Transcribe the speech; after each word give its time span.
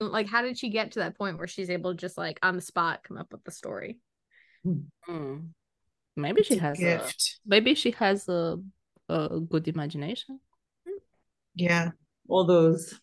like 0.00 0.28
how 0.28 0.42
did 0.42 0.58
she 0.58 0.68
get 0.70 0.92
to 0.92 1.00
that 1.00 1.16
point 1.18 1.38
where 1.38 1.46
she's 1.48 1.70
able 1.70 1.92
to 1.92 1.96
just 1.96 2.16
like 2.18 2.38
on 2.42 2.56
the 2.56 2.62
spot 2.62 3.02
come 3.04 3.16
up 3.18 3.32
with 3.32 3.44
the 3.44 3.50
story? 3.50 3.98
Mm. 4.66 5.48
Maybe 6.16 6.42
she 6.42 6.54
It's 6.54 6.62
a 6.62 6.64
has 6.66 6.78
a, 6.78 6.82
gift. 6.82 7.40
maybe 7.46 7.74
she 7.74 7.92
has 7.92 8.28
a, 8.28 8.58
a 9.08 9.40
good 9.40 9.68
imagination. 9.68 10.40
Yeah. 11.54 11.90
All 12.28 12.44
those 12.44 12.98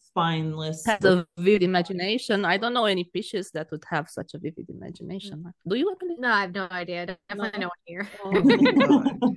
spineless. 0.00 0.84
Has 0.86 1.04
a 1.04 1.26
vivid 1.38 1.62
imagination. 1.62 2.44
I 2.44 2.56
don't 2.56 2.74
know 2.74 2.84
any 2.84 3.04
fishes 3.12 3.50
that 3.52 3.70
would 3.70 3.84
have 3.90 4.08
such 4.08 4.34
a 4.34 4.38
vivid 4.38 4.68
imagination. 4.70 5.44
Do 5.68 5.76
you, 5.76 5.94
Emily? 6.00 6.16
No, 6.18 6.28
I 6.28 6.40
have 6.42 6.54
no 6.54 6.68
idea. 6.70 7.18
Definitely 7.28 7.60
no 7.60 7.68
one 7.68 7.82
here. 7.84 8.08
God. 8.22 9.36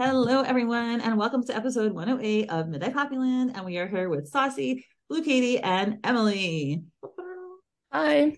Hello, 0.00 0.42
everyone, 0.42 1.00
and 1.00 1.18
welcome 1.18 1.42
to 1.42 1.56
episode 1.56 1.90
108 1.92 2.48
of 2.50 2.68
Midnight 2.68 2.94
Poppyland. 2.94 3.56
And 3.56 3.66
we 3.66 3.78
are 3.78 3.88
here 3.88 4.08
with 4.08 4.28
Saucy, 4.28 4.86
BlueCaty, 5.10 5.58
and 5.60 5.98
Emily. 6.04 6.84
Hi. 7.90 8.36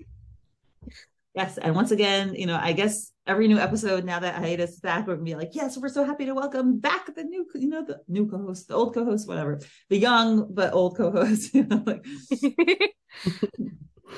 Yes, 1.35 1.59
and 1.59 1.75
once 1.75 1.91
again, 1.91 2.35
you 2.35 2.47
know, 2.47 2.59
I 2.59 2.73
guess 2.73 3.13
every 3.27 3.47
new 3.47 3.59
episode 3.59 4.07
now 4.07 4.21
that 4.21 4.37
hiatus 4.37 4.71
is 4.71 4.81
back, 4.81 5.07
we're 5.07 5.17
gonna 5.17 5.25
be 5.27 5.35
like, 5.35 5.51
yes, 5.53 5.77
we're 5.77 5.91
so 5.91 6.03
happy 6.03 6.25
to 6.25 6.33
welcome 6.33 6.79
back 6.79 7.15
the 7.15 7.25
new, 7.25 7.47
you 7.55 7.69
know, 7.69 7.85
the 7.85 8.01
new 8.09 8.27
co-host, 8.27 8.69
the 8.69 8.75
old 8.75 8.95
co-host, 8.95 9.29
whatever, 9.29 9.61
the 9.91 9.99
young 9.99 10.55
but 10.55 10.73
old 10.73 10.97
co-host. 10.97 11.55
You 11.55 11.65
know, 11.65 11.83
like, 11.87 12.07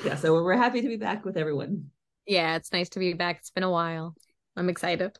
yeah, 0.05 0.15
so 0.15 0.33
we're 0.41 0.55
happy 0.55 0.81
to 0.81 0.87
be 0.87 0.95
back 0.95 1.25
with 1.25 1.35
everyone. 1.35 1.91
yeah, 2.25 2.55
it's 2.55 2.71
nice 2.71 2.87
to 2.91 2.99
be 2.99 3.11
back. 3.11 3.39
It's 3.39 3.51
been 3.51 3.63
a 3.63 3.69
while. 3.69 4.15
I'm 4.55 4.69
excited. 4.69 5.17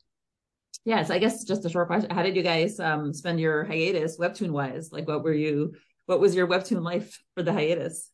Yes, 0.85 1.09
I 1.09 1.19
guess 1.19 1.43
just 1.45 1.65
a 1.65 1.69
short 1.69 1.87
question. 1.87 2.09
How 2.09 2.23
did 2.23 2.35
you 2.35 2.43
guys 2.43 2.79
um 2.79 3.13
spend 3.13 3.39
your 3.39 3.63
hiatus 3.63 4.17
webtoon 4.17 4.51
wise? 4.51 4.91
Like 4.91 5.07
what 5.07 5.23
were 5.23 5.33
you 5.33 5.75
what 6.05 6.19
was 6.19 6.35
your 6.35 6.47
webtoon 6.47 6.83
life 6.83 7.21
for 7.35 7.43
the 7.43 7.53
hiatus? 7.53 8.12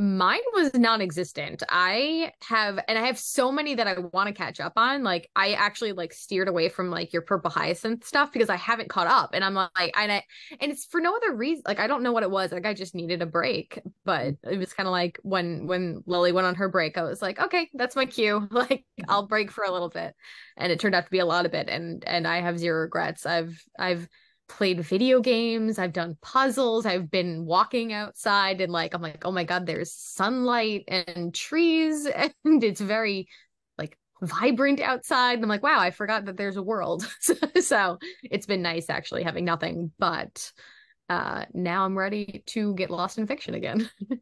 Mine 0.00 0.38
was 0.52 0.72
non-existent. 0.74 1.64
I 1.68 2.30
have 2.48 2.78
and 2.86 2.96
I 2.96 3.06
have 3.06 3.18
so 3.18 3.50
many 3.50 3.74
that 3.74 3.88
I 3.88 3.98
want 3.98 4.28
to 4.28 4.32
catch 4.32 4.60
up 4.60 4.74
on. 4.76 5.02
Like 5.02 5.28
I 5.34 5.54
actually 5.54 5.90
like 5.90 6.12
steered 6.12 6.46
away 6.46 6.68
from 6.68 6.88
like 6.88 7.12
your 7.12 7.22
purple 7.22 7.50
hyacinth 7.50 8.06
stuff 8.06 8.32
because 8.32 8.48
I 8.48 8.54
haven't 8.54 8.90
caught 8.90 9.08
up. 9.08 9.30
And 9.34 9.44
I'm 9.44 9.54
like 9.54 9.70
and 9.96 10.12
I 10.12 10.22
and 10.60 10.70
it's 10.70 10.84
for 10.84 11.00
no 11.00 11.16
other 11.16 11.34
reason. 11.34 11.64
Like 11.66 11.80
I 11.80 11.88
don't 11.88 12.04
know 12.04 12.12
what 12.12 12.22
it 12.22 12.30
was. 12.30 12.52
Like 12.52 12.64
I 12.64 12.74
just 12.74 12.94
needed 12.94 13.22
a 13.22 13.26
break. 13.26 13.80
But 14.04 14.36
it 14.48 14.56
was 14.58 14.72
kind 14.72 14.86
of 14.86 14.92
like 14.92 15.18
when 15.24 15.66
when 15.66 16.04
Lily 16.06 16.30
went 16.30 16.46
on 16.46 16.54
her 16.54 16.68
break, 16.68 16.96
I 16.96 17.02
was 17.02 17.20
like, 17.20 17.40
okay, 17.40 17.68
that's 17.74 17.96
my 17.96 18.06
cue. 18.06 18.48
Like 18.58 18.84
I'll 19.08 19.26
break 19.26 19.50
for 19.50 19.64
a 19.64 19.72
little 19.72 19.88
bit. 19.88 20.14
And 20.56 20.70
it 20.70 20.78
turned 20.78 20.94
out 20.94 21.06
to 21.06 21.10
be 21.10 21.18
a 21.18 21.26
lot 21.26 21.44
of 21.44 21.54
it. 21.54 21.68
And 21.68 22.04
and 22.06 22.24
I 22.24 22.40
have 22.40 22.58
zero 22.58 22.82
regrets. 22.82 23.26
I've 23.26 23.60
I've 23.76 24.08
played 24.48 24.80
video 24.80 25.20
games 25.20 25.78
i've 25.78 25.92
done 25.92 26.16
puzzles 26.22 26.86
i've 26.86 27.10
been 27.10 27.44
walking 27.44 27.92
outside 27.92 28.60
and 28.60 28.72
like 28.72 28.94
i'm 28.94 29.02
like 29.02 29.24
oh 29.24 29.30
my 29.30 29.44
god 29.44 29.66
there's 29.66 29.92
sunlight 29.92 30.84
and 30.88 31.34
trees 31.34 32.06
and 32.44 32.64
it's 32.64 32.80
very 32.80 33.28
like 33.76 33.96
vibrant 34.22 34.80
outside 34.80 35.34
and 35.34 35.44
i'm 35.44 35.48
like 35.48 35.62
wow 35.62 35.78
i 35.78 35.90
forgot 35.90 36.24
that 36.24 36.36
there's 36.36 36.56
a 36.56 36.62
world 36.62 37.06
so 37.60 37.98
it's 38.22 38.46
been 38.46 38.62
nice 38.62 38.88
actually 38.90 39.22
having 39.22 39.44
nothing 39.44 39.92
but 39.98 40.50
uh 41.08 41.44
now 41.52 41.84
i'm 41.84 41.96
ready 41.96 42.42
to 42.46 42.74
get 42.74 42.90
lost 42.90 43.18
in 43.18 43.26
fiction 43.26 43.54
again 43.54 43.88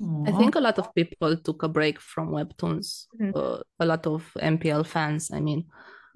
I 0.00 0.30
think 0.30 0.54
a 0.54 0.60
lot 0.60 0.78
of 0.78 0.94
people 0.94 1.36
took 1.38 1.64
a 1.64 1.68
break 1.68 1.98
from 1.98 2.30
webtoons. 2.30 3.06
Mhm. 3.20 3.32
Uh, 3.34 3.62
a 3.80 3.86
lot 3.86 4.06
of 4.06 4.30
MPL 4.40 4.84
fans, 4.86 5.32
I 5.32 5.40
mean. 5.40 5.66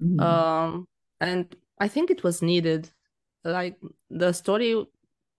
Mhm. 0.01 0.21
Um, 0.21 0.87
and 1.19 1.53
I 1.79 1.89
think 1.89 2.09
it 2.09 2.23
was 2.23 2.41
needed. 2.41 2.89
Like 3.43 3.77
the 4.09 4.31
story 4.33 4.85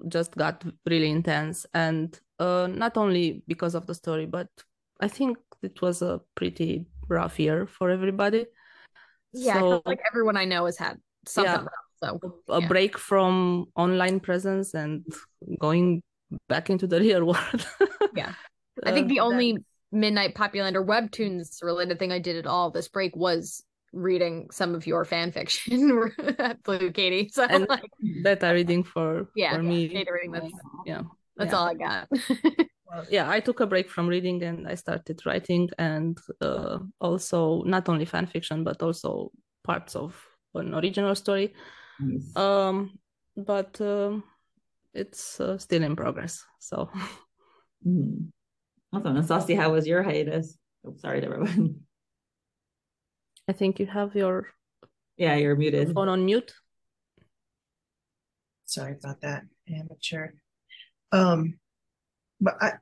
just 0.09 0.37
got 0.37 0.65
really 0.87 1.11
intense, 1.11 1.67
and 1.73 2.19
uh, 2.39 2.69
not 2.71 2.97
only 2.97 3.43
because 3.49 3.75
of 3.75 3.87
the 3.87 3.95
story, 3.95 4.27
but 4.27 4.49
I 5.01 5.09
think 5.09 5.39
it 5.63 5.81
was 5.81 6.03
a 6.03 6.21
pretty 6.35 6.87
rough 7.09 7.39
year 7.41 7.67
for 7.67 7.91
everybody. 7.91 8.47
yeah 9.33 9.59
So- 9.59 9.83
like 9.85 9.99
everyone 10.11 10.37
i 10.37 10.45
know 10.45 10.65
has 10.67 10.79
had 10.79 10.97
something 11.27 11.53
Yeah. 11.53 11.67
rough, 11.67 11.91
so 12.03 12.43
a 12.49 12.61
Yeah. 12.61 12.69
break 12.69 12.99
from 12.99 13.67
online 13.75 14.21
presence 14.21 14.75
and 14.75 15.03
going 15.59 16.03
back 16.49 16.71
into 16.71 16.87
the 16.87 17.01
real 17.07 17.25
world. 17.25 17.67
Yeah. 18.15 18.33
I 18.87 18.93
think 18.93 19.07
Uh, 19.07 19.15
the 19.15 19.21
only 19.21 19.59
Midnight 19.91 20.35
Poppy 20.35 20.61
Land 20.63 20.77
or 20.77 20.85
webtoons 20.85 21.63
related 21.63 21.99
thing 21.99 22.13
I 22.13 22.19
did 22.21 22.37
at 22.37 22.47
all 22.47 22.71
this 22.71 22.89
break 22.89 23.17
was 23.17 23.64
reading 23.95 24.49
some 24.51 24.75
of 24.75 24.87
your 24.87 25.05
fan 25.05 25.31
fiction, 25.33 25.89
BlueCaty. 26.65 27.33
So 27.33 27.45
And- 27.45 27.69
like, 27.69 27.85
beta 28.23 28.53
reading 28.53 28.83
for 28.85 29.29
yeah, 29.35 29.55
for 29.55 29.63
me. 29.63 29.89
data 29.89 30.11
reading. 30.13 30.33
That's 30.33 30.53
yeah. 30.85 31.03
that's 31.37 31.53
yeah. 31.53 31.59
all 31.59 31.67
I 31.69 31.75
got. 31.75 32.09
Well, 32.87 33.07
yeah, 33.11 33.29
I 33.31 33.41
took 33.41 33.61
a 33.61 33.67
break 33.67 33.91
from 33.91 34.07
reading 34.07 34.43
and 34.45 34.69
I 34.69 34.75
started 34.77 35.19
writing 35.27 35.71
and 35.79 36.19
uh, 36.41 36.79
also 37.01 37.63
not 37.65 37.89
only 37.89 38.05
fan 38.05 38.27
fiction 38.27 38.63
but 38.63 38.83
also 38.83 39.33
parts 39.65 39.97
of 39.97 40.15
an 40.55 40.75
original 40.75 41.15
story. 41.17 41.55
Nice. 41.99 42.37
Um, 42.37 42.99
but 43.37 43.81
um, 43.81 44.23
it's 44.93 45.41
uh, 45.41 45.57
still 45.59 45.83
in 45.83 45.97
progress. 45.97 46.45
So 46.61 46.91
Mhm. 47.87 48.31
Awesome. 48.93 49.17
And 49.17 49.27
Saucy, 49.27 49.55
how 49.57 49.73
was 49.73 49.87
your 49.89 50.03
hiatus? 50.05 50.57
Oh, 50.87 50.95
sorry 50.97 51.21
to 51.21 51.27
everyone. 51.27 51.81
I 53.49 53.53
think 53.53 53.79
you 53.79 53.87
have 53.87 54.15
your 54.15 54.49
Yeah, 55.17 55.37
you're 55.37 55.57
muted. 55.57 55.93
phone 55.95 56.09
on 56.09 56.25
mute. 56.25 56.55
Sorry 58.65 58.93
about 58.93 59.21
that, 59.21 59.45
amateur. 59.69 60.31
Um, 61.13 61.59
but 62.41 62.55
I, 62.61 62.73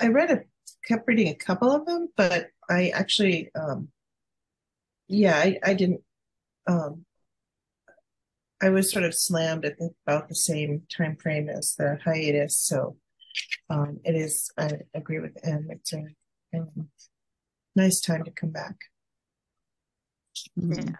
I 0.00 0.08
read 0.08 0.30
a, 0.30 0.42
kept 0.86 1.08
reading 1.08 1.28
a 1.28 1.34
couple 1.34 1.72
of 1.72 1.86
them, 1.86 2.08
but 2.16 2.48
I 2.68 2.90
actually, 2.90 3.50
um, 3.54 3.88
yeah, 5.08 5.36
I, 5.36 5.58
I 5.64 5.74
didn't, 5.74 6.02
um, 6.66 7.04
I 8.60 8.68
was 8.68 8.92
sort 8.92 9.04
of 9.04 9.14
slammed 9.14 9.64
at 9.64 9.78
the, 9.78 9.90
about 10.06 10.28
the 10.28 10.34
same 10.34 10.82
time 10.94 11.16
frame 11.16 11.48
as 11.48 11.74
the 11.76 11.98
hiatus, 12.04 12.58
so, 12.58 12.96
um, 13.70 14.00
it 14.04 14.14
is, 14.14 14.50
I 14.58 14.72
agree 14.94 15.20
with 15.20 15.36
Em, 15.42 15.68
it's 15.70 15.92
a, 15.94 16.04
um, 16.54 16.88
nice 17.74 18.00
time 18.00 18.24
to 18.24 18.30
come 18.30 18.50
back. 18.50 18.76
Mhm. 20.58 20.94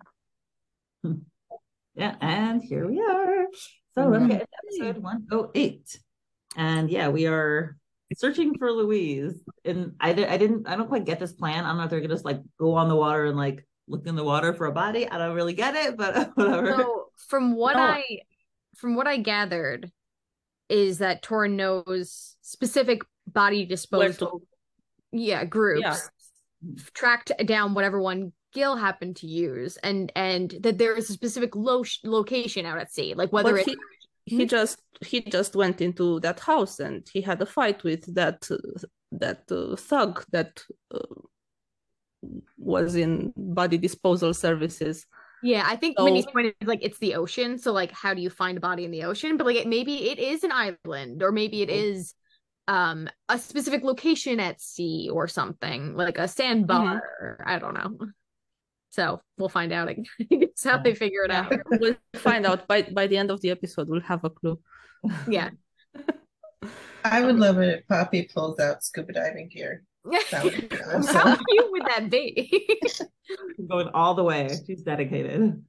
Yeah, 1.94 2.14
and 2.20 2.62
here 2.62 2.86
we 2.86 3.00
are. 3.00 3.46
So 3.94 4.06
let's 4.08 4.26
get 4.26 4.48
into 4.70 4.86
episode 4.86 5.02
108. 5.02 6.00
And 6.56 6.88
yeah, 6.90 7.08
we 7.08 7.26
are 7.26 7.76
searching 8.14 8.56
for 8.56 8.70
Louise. 8.70 9.42
And 9.64 9.94
I, 10.00 10.10
I 10.10 10.36
didn't, 10.38 10.68
I 10.68 10.76
don't 10.76 10.88
quite 10.88 11.04
get 11.04 11.18
this 11.18 11.32
plan. 11.32 11.64
I 11.64 11.68
don't 11.68 11.78
know 11.78 11.84
if 11.84 11.90
they're 11.90 12.00
gonna 12.00 12.14
just 12.14 12.24
like 12.24 12.40
go 12.58 12.74
on 12.74 12.88
the 12.88 12.96
water 12.96 13.24
and 13.26 13.36
like 13.36 13.66
look 13.88 14.06
in 14.06 14.14
the 14.16 14.24
water 14.24 14.54
for 14.54 14.66
a 14.66 14.72
body. 14.72 15.08
I 15.08 15.18
don't 15.18 15.34
really 15.34 15.54
get 15.54 15.74
it, 15.74 15.96
but 15.96 16.30
whatever. 16.36 16.76
so 16.76 17.06
from 17.28 17.54
what 17.56 17.76
No. 17.76 17.82
I 17.82 18.02
from 18.76 18.94
what 18.94 19.08
I 19.08 19.16
gathered 19.16 19.90
is 20.68 20.98
that 20.98 21.22
Tora 21.22 21.48
knows 21.48 22.36
specific 22.42 23.02
body 23.26 23.66
disposal 23.66 24.40
to 24.40 24.46
yeah 25.10 25.44
groups 25.44 25.82
Yeah. 25.82 25.96
tracked 26.94 27.32
down 27.44 27.74
whatever 27.74 28.00
one 28.00 28.32
Gil 28.54 28.76
happened 28.76 29.16
to 29.16 29.26
use 29.26 29.76
and 29.78 30.10
and 30.16 30.54
that 30.60 30.78
there 30.78 30.96
is 30.96 31.10
a 31.10 31.12
specific 31.12 31.54
lo- 31.54 31.84
location 32.04 32.64
out 32.66 32.78
at 32.78 32.92
sea 32.92 33.14
like 33.14 33.32
whether 33.32 33.52
But 33.52 33.60
it's 33.60 33.76
he 34.26 34.36
he 34.36 34.46
just 34.46 34.80
he 35.04 35.20
just 35.20 35.54
went 35.54 35.80
into 35.80 36.20
that 36.20 36.40
house 36.40 36.80
and 36.80 37.06
he 37.12 37.20
had 37.20 37.40
a 37.42 37.46
fight 37.46 37.84
with 37.84 38.14
that 38.14 38.48
uh, 38.50 38.56
that 39.12 39.42
uh, 39.50 39.76
thug 39.76 40.24
that 40.32 40.62
uh, 40.94 40.98
was 42.56 42.94
in 42.96 43.32
body 43.36 43.78
disposal 43.78 44.34
services. 44.34 45.06
Yeah, 45.42 45.64
I 45.66 45.76
think 45.76 45.96
So- 45.98 46.04
Minnie's 46.04 46.26
point 46.26 46.54
is 46.60 46.68
like 46.68 46.80
it's 46.82 46.98
the 46.98 47.14
ocean. 47.14 47.58
So 47.58 47.72
like 47.72 47.92
how 47.92 48.12
do 48.14 48.20
you 48.20 48.30
find 48.30 48.58
a 48.58 48.60
body 48.60 48.84
in 48.84 48.90
the 48.90 49.04
ocean? 49.04 49.36
But 49.36 49.46
like 49.46 49.56
it, 49.56 49.66
maybe 49.68 50.10
it 50.10 50.18
is 50.18 50.42
an 50.42 50.52
island 50.52 51.22
or 51.22 51.32
maybe 51.32 51.62
it 51.62 51.70
is 51.70 52.14
um 52.66 53.08
a 53.28 53.38
specific 53.38 53.82
location 53.84 54.40
at 54.40 54.60
sea 54.60 55.08
or 55.12 55.28
something, 55.28 55.94
like 55.94 56.18
a 56.18 56.26
sandbar. 56.28 57.38
I 57.46 57.58
don't 57.58 57.74
know. 57.74 58.08
So 58.90 59.20
we'll 59.36 59.48
find 59.48 59.72
out. 59.72 59.88
I 59.90 59.94
guess 60.30 60.64
how 60.64 60.78
they 60.78 60.94
figure 60.94 61.24
it 61.24 61.30
out. 61.30 61.52
we'll 61.80 61.96
find 62.16 62.46
out 62.46 62.66
by 62.66 62.82
by 62.82 63.06
the 63.06 63.16
end 63.16 63.30
of 63.30 63.40
the 63.40 63.50
episode. 63.50 63.88
We'll 63.88 64.00
have 64.00 64.24
a 64.24 64.30
clue. 64.30 64.58
Yeah. 65.28 65.50
I 67.04 67.24
would 67.24 67.36
love 67.36 67.58
it 67.58 67.78
if 67.78 67.88
Poppy 67.88 68.28
pulls 68.34 68.58
out 68.58 68.84
scuba 68.84 69.12
diving 69.12 69.48
gear. 69.48 69.84
That 70.30 70.44
would 70.44 70.68
be 70.68 70.76
How 70.76 71.36
cute 71.36 71.70
would 71.70 71.82
that 71.86 72.08
be? 72.10 72.66
Going 73.68 73.88
all 73.92 74.14
the 74.14 74.24
way. 74.24 74.48
She's 74.66 74.82
dedicated. 74.82 75.62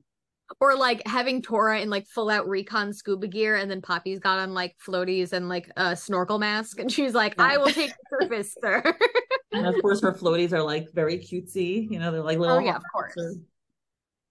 Or 0.59 0.75
like 0.75 1.01
having 1.07 1.41
Tora 1.41 1.79
in 1.79 1.89
like 1.89 2.07
full 2.07 2.29
out 2.29 2.47
recon 2.47 2.91
scuba 2.93 3.27
gear, 3.27 3.55
and 3.55 3.69
then 3.69 3.81
Poppy's 3.81 4.19
got 4.19 4.39
on 4.39 4.53
like 4.53 4.75
floaties 4.85 5.33
and 5.33 5.47
like 5.49 5.69
a 5.77 5.95
snorkel 5.95 6.39
mask, 6.39 6.79
and 6.79 6.91
she's 6.91 7.13
like, 7.13 7.39
"I 7.39 7.57
will 7.57 7.67
take 7.67 7.91
the 7.91 8.17
surface, 8.21 8.55
sir." 8.61 8.83
And 9.51 9.65
of 9.65 9.81
course, 9.81 9.99
her 10.01 10.13
floaties 10.13 10.53
are 10.53 10.61
like 10.61 10.91
very 10.93 11.17
cutesy. 11.17 11.89
You 11.89 11.97
know, 11.97 12.11
they're 12.11 12.21
like 12.21 12.37
little. 12.37 12.57
oh 12.57 12.59
yeah, 12.59 12.75
of 12.75 12.83
course. 12.93 13.13
or- 13.17 13.33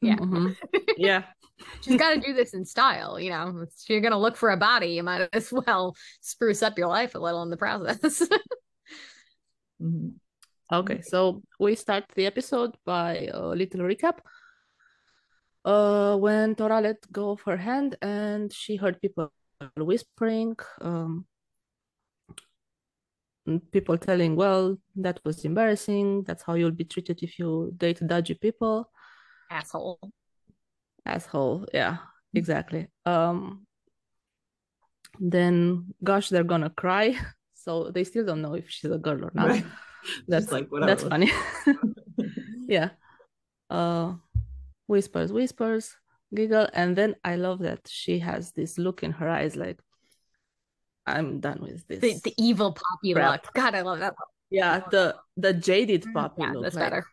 Yeah. 0.01 0.17
Mhm. 0.17 0.57
Yeah. 0.97 1.25
She's 1.81 1.97
got 1.97 2.15
to 2.15 2.21
do 2.21 2.33
this 2.35 2.55
in 2.55 2.65
style, 2.65 3.19
you 3.19 3.31
know. 3.31 3.63
If 3.67 3.91
you're 3.91 4.01
gonna 4.01 4.19
look 4.19 4.37
for 4.37 4.51
a 4.51 4.57
body, 4.57 4.91
you 4.91 5.03
might 5.03 5.29
as 5.33 5.53
well 5.53 5.97
spruce 6.21 6.63
up 6.63 6.79
your 6.79 6.87
life 6.87 7.17
a 7.17 7.19
little 7.19 7.43
in 7.43 7.51
the 7.51 7.57
process. 7.57 8.23
Mhm. 9.83 10.15
Okay, 10.73 11.01
so 11.03 11.43
we 11.59 11.75
start 11.75 12.05
the 12.15 12.27
episode 12.27 12.77
by 12.85 13.29
a 13.33 13.41
little 13.41 13.87
recap. 13.87 14.19
Uh, 15.65 16.17
when 16.17 16.55
Tora 16.55 16.81
let 16.81 17.11
go 17.13 17.31
of 17.31 17.41
her 17.43 17.57
hand 17.57 17.97
and 18.01 18.53
she 18.53 18.77
heard 18.77 19.01
people 19.01 19.33
whispering, 19.77 20.57
um, 20.81 21.27
people 23.73 23.99
telling, 23.99 24.37
"Well, 24.37 24.79
that 24.97 25.21
was 25.25 25.45
embarrassing. 25.45 26.25
That's 26.25 26.43
how 26.43 26.55
you'll 26.55 26.71
be 26.71 26.85
treated 26.85 27.23
if 27.23 27.39
you 27.39 27.73
date 27.77 28.01
dodgy 28.07 28.35
people." 28.35 28.91
Asshole. 29.51 29.99
Asshole, 31.05 31.67
yeah, 31.73 31.99
exactly. 32.35 32.89
Um, 33.05 33.67
then, 35.19 35.95
gosh, 36.05 36.29
they're 36.29 36.45
gonna 36.45 36.71
cry. 36.71 37.15
So 37.61 37.91
they 37.91 38.05
still 38.05 38.25
don't 38.25 38.41
know 38.41 38.55
if 38.55 38.71
she's 38.71 38.91
a 38.91 38.97
girl 38.97 39.27
or 39.27 39.33
not. 39.35 39.49
Right. 39.49 39.67
That's 40.27 40.51
like 40.53 40.69
that's 40.71 41.03
funny. 41.03 41.31
yeah. 42.69 42.91
Uh 43.69 44.15
whispers, 44.89 45.33
whispers, 45.33 45.95
giggle, 46.35 46.67
and 46.73 46.97
then 46.97 47.15
I 47.25 47.37
love 47.37 47.61
that 47.61 47.87
she 47.89 48.19
has 48.19 48.51
this 48.53 48.77
look 48.79 49.03
in 49.05 49.13
her 49.13 49.29
eyes 49.29 49.55
like 49.55 49.79
I'm 51.07 51.41
done 51.41 51.61
with 51.63 51.87
this. 51.87 52.01
The 52.01 52.21
the 52.25 52.35
evil 52.37 52.73
poppy 52.73 53.15
Crap. 53.15 53.33
look. 53.45 53.55
God, 53.55 53.75
I 53.75 53.83
love 53.83 54.01
that. 54.01 54.15
yeah, 54.51 54.81
the 54.91 55.15
the 55.37 55.53
jaded 55.55 56.05
puppy 56.13 56.43
Yeah, 56.43 56.53
look. 56.53 56.65
that's 56.65 56.75
like, 56.77 56.85
better. 56.91 57.07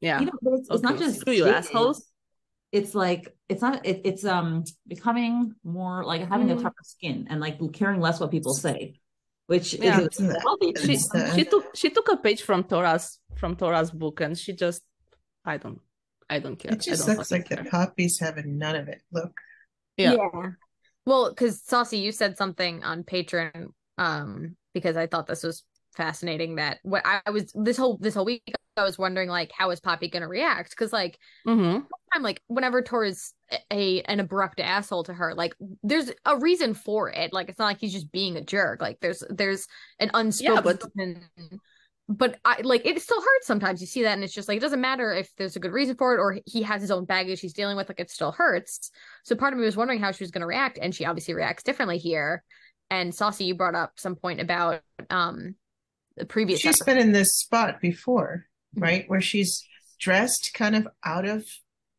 Yeah. 0.00 0.20
You 0.20 0.26
know, 0.26 0.32
but 0.42 0.52
it's, 0.54 0.68
it's 0.70 0.82
not 0.82 0.98
just 0.98 1.20
screw 1.20 1.32
you, 1.34 1.44
jaded. 1.44 1.56
assholes. 1.58 2.10
It's 2.72 2.94
like 2.94 3.36
it's 3.48 3.62
not. 3.62 3.86
It, 3.86 4.00
it's 4.04 4.24
um 4.24 4.64
becoming 4.88 5.54
more 5.62 6.04
like 6.04 6.22
having 6.28 6.50
a 6.50 6.56
Mm. 6.56 6.62
tougher 6.62 6.82
skin 6.82 7.26
and 7.30 7.38
like 7.40 7.58
caring 7.72 8.00
less 8.00 8.18
what 8.18 8.30
people 8.32 8.54
say, 8.54 8.98
which 9.46 9.74
Yeah. 9.74 10.00
is 10.00 10.18
a 10.20 10.34
She- 10.60 10.74
She 10.86 10.96
thing. 10.96 11.22
It's, 11.22 11.34
she 11.36 11.44
took 11.44 11.64
she 11.76 11.88
took 11.90 12.08
a 12.10 12.16
page 12.16 12.42
from 12.42 12.64
Tora's 12.64 13.20
from 13.36 13.54
Tora's 13.54 13.92
book 13.92 14.20
and 14.20 14.36
she 14.36 14.52
just 14.52 14.82
I 15.44 15.58
don't 15.58 15.80
I 16.28 16.38
don't 16.38 16.56
care. 16.56 16.72
It 16.72 16.80
just 16.80 17.04
I 17.04 17.06
don't 17.06 17.16
looks 17.18 17.28
fucking 17.30 17.42
like 17.42 17.48
the 17.48 17.56
care. 17.56 17.70
Poppy's 17.70 18.18
having 18.18 18.58
none 18.58 18.76
of 18.76 18.88
it. 18.88 19.02
Look. 19.12 19.32
Yeah. 19.96 20.16
Well, 21.06 21.28
because 21.28 21.62
Saucy, 21.62 21.98
you 21.98 22.12
said 22.12 22.36
something 22.36 22.82
on 22.82 23.04
Patreon, 23.04 23.68
um, 23.98 24.56
because 24.72 24.96
I 24.96 25.06
thought 25.06 25.26
this 25.26 25.42
was 25.42 25.64
fascinating. 25.94 26.56
That 26.56 26.78
what 26.82 27.02
I 27.04 27.30
was 27.30 27.52
this 27.54 27.76
whole 27.76 27.98
this 27.98 28.14
whole 28.14 28.24
week, 28.24 28.42
I 28.76 28.84
was 28.84 28.98
wondering 28.98 29.28
like, 29.28 29.52
how 29.56 29.70
is 29.70 29.80
Poppy 29.80 30.08
gonna 30.08 30.28
react? 30.28 30.70
Because 30.70 30.92
like, 30.92 31.18
mm-hmm. 31.46 31.80
I'm 32.14 32.22
like, 32.22 32.40
whenever 32.46 32.80
Tor 32.80 33.04
is 33.04 33.32
a 33.70 34.00
an 34.02 34.20
abrupt 34.20 34.60
asshole 34.60 35.04
to 35.04 35.14
her, 35.14 35.34
like, 35.34 35.54
there's 35.82 36.10
a 36.24 36.38
reason 36.38 36.74
for 36.74 37.10
it. 37.10 37.32
Like, 37.32 37.48
it's 37.48 37.58
not 37.58 37.66
like 37.66 37.80
he's 37.80 37.92
just 37.92 38.10
being 38.10 38.36
a 38.36 38.42
jerk. 38.42 38.80
Like, 38.80 38.98
there's 39.00 39.22
there's 39.28 39.66
an 40.00 40.10
unspoken. 40.14 40.62
but 40.64 40.82
I 42.44 42.60
like 42.62 42.84
it 42.84 43.00
still 43.00 43.20
hurts 43.20 43.46
sometimes. 43.46 43.80
You 43.80 43.86
see 43.86 44.02
that, 44.02 44.12
and 44.12 44.22
it's 44.22 44.34
just 44.34 44.46
like 44.48 44.58
it 44.58 44.60
doesn't 44.60 44.80
matter 44.80 45.12
if 45.12 45.30
there's 45.36 45.56
a 45.56 45.60
good 45.60 45.72
reason 45.72 45.96
for 45.96 46.14
it 46.14 46.18
or 46.18 46.38
he 46.44 46.62
has 46.62 46.82
his 46.82 46.90
own 46.90 47.04
baggage 47.06 47.40
he's 47.40 47.54
dealing 47.54 47.76
with. 47.76 47.88
Like 47.88 48.00
it 48.00 48.10
still 48.10 48.32
hurts. 48.32 48.90
So 49.24 49.34
part 49.36 49.52
of 49.54 49.58
me 49.58 49.64
was 49.64 49.76
wondering 49.76 50.00
how 50.00 50.12
she 50.12 50.22
was 50.24 50.30
going 50.30 50.42
to 50.42 50.46
react, 50.46 50.78
and 50.80 50.94
she 50.94 51.06
obviously 51.06 51.34
reacts 51.34 51.62
differently 51.62 51.98
here. 51.98 52.44
And 52.90 53.14
Saucy, 53.14 53.44
you 53.46 53.54
brought 53.54 53.74
up 53.74 53.92
some 53.96 54.16
point 54.16 54.40
about 54.40 54.82
um 55.08 55.54
the 56.16 56.26
previous. 56.26 56.60
She's 56.60 56.76
episode. 56.76 56.84
been 56.84 56.98
in 56.98 57.12
this 57.12 57.34
spot 57.38 57.80
before, 57.80 58.46
Mhm. 58.76 58.82
right? 58.82 59.04
Where 59.08 59.22
she's 59.22 59.66
dressed 59.98 60.52
kind 60.54 60.76
of 60.76 60.86
out 61.04 61.24
of 61.24 61.46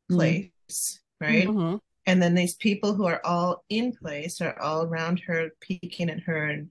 place, 0.10 1.00
right? 1.20 1.48
hmm 1.48 1.78
And 2.06 2.22
then 2.22 2.36
these 2.36 2.54
people 2.56 2.94
who 2.94 3.06
are 3.06 3.20
all 3.26 3.64
in 3.70 3.94
place 3.94 4.40
are 4.42 4.58
all 4.62 4.84
around 4.84 5.22
her, 5.22 5.50
peeking 5.60 6.10
at 6.12 6.22
her 6.24 6.46
and 6.48 6.70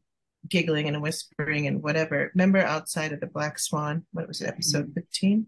giggling 0.49 0.88
and 0.88 1.00
whispering 1.02 1.67
and 1.67 1.82
whatever. 1.82 2.31
Remember 2.35 2.58
outside 2.58 3.12
of 3.12 3.20
the 3.20 3.26
Black 3.26 3.58
Swan? 3.58 4.06
What 4.12 4.29
was 4.29 4.41
it, 4.41 4.49
episode 4.49 4.93
15? 4.94 5.46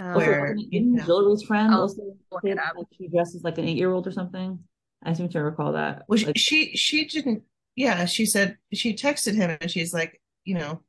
Uh, 0.00 0.12
where- 0.14 0.54
Didn't 0.54 0.72
you 0.72 0.80
know. 0.82 1.02
Hillary 1.04 1.44
friend 1.46 1.72
I'll 1.74 1.82
also 1.82 2.02
look 2.30 2.44
it 2.44 2.56
say 2.56 2.62
up. 2.62 2.74
that 2.76 2.86
she 2.96 3.08
dresses 3.08 3.42
like 3.42 3.58
an 3.58 3.64
eight-year-old 3.66 4.06
or 4.06 4.12
something. 4.12 4.58
I 5.02 5.12
seem 5.12 5.28
to 5.30 5.42
recall 5.42 5.72
that. 5.72 6.02
Well, 6.08 6.18
Like, 6.24 6.36
she 6.38 6.76
she 6.76 7.04
didn't. 7.06 7.42
Yeah, 7.76 8.04
she 8.06 8.26
said 8.26 8.56
she 8.72 8.94
texted 8.94 9.34
him 9.34 9.56
and 9.60 9.70
she's 9.70 9.94
like, 9.94 10.20
you 10.44 10.54
know, 10.54 10.82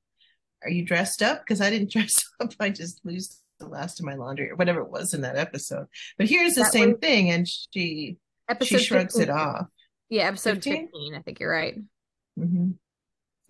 are 0.64 0.70
you 0.70 0.84
dressed 0.84 1.22
up? 1.22 1.42
Because 1.42 1.62
I 1.62 1.70
didn't 1.70 1.92
dress 1.94 2.24
up. 2.40 2.52
I 2.60 2.70
just 2.70 3.02
lose 3.06 3.42
the 3.60 3.68
last 3.68 4.00
of 4.00 4.06
my 4.06 4.16
laundry 4.16 4.50
or 4.52 4.56
whatever 4.56 4.82
it 4.82 4.90
was 4.90 5.14
in 5.14 5.22
that 5.22 5.36
episode. 5.38 5.88
But 6.18 6.28
here's 6.30 6.56
the 6.56 6.66
same 6.66 6.92
was- 6.92 7.00
thing, 7.02 7.30
and 7.30 7.48
she 7.48 8.18
episode 8.50 8.78
she 8.80 8.84
shrugs 8.84 9.16
15. 9.16 9.24
it 9.24 9.30
off. 9.40 9.68
Yeah, 10.10 10.24
episode 10.24 10.56
15? 10.56 10.88
15? 10.88 11.16
I 11.16 11.22
think 11.22 11.40
you're 11.40 11.52
right. 11.52 11.76
hmm 12.38 12.72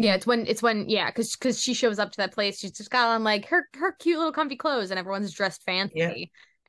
Yeah, 0.02 0.16
it's 0.16 0.26
when 0.26 0.48
it's 0.48 0.64
when 0.64 0.88
yeah, 0.90 1.08
because 1.08 1.36
because 1.36 1.60
she 1.62 1.74
shows 1.74 2.00
up 2.00 2.12
to 2.14 2.18
that 2.18 2.34
place, 2.34 2.60
she's 2.60 2.72
just 2.72 2.90
got 2.90 3.10
on 3.10 3.24
like 3.24 3.46
her 3.50 3.68
her 3.76 3.92
cute 4.00 4.18
little 4.18 4.32
comfy 4.32 4.56
clothes, 4.56 4.92
and 4.92 5.00
everyone's 5.00 5.34
dressed 5.34 5.62
fancy, 5.64 5.94
Yeah. 5.98 6.14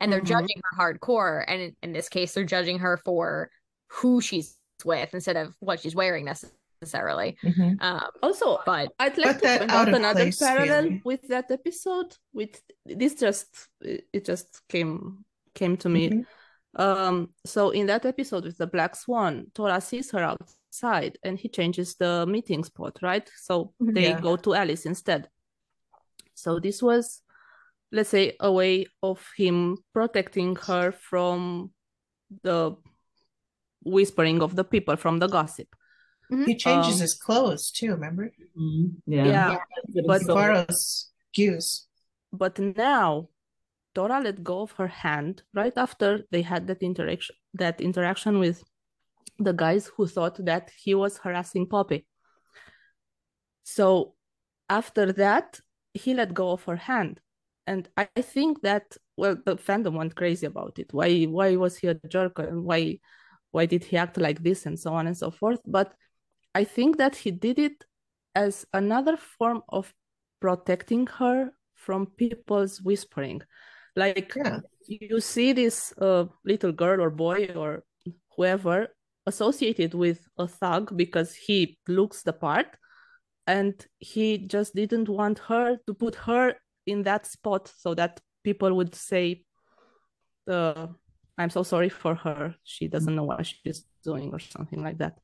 and 0.00 0.12
they're 0.12 0.20
Mhm. 0.20 0.26
judging 0.26 0.60
her 0.64 0.76
hardcore. 0.82 1.44
And 1.46 1.60
in, 1.62 1.76
in 1.82 1.92
this 1.92 2.08
case, 2.08 2.34
they're 2.34 2.44
judging 2.44 2.80
her 2.80 2.96
for 2.98 3.50
who 3.88 4.20
she's 4.20 4.56
with 4.84 5.14
instead 5.14 5.36
of 5.36 5.54
what 5.60 5.80
she's 5.80 5.94
wearing 5.94 6.24
necessarily. 6.24 7.38
hmm 7.42 7.74
Um, 7.80 8.10
Also, 8.22 8.58
but 8.66 8.92
I'd 8.98 9.16
like 9.18 9.40
But 9.40 9.40
to 9.40 9.40
that 9.42 9.58
point 9.60 9.70
out 9.70 9.88
out 9.88 9.94
another 9.94 10.24
place 10.24 10.38
parallel 10.38 10.82
feeling. 10.82 11.02
with 11.04 11.28
that 11.28 11.50
episode. 11.50 12.16
With 12.32 12.60
this, 12.84 13.14
just 13.14 13.68
it 13.80 14.08
it 14.12 14.24
just 14.24 14.60
came 14.68 15.24
came 15.54 15.76
to 15.78 15.88
me. 15.88 16.10
Mhm. 16.10 16.26
Um, 16.74 17.34
so 17.44 17.70
in 17.70 17.86
that 17.86 18.06
episode 18.06 18.44
with 18.44 18.58
the 18.58 18.66
black 18.66 18.96
swan, 18.96 19.50
Tora 19.54 19.80
sees 19.80 20.10
her 20.12 20.24
outside, 20.74 21.18
and 21.22 21.38
he 21.38 21.48
changes 21.48 21.96
the 21.96 22.24
meeting 22.26 22.64
spot, 22.64 22.98
right? 23.02 23.28
So 23.36 23.74
Mhm. 23.80 23.94
they 23.94 24.10
Yeah. 24.10 24.20
go 24.20 24.36
to 24.36 24.54
Alice 24.54 24.86
instead. 24.86 25.28
So 26.34 26.60
this 26.60 26.82
was, 26.82 27.22
let's 27.92 28.10
say, 28.10 28.36
a 28.40 28.50
way 28.52 28.86
of 29.02 29.18
him 29.36 29.78
protecting 29.92 30.56
her 30.68 30.92
from 30.92 31.72
the 32.42 32.76
whispering 33.82 34.42
of 34.42 34.54
the 34.54 34.64
people, 34.64 34.96
from 34.96 35.18
the 35.18 35.26
gossip. 35.28 35.68
He 36.46 36.54
changes 36.54 36.94
Um, 36.94 37.00
his 37.00 37.14
clothes 37.14 37.72
too. 37.72 37.90
Remember, 37.90 38.30
mhm, 38.56 39.02
yeah. 39.06 39.26
Yeah, 39.26 39.58
It's 39.94 40.06
but- 40.06 40.20
he 40.20 40.26
so- 40.26 40.34
borrows 40.34 41.10
Goose. 41.36 41.88
But 42.32 42.58
now 42.60 43.28
Tora 43.94 44.20
let 44.20 44.44
go 44.44 44.60
of 44.62 44.72
her 44.78 44.86
hand 44.86 45.42
right 45.52 45.76
after 45.76 46.24
they 46.30 46.42
had 46.42 46.68
that 46.68 46.80
interaction 46.82 47.34
that 47.54 47.80
interaction 47.80 48.38
with 48.38 48.62
the 49.38 49.52
guys 49.52 49.90
who 49.96 50.06
thought 50.06 50.44
that 50.44 50.70
he 50.76 50.94
was 50.94 51.18
harassing 51.18 51.66
Poppy. 51.66 52.06
So 53.62 54.14
after 54.68 55.12
that, 55.12 55.60
he 55.94 56.14
let 56.14 56.34
go 56.34 56.50
of 56.52 56.64
her 56.64 56.76
hand. 56.76 57.20
And 57.66 57.88
I 57.96 58.06
think 58.20 58.62
that 58.62 58.96
well 59.16 59.36
the 59.44 59.56
fandom 59.56 59.94
went 59.94 60.16
crazy 60.16 60.46
about 60.46 60.78
it. 60.78 60.92
Why 60.92 61.24
why 61.24 61.56
was 61.56 61.76
he 61.76 61.88
a 61.88 61.94
jerk 62.08 62.38
and 62.38 62.64
why 62.64 62.98
why 63.52 63.66
did 63.66 63.84
he 63.84 63.96
act 63.96 64.16
like 64.16 64.42
this 64.42 64.66
and 64.66 64.78
so 64.78 64.92
on 64.92 65.06
and 65.06 65.16
so 65.16 65.30
forth. 65.30 65.60
But 65.66 65.94
I 66.54 66.64
think 66.64 66.98
that 66.98 67.16
he 67.16 67.30
did 67.30 67.58
it 67.58 67.84
as 68.34 68.66
another 68.72 69.16
form 69.16 69.62
of 69.68 69.92
protecting 70.40 71.06
her 71.18 71.52
from 71.74 72.06
people's 72.06 72.80
whispering. 72.80 73.42
Like 73.96 74.34
Yeah. 74.36 74.60
you 74.86 75.20
see 75.20 75.52
this 75.52 75.92
uh, 75.98 76.26
little 76.44 76.72
girl 76.72 77.00
or 77.00 77.10
boy 77.10 77.48
or 77.54 77.84
whoever 78.36 78.88
associated 79.32 79.92
with 79.94 80.20
a 80.44 80.46
thug 80.60 80.84
because 81.02 81.30
he 81.46 81.78
looks 81.98 82.18
the 82.22 82.32
part 82.46 82.70
and 83.46 83.74
he 83.98 84.26
just 84.54 84.74
didn't 84.74 85.08
want 85.08 85.38
her 85.50 85.78
to 85.86 85.92
put 85.94 86.14
her 86.28 86.54
in 86.86 87.02
that 87.08 87.26
spot 87.26 87.72
so 87.82 87.94
that 87.94 88.20
people 88.48 88.72
would 88.78 88.94
say 88.94 89.44
uh, 90.48 90.86
i'm 91.38 91.52
so 91.58 91.62
sorry 91.72 91.92
for 92.02 92.14
her. 92.24 92.42
She 92.64 92.84
doesn't 92.94 93.16
know 93.16 93.28
what 93.30 93.46
she's 93.46 93.82
doing 94.08 94.28
or 94.34 94.40
something 94.54 94.82
like 94.86 94.98
that. 95.02 95.14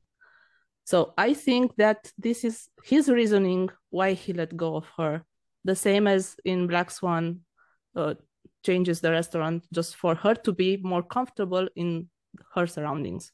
So 0.91 0.97
i 1.27 1.29
think 1.45 1.65
that 1.83 1.99
this 2.25 2.39
is 2.49 2.55
his 2.91 3.03
reasoning 3.19 3.63
why 3.97 4.09
he 4.13 4.31
let 4.33 4.61
go 4.65 4.69
of 4.79 4.87
her. 4.97 5.13
The 5.69 5.75
same 5.87 6.05
as 6.15 6.23
in 6.51 6.67
black 6.67 6.89
swan 6.97 7.23
uh, 7.99 8.13
changes 8.67 8.97
the 9.01 9.11
restaurant 9.19 9.59
just 9.77 9.91
for 10.01 10.13
her 10.23 10.35
to 10.45 10.51
be 10.63 10.69
more 10.93 11.05
comfortable 11.15 11.65
in 11.75 12.09
her 12.55 12.67
surroundings 12.67 13.31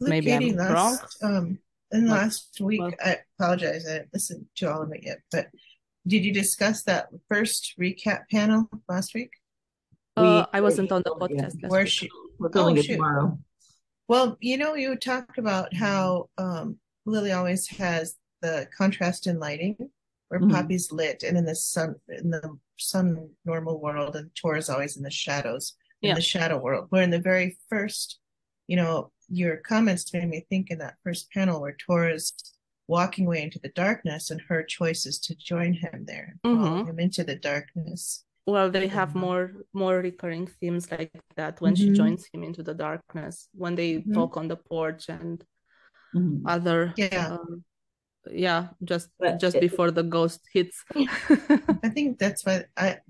Look, 0.00 0.10
Maybe 0.10 0.32
I'm 0.32 0.40
Katie, 0.42 0.56
wrong. 0.56 0.68
last 0.74 1.16
um 1.22 1.58
in 1.92 2.04
the 2.06 2.10
Like, 2.10 2.20
last 2.22 2.60
week, 2.60 2.80
well- 2.80 2.92
I 3.04 3.18
apologize, 3.38 3.86
I 3.86 3.92
didn't 3.98 4.12
listen 4.12 4.48
to 4.56 4.72
all 4.72 4.82
of 4.82 4.92
it 4.92 5.02
yet, 5.04 5.18
but 5.30 5.48
did 6.06 6.24
you 6.24 6.32
discuss 6.32 6.82
that 6.84 7.08
first 7.30 7.74
recap 7.80 8.28
panel 8.30 8.68
last 8.88 9.14
week? 9.14 9.30
Uh, 10.16 10.22
We- 10.52 10.58
I 10.58 10.60
wasn't 10.60 10.90
on 10.92 11.02
the 11.04 11.10
podcast 11.14 11.62
last 11.62 11.70
Where 11.70 11.82
week. 11.84 11.90
she, 11.92 12.10
We're 12.38 12.50
filming 12.52 12.78
Oh, 12.78 12.82
tomorrow. 12.82 13.38
well, 14.08 14.36
you 14.40 14.56
know, 14.56 14.74
you 14.74 14.96
talked 14.96 15.38
about 15.38 15.74
how 15.74 16.28
um 16.38 16.78
Lily 17.06 17.32
always 17.32 17.68
has 17.68 18.16
the 18.40 18.66
contrast 18.76 19.26
in 19.26 19.38
lighting 19.38 19.76
where 20.28 20.40
Mhm. 20.40 20.50
Poppy's 20.50 20.90
lit 20.90 21.22
and 21.22 21.36
in 21.38 21.44
the 21.44 21.54
sun 21.54 21.94
in 22.08 22.30
the 22.30 22.58
sun 22.76 23.30
normal 23.44 23.78
world 23.80 24.16
and 24.16 24.34
Tora's 24.34 24.68
always 24.68 24.96
in 24.96 25.02
the 25.04 25.10
shadows 25.10 25.76
in 26.02 26.14
the 26.14 26.20
shadow 26.20 26.58
world. 26.58 26.86
Where 26.90 27.02
in 27.02 27.10
the 27.10 27.20
very 27.20 27.56
first, 27.70 28.18
you 28.66 28.76
know, 28.76 29.12
your 29.28 29.56
comments 29.58 30.12
made 30.12 30.28
me 30.28 30.46
think 30.48 30.70
in 30.70 30.78
that 30.78 30.96
first 31.04 31.30
panel 31.32 31.60
where 31.60 31.76
Tora's 31.76 32.32
walking 32.86 33.26
away 33.26 33.42
into 33.42 33.58
the 33.58 33.70
darkness 33.70 34.30
and 34.30 34.40
her 34.48 34.62
choice 34.62 35.06
is 35.06 35.18
to 35.18 35.34
join 35.34 35.72
him 35.72 36.04
there, 36.06 36.36
follow 36.42 36.82
Mhm. 36.84 36.88
him 36.88 36.98
into 37.00 37.24
the 37.24 37.36
darkness. 37.36 38.24
Well, 38.46 38.70
they 38.70 38.88
have 38.88 39.10
Mhm. 39.14 39.20
more 39.20 39.52
more 39.72 39.98
recurring 40.00 40.46
themes 40.46 40.90
like 40.90 41.10
that 41.36 41.60
when 41.62 41.74
she 41.74 41.88
Mhm. 41.88 41.96
joins 41.96 42.26
him 42.32 42.44
into 42.44 42.62
the 42.62 42.74
darkness, 42.74 43.48
when 43.54 43.74
they 43.74 44.02
Mhm. 44.02 44.12
talk 44.14 44.36
on 44.36 44.48
the 44.48 44.56
porch 44.56 45.08
and 45.08 45.42
Mhm. 46.14 46.42
other 46.44 46.92
Yeah. 46.96 47.38
um, 47.40 47.64
yeah, 48.30 48.68
just 48.84 49.08
But 49.18 49.40
just 49.40 49.56
it- 49.56 49.60
before 49.60 49.90
the 49.90 50.02
ghost 50.04 50.40
hits. 50.52 50.84
I 51.84 51.88
think 51.88 52.18
that's 52.18 52.44
why 52.44 52.66
I 52.76 53.00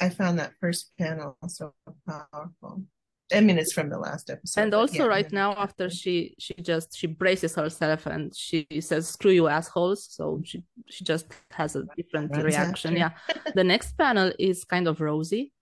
I 0.00 0.10
found 0.10 0.38
that 0.38 0.54
first 0.60 0.92
panel 0.98 1.36
so 1.48 1.74
powerful. 2.06 2.82
I 3.32 3.40
mean, 3.40 3.58
it's 3.58 3.72
from 3.74 3.90
the 3.90 3.98
last 3.98 4.30
episode. 4.30 4.60
And 4.62 4.72
also 4.74 5.02
yeah, 5.04 5.08
right 5.16 5.30
now 5.32 5.52
after 5.54 5.90
she 5.90 6.34
she 6.38 6.54
just 6.54 6.96
she 6.96 7.06
braces 7.06 7.54
herself 7.54 8.06
and 8.06 8.34
she 8.34 8.66
says 8.80 9.08
screw 9.08 9.32
you 9.32 9.48
assholes. 9.48 10.06
So 10.10 10.40
she 10.44 10.62
she 10.88 11.04
just 11.04 11.26
has 11.50 11.76
a 11.76 11.82
different 11.96 12.34
reaction. 12.36 12.96
Yeah. 12.96 13.10
The 13.54 13.64
next 13.64 13.98
panel 13.98 14.32
is 14.38 14.64
kind 14.64 14.88
of 14.88 15.00
rosy. 15.00 15.52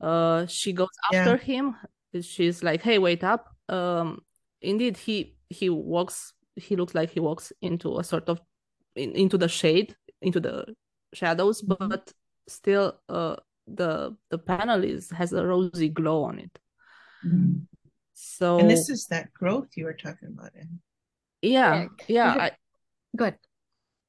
Uh 0.00 0.46
she 0.46 0.72
goes 0.72 0.88
Yeah. 1.12 1.20
after 1.20 1.36
him. 1.36 1.76
She's 2.20 2.62
like 2.62 2.82
hey 2.82 2.98
wait 2.98 3.22
up. 3.22 3.54
Um 3.68 4.20
indeed 4.60 4.96
he 4.96 5.36
he 5.48 5.68
walks 5.70 6.32
he 6.56 6.76
looks 6.76 6.94
like 6.94 7.10
he 7.10 7.20
walks 7.20 7.52
into 7.62 7.98
a 7.98 8.04
sort 8.04 8.28
of 8.28 8.40
in, 8.96 9.12
into 9.12 9.38
the 9.38 9.48
shade 9.48 9.94
into 10.20 10.40
the 10.40 10.74
shadows 11.14 11.62
Mhm. 11.62 11.88
but 11.88 12.12
still 12.48 12.98
uh 13.08 13.36
the 13.74 14.16
the 14.30 14.38
panel 14.38 14.84
is 14.84 15.10
has 15.10 15.32
a 15.32 15.46
rosy 15.46 15.88
glow 15.88 16.24
on 16.24 16.38
it 16.38 16.58
Mhm. 17.24 17.66
so 18.14 18.58
And 18.58 18.70
this 18.70 18.88
is 18.88 19.06
that 19.06 19.32
growth 19.32 19.76
you 19.76 19.84
were 19.84 19.96
talking 19.96 20.28
about. 20.32 20.52
Em. 20.58 20.80
yeah 21.42 21.88
yeah 22.08 22.34
I, 22.38 22.50
Good. 23.16 23.34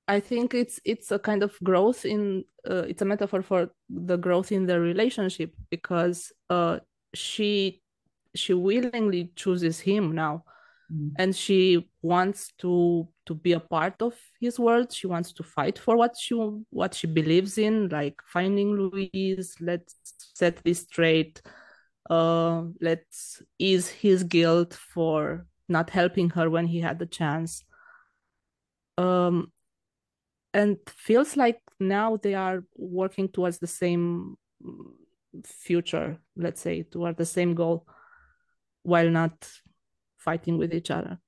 I 0.07 0.19
think 0.19 0.53
it's 0.53 0.79
it's 0.85 1.11
a 1.11 1.19
kind 1.19 1.43
of 1.43 1.57
growth 1.63 2.05
in 2.05 2.45
uh, 2.69 2.83
it's 2.87 3.01
a 3.01 3.05
metaphor 3.05 3.41
for 3.41 3.71
the 3.89 4.17
growth 4.17 4.51
in 4.51 4.65
their 4.65 4.81
relationship 4.81 5.53
because 5.69 6.31
uh 6.49 6.79
she 7.13 7.81
she 8.35 8.53
willingly 8.53 9.31
chooses 9.35 9.79
him 9.79 10.13
now 10.13 10.43
Mhm. 10.91 11.11
and 11.17 11.35
she 11.35 11.89
wants 12.01 12.51
to 12.59 13.07
to 13.25 13.33
be 13.35 13.53
a 13.53 13.59
part 13.59 14.01
of 14.01 14.13
his 14.39 14.59
world. 14.59 14.91
She 14.91 15.07
wants 15.07 15.31
to 15.33 15.43
fight 15.43 15.79
for 15.79 15.95
what 15.95 16.17
she 16.17 16.35
what 16.69 16.93
she 16.93 17.07
believes 17.07 17.57
in 17.57 17.89
like 17.89 18.21
finding 18.25 18.73
Louise 18.75 19.55
let's 19.61 19.95
set 20.35 20.57
this 20.63 20.81
straight. 20.81 21.41
Uh 22.09 22.63
let's 22.81 23.41
ease 23.59 23.87
his 23.87 24.23
guilt 24.23 24.73
for 24.73 25.45
not 25.69 25.89
helping 25.89 26.29
her 26.31 26.49
when 26.49 26.67
he 26.67 26.81
had 26.81 26.99
the 26.99 27.05
chance. 27.05 27.63
Um 28.97 29.51
and 30.53 30.77
feels 30.89 31.37
like 31.37 31.61
now 31.79 32.17
they 32.17 32.33
are 32.33 32.63
working 32.75 33.29
towards 33.29 33.59
the 33.59 33.67
same 33.67 34.35
mm, 34.61 34.91
future 35.45 36.17
let's 36.35 36.59
say 36.59 36.83
toward 36.83 37.15
the 37.15 37.25
same 37.25 37.55
goal 37.55 37.85
while 38.83 39.09
not 39.09 39.47
fighting 40.21 40.57
with 40.57 40.73
each 40.73 40.91
other 40.91 41.19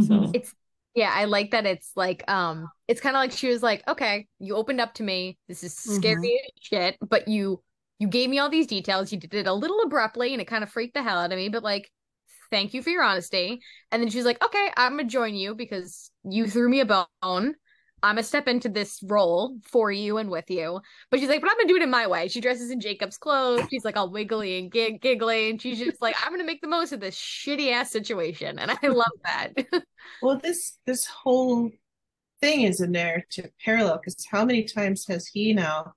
so 0.00 0.14
Mhm. 0.14 0.30
It's 0.32 0.54
yeah, 0.94 1.12
I 1.14 1.24
like 1.24 1.52
that 1.52 1.64
it's 1.66 1.92
like 1.96 2.22
um 2.30 2.70
it's 2.88 3.00
kind 3.00 3.16
of 3.16 3.20
like 3.20 3.32
she 3.32 3.48
was 3.48 3.62
like, 3.62 3.86
"Okay, 3.88 4.28
you 4.38 4.56
opened 4.56 4.80
up 4.80 4.94
to 4.94 5.02
me. 5.02 5.38
This 5.48 5.64
is 5.64 5.74
scary 5.76 6.40
as 6.44 6.50
shit, 6.62 6.98
but 7.00 7.28
you 7.28 7.62
you 7.98 8.08
gave 8.08 8.28
me 8.30 8.38
all 8.38 8.50
these 8.50 8.66
details. 8.66 9.12
You 9.12 9.18
did 9.18 9.34
it 9.34 9.46
a 9.46 9.52
little 9.54 9.80
abruptly 9.82 10.32
and 10.32 10.42
it 10.42 10.46
kind 10.48 10.62
of 10.64 10.70
freaked 10.70 10.94
the 10.94 11.02
hell 11.02 11.18
out 11.18 11.32
of 11.32 11.38
me, 11.38 11.48
but 11.48 11.62
like 11.62 11.90
thank 12.50 12.74
you 12.74 12.82
for 12.82 12.90
your 12.90 13.02
honesty." 13.04 13.60
And 13.92 14.02
then 14.02 14.10
she's 14.10 14.24
like, 14.26 14.42
"Okay, 14.44 14.70
I'm 14.76 14.94
going 14.96 15.06
to 15.08 15.12
join 15.12 15.34
you 15.34 15.54
because 15.54 16.10
you 16.24 16.48
threw 16.48 16.68
me 16.68 16.80
a 16.80 16.86
bone. 17.22 17.54
I'm 18.02 18.16
gonna 18.16 18.24
step 18.24 18.48
into 18.48 18.68
this 18.68 19.00
role 19.04 19.58
for 19.62 19.92
you 19.92 20.18
and 20.18 20.30
with 20.30 20.50
you. 20.50 20.80
But 21.10 21.20
she's 21.20 21.28
like, 21.28 21.40
but 21.40 21.50
I'm 21.50 21.56
gonna 21.56 21.68
do 21.68 21.76
it 21.76 21.82
in 21.82 21.90
my 21.90 22.06
way. 22.06 22.28
She 22.28 22.40
dresses 22.40 22.70
in 22.70 22.80
Jacob's 22.80 23.18
clothes. 23.18 23.66
She's 23.70 23.84
like 23.84 23.96
all 23.96 24.10
wiggly 24.10 24.58
and 24.58 24.70
gig- 24.70 25.00
giggly, 25.00 25.50
and 25.50 25.60
she's 25.60 25.78
just 25.78 26.02
like, 26.02 26.16
I'm 26.22 26.32
gonna 26.32 26.44
make 26.44 26.60
the 26.60 26.68
most 26.68 26.92
of 26.92 27.00
this 27.00 27.16
shitty 27.16 27.72
ass 27.72 27.90
situation, 27.90 28.58
and 28.58 28.70
I 28.70 28.88
love 28.88 29.12
that. 29.24 29.52
Well, 30.20 30.38
this 30.38 30.78
this 30.84 31.06
whole 31.06 31.70
thing 32.40 32.62
is 32.62 32.80
a 32.80 32.88
narrative 32.88 33.50
parallel 33.64 33.98
because 33.98 34.26
how 34.30 34.44
many 34.44 34.64
times 34.64 35.06
has 35.06 35.26
he 35.26 35.52
now 35.52 35.94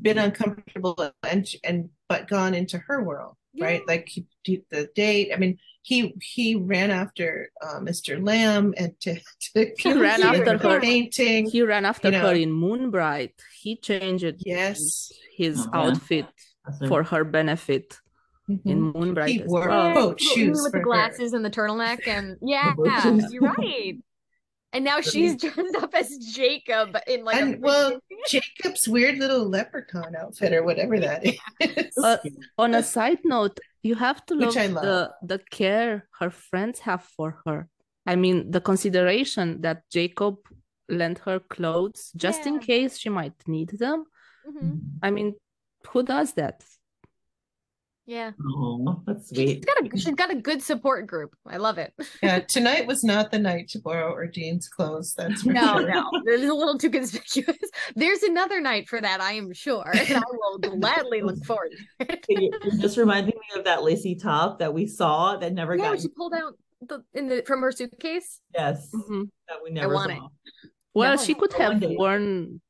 been 0.00 0.18
uncomfortable 0.18 1.12
and 1.22 1.46
and 1.62 1.90
but 2.08 2.28
gone 2.28 2.54
into 2.54 2.78
her 2.78 3.02
world, 3.02 3.36
right? 3.60 3.82
Like 3.86 4.08
he, 4.08 4.26
he- 4.42 4.64
the 4.70 4.88
date. 4.94 5.30
I 5.34 5.36
mean, 5.36 5.58
he 5.82 6.14
he 6.22 6.56
ran 6.56 6.90
after 6.90 7.50
uh, 7.62 7.78
Mr. 7.80 8.24
Lamb 8.24 8.74
and 8.76 8.98
to 9.00 9.14
to 9.54 9.70
He 9.78 9.92
ran 9.92 10.22
after 10.22 10.56
the 10.58 10.68
her. 10.68 10.80
painting. 10.80 11.46
he 11.50 11.62
ran 11.62 11.84
after 11.84 12.08
you 12.08 12.12
know. 12.12 12.28
her 12.28 12.34
in 12.34 12.50
Moonbright 12.52 13.34
he 13.60 13.76
changed 13.76 14.24
Yes. 14.38 15.12
his 15.36 15.66
Oh, 15.66 15.70
outfit 15.90 16.26
That's 16.66 16.88
for 16.88 17.02
her 17.02 17.22
benefit 17.24 17.98
in 18.48 18.58
Mhm. 18.92 18.94
Moonbright 18.94 19.28
He 19.30 19.42
as 19.42 19.48
wore 19.48 19.68
well. 19.68 19.94
boat 19.94 20.20
Yeah, 20.22 20.32
shoes 20.34 20.60
with 20.62 20.72
for 20.72 20.78
the 20.78 20.78
her. 20.78 20.84
glasses 20.84 21.32
and 21.34 21.44
the 21.44 21.50
turtleneck, 21.50 22.06
and 22.08 22.36
yeah, 22.42 22.74
boat 22.74 23.20
you're 23.30 23.42
right. 23.52 23.96
And 24.74 24.84
now 24.84 25.00
she's 25.00 25.36
dressed 25.36 25.76
up 25.82 25.94
as 25.94 26.08
Jacob 26.18 26.96
in 27.06 27.24
like 27.24 27.36
And 27.40 27.54
a 27.54 27.58
well, 27.58 27.98
Jacob's 28.28 28.88
weird 28.88 29.18
little 29.18 29.48
leprechaun 29.48 30.16
outfit 30.16 30.52
or 30.52 30.64
whatever 30.64 30.98
that 30.98 31.24
is. 31.24 31.96
Uh, 31.96 32.16
on 32.58 32.74
a 32.74 32.82
side 32.82 33.20
note, 33.24 33.58
you 33.82 33.94
have 33.94 34.24
to 34.26 34.34
Which 34.36 34.56
look 34.56 34.70
love. 34.72 34.84
the 34.84 34.98
the 35.30 35.38
care 35.50 36.08
her 36.18 36.30
friends 36.30 36.80
have 36.80 37.04
for 37.16 37.38
her. 37.46 37.68
I 38.06 38.16
mean, 38.16 38.50
the 38.50 38.60
consideration 38.60 39.60
that 39.62 39.82
Jacob 39.90 40.36
lent 40.88 41.18
her 41.20 41.38
clothes 41.40 42.10
just 42.16 42.46
in 42.46 42.58
case 42.58 42.98
she 42.98 43.08
might 43.08 43.38
need 43.46 43.70
them. 43.78 44.04
Mhm. 44.46 44.80
I 45.02 45.10
mean, 45.10 45.34
who 45.88 46.02
does 46.02 46.32
that? 46.34 46.62
Yeah, 48.06 48.32
Oh, 48.56 49.02
that's 49.06 49.28
she's 49.28 49.36
sweet. 49.36 49.66
got 49.66 49.86
a 49.86 49.98
she's 49.98 50.14
got 50.14 50.30
a 50.30 50.34
good 50.34 50.62
support 50.62 51.06
group. 51.06 51.34
I 51.46 51.56
love 51.56 51.78
it. 51.78 51.92
yeah, 52.22 52.40
tonight 52.40 52.86
was 52.86 53.02
not 53.04 53.30
the 53.30 53.38
night 53.38 53.68
to 53.70 53.78
borrow 53.80 54.12
Ordine's 54.12 54.68
clothes. 54.68 55.14
That's 55.14 55.42
for 55.42 55.52
No, 55.52 55.78
sure. 55.80 55.88
no, 55.90 56.10
it 56.26 56.40
is 56.40 56.50
a 56.50 56.54
little 56.54 56.76
too 56.78 56.90
conspicuous. 56.90 57.56
There's 57.96 58.22
another 58.22 58.60
night 58.60 58.88
for 58.88 59.00
that, 59.00 59.20
I 59.20 59.32
am 59.32 59.52
sure, 59.52 59.90
and 59.94 60.16
I 60.16 60.22
will 60.32 60.58
gladly 60.58 61.22
look 61.22 61.42
forward. 61.44 61.72
to 62.00 62.12
it. 62.12 62.24
You're 62.28 62.50
you're 62.62 62.80
just 62.80 62.96
reminding 62.98 63.34
me 63.34 63.58
of 63.58 63.64
that 63.64 63.82
lacy 63.82 64.14
top 64.14 64.58
that 64.58 64.72
we 64.74 64.86
saw 64.86 65.36
that 65.38 65.54
never 65.54 65.76
Yeah, 65.76 65.90
got 65.92 66.00
she 66.00 66.08
pulled 66.08 66.34
out 66.34 66.58
the 66.86 67.02
in 67.14 67.28
the 67.28 67.42
from 67.46 67.62
her 67.62 67.72
suitcase. 67.72 68.40
yes 68.54 68.90
Mhm. 68.94 69.30
that 69.48 69.58
we 69.64 69.70
never 69.70 69.92
I 69.92 69.96
want 69.96 70.12
saw. 70.12 70.28
Well, 70.92 71.16
No. 71.16 71.22
she 71.22 71.34
could 71.34 71.52
have 71.54 71.82
worn 71.82 72.60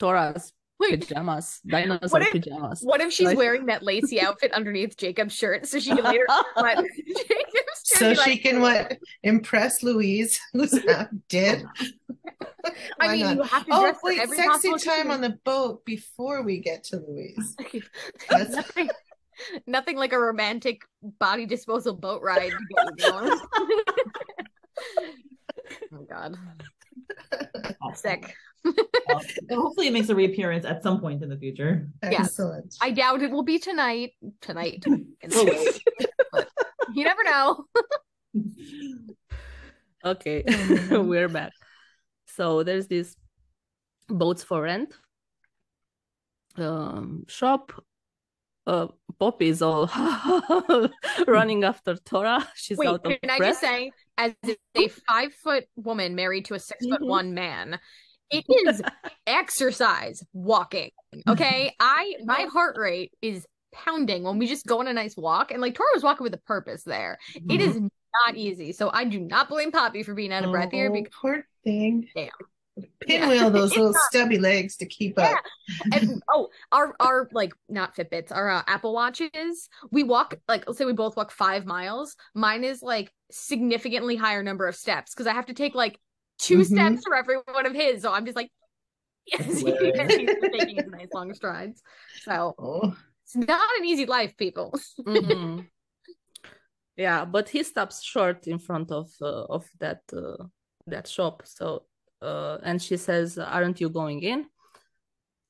Tora's 0.00 0.52
Wait, 0.52 0.59
pajamas, 0.80 1.60
dinosaur 1.66 2.08
What 2.20 2.22
if- 2.22 2.32
pajamas. 2.32 2.80
what 2.82 3.00
if 3.00 3.12
she's 3.12 3.26
Like- 3.26 3.36
wearing 3.38 3.66
that 3.66 3.82
lacy 3.82 4.20
outfit 4.20 4.52
underneath 4.52 4.96
Jacob's 4.96 5.34
shirt 5.34 5.66
so 5.66 5.78
she 5.78 5.90
can 5.94 6.04
later 6.04 6.26
what 6.54 6.76
Jacob's 6.76 7.82
shirt 7.86 7.98
So 7.98 8.14
she 8.14 8.30
like, 8.30 8.42
can 8.42 8.60
what 8.60 8.98
impress 9.22 9.82
Louise, 9.82 10.38
who's 10.52 10.72
not 10.84 11.10
dead. 11.28 11.64
I 13.00 13.12
mean, 13.16 13.20
not? 13.24 13.36
you 13.36 13.42
have 13.42 13.66
to 13.66 13.72
Oh 13.74 13.82
dress 13.82 13.96
for 14.00 14.10
wait, 14.10 14.20
every 14.20 14.36
sexy 14.36 14.48
possible 14.70 14.78
time 14.78 15.10
on 15.10 15.20
the 15.20 15.38
boat 15.44 15.84
before 15.84 16.42
we 16.42 16.58
get 16.58 16.84
to 16.84 16.96
Louise. 17.06 17.56
That's- 18.28 18.50
nothing, 18.50 18.90
nothing 19.66 19.96
like 19.96 20.12
a 20.12 20.18
romantic 20.18 20.82
body 21.02 21.46
disposal 21.46 21.94
boat 21.94 22.22
ride 22.22 22.50
to 22.50 22.94
get 22.96 23.40
oh 25.92 26.06
God, 26.08 26.36
sick. 27.94 28.34
Well, 29.08 29.22
hopefully 29.62 29.88
it 29.88 29.92
makes 29.92 30.08
a 30.08 30.14
reappearance 30.14 30.64
at 30.64 30.82
some 30.84 31.00
point 31.00 31.22
in 31.22 31.28
the 31.28 31.36
future. 31.36 31.88
Yes. 32.02 32.26
Excellent. 32.26 32.76
I 32.80 32.92
doubt 32.92 33.22
it 33.22 33.30
will 33.32 33.42
be 33.42 33.58
tonight. 33.58 34.12
Tonight, 34.40 34.84
We'll 34.86 35.46
wait. 35.46 35.82
But 36.32 36.48
you 36.94 37.04
never 37.04 37.24
know. 37.24 37.64
Okay, 40.02 40.42
Mhm. 40.46 41.08
we're 41.08 41.28
back. 41.28 41.52
So 42.26 42.62
there's 42.62 42.86
this 42.86 43.16
boats 44.08 44.42
for 44.42 44.62
rent 44.62 44.94
um, 46.56 47.24
shop. 47.28 47.72
Uh, 48.66 48.88
Poppy 49.18 49.48
is 49.48 49.60
all 49.60 49.88
running 51.26 51.64
after 51.64 51.96
Tora. 51.96 52.46
She's 52.54 52.78
Wait, 52.78 52.88
out 52.88 53.04
of 53.04 53.20
can 53.20 53.28
I 53.30 53.38
just 53.38 53.60
say, 53.60 53.90
as 54.16 54.32
a 54.74 54.88
five 55.08 55.34
foot 55.34 55.64
woman 55.76 56.14
married 56.14 56.46
to 56.46 56.54
a 56.54 56.58
six 56.58 56.86
foot 56.86 57.00
Mhm. 57.02 57.06
one 57.06 57.34
man. 57.34 57.78
It 58.30 58.44
is 58.68 58.82
exercise 59.26 60.24
walking. 60.32 60.90
Okay. 61.28 61.74
I 61.80 62.14
my 62.24 62.46
heart 62.52 62.76
rate 62.78 63.12
is 63.22 63.46
pounding 63.72 64.22
when 64.24 64.38
we 64.38 64.46
just 64.46 64.66
go 64.66 64.80
on 64.80 64.88
a 64.88 64.92
nice 64.92 65.16
walk. 65.16 65.50
And 65.50 65.60
like 65.60 65.74
Tora 65.74 65.90
was 65.94 66.02
walking 66.02 66.24
with 66.24 66.34
a 66.34 66.38
purpose 66.38 66.82
there. 66.84 67.18
It 67.48 67.60
is 67.60 67.76
not 67.76 68.36
easy. 68.36 68.72
So 68.72 68.90
I 68.92 69.04
do 69.04 69.20
not 69.20 69.48
blame 69.48 69.70
Poppy 69.72 70.02
for 70.02 70.14
being 70.14 70.32
out 70.32 70.44
of 70.44 70.50
breath 70.50 70.72
here 70.72 70.88
Oh, 70.90 70.92
because 70.92 71.12
poor 71.20 71.46
thing. 71.64 72.08
Damn. 72.14 72.28
Pinwheel 73.00 73.50
those 73.50 73.70
little 73.76 73.92
not- 73.92 74.02
stubby 74.10 74.38
legs 74.38 74.76
to 74.78 74.86
keep 74.86 75.14
Yeah. 75.18 75.34
up. 75.34 75.44
and 75.92 76.22
oh 76.32 76.48
our 76.72 76.94
our 77.00 77.28
like 77.32 77.52
not 77.68 77.94
fitbits 77.96 78.30
our 78.32 78.48
uh, 78.48 78.62
apple 78.66 78.94
watches 78.94 79.68
we 79.90 80.02
walk 80.02 80.36
like 80.48 80.64
let's 80.66 80.78
say 80.78 80.84
we 80.86 80.92
both 80.92 81.16
walk 81.16 81.30
five 81.30 81.66
miles 81.66 82.16
mine 82.34 82.64
is 82.64 82.80
like 82.82 83.12
significantly 83.30 84.16
higher 84.16 84.42
number 84.42 84.66
of 84.66 84.74
steps 84.76 85.12
because 85.12 85.26
i 85.26 85.32
have 85.34 85.46
to 85.46 85.52
take 85.52 85.74
like 85.74 85.98
2 86.40 86.58
Mhm. 86.58 86.64
steps 86.64 87.02
for 87.04 87.14
every 87.14 87.36
one 87.52 87.66
of 87.66 87.74
his. 87.74 88.02
So 88.02 88.12
i'm 88.12 88.24
just 88.24 88.36
like 88.36 88.50
yes 89.26 89.42
he's 89.60 89.62
can 89.62 89.76
Hilarious. 89.94 90.14
see 90.16 90.22
him 90.22 90.48
taking 90.52 90.76
his 90.76 90.86
nice 90.86 91.12
long 91.14 91.32
strides. 91.34 91.82
So 92.26 92.54
Oh, 92.58 92.96
it's 93.24 93.36
not 93.36 93.68
an 93.78 93.84
easy 93.84 94.06
life 94.06 94.36
people. 94.36 94.74
Mhm. 95.06 95.66
yeah 96.96 97.24
but 97.24 97.48
he 97.48 97.62
stops 97.62 98.02
short 98.02 98.46
in 98.46 98.58
front 98.58 98.90
of 98.90 99.08
uh, 99.22 99.44
of 99.56 99.64
that 99.78 100.00
uh, 100.12 100.44
that 100.86 101.06
shop. 101.06 101.42
So 101.44 101.84
uh, 102.22 102.58
and 102.62 102.80
she 102.82 102.96
says 102.96 103.38
aren't 103.38 103.80
you 103.80 103.88
going 103.88 104.22
in? 104.22 104.46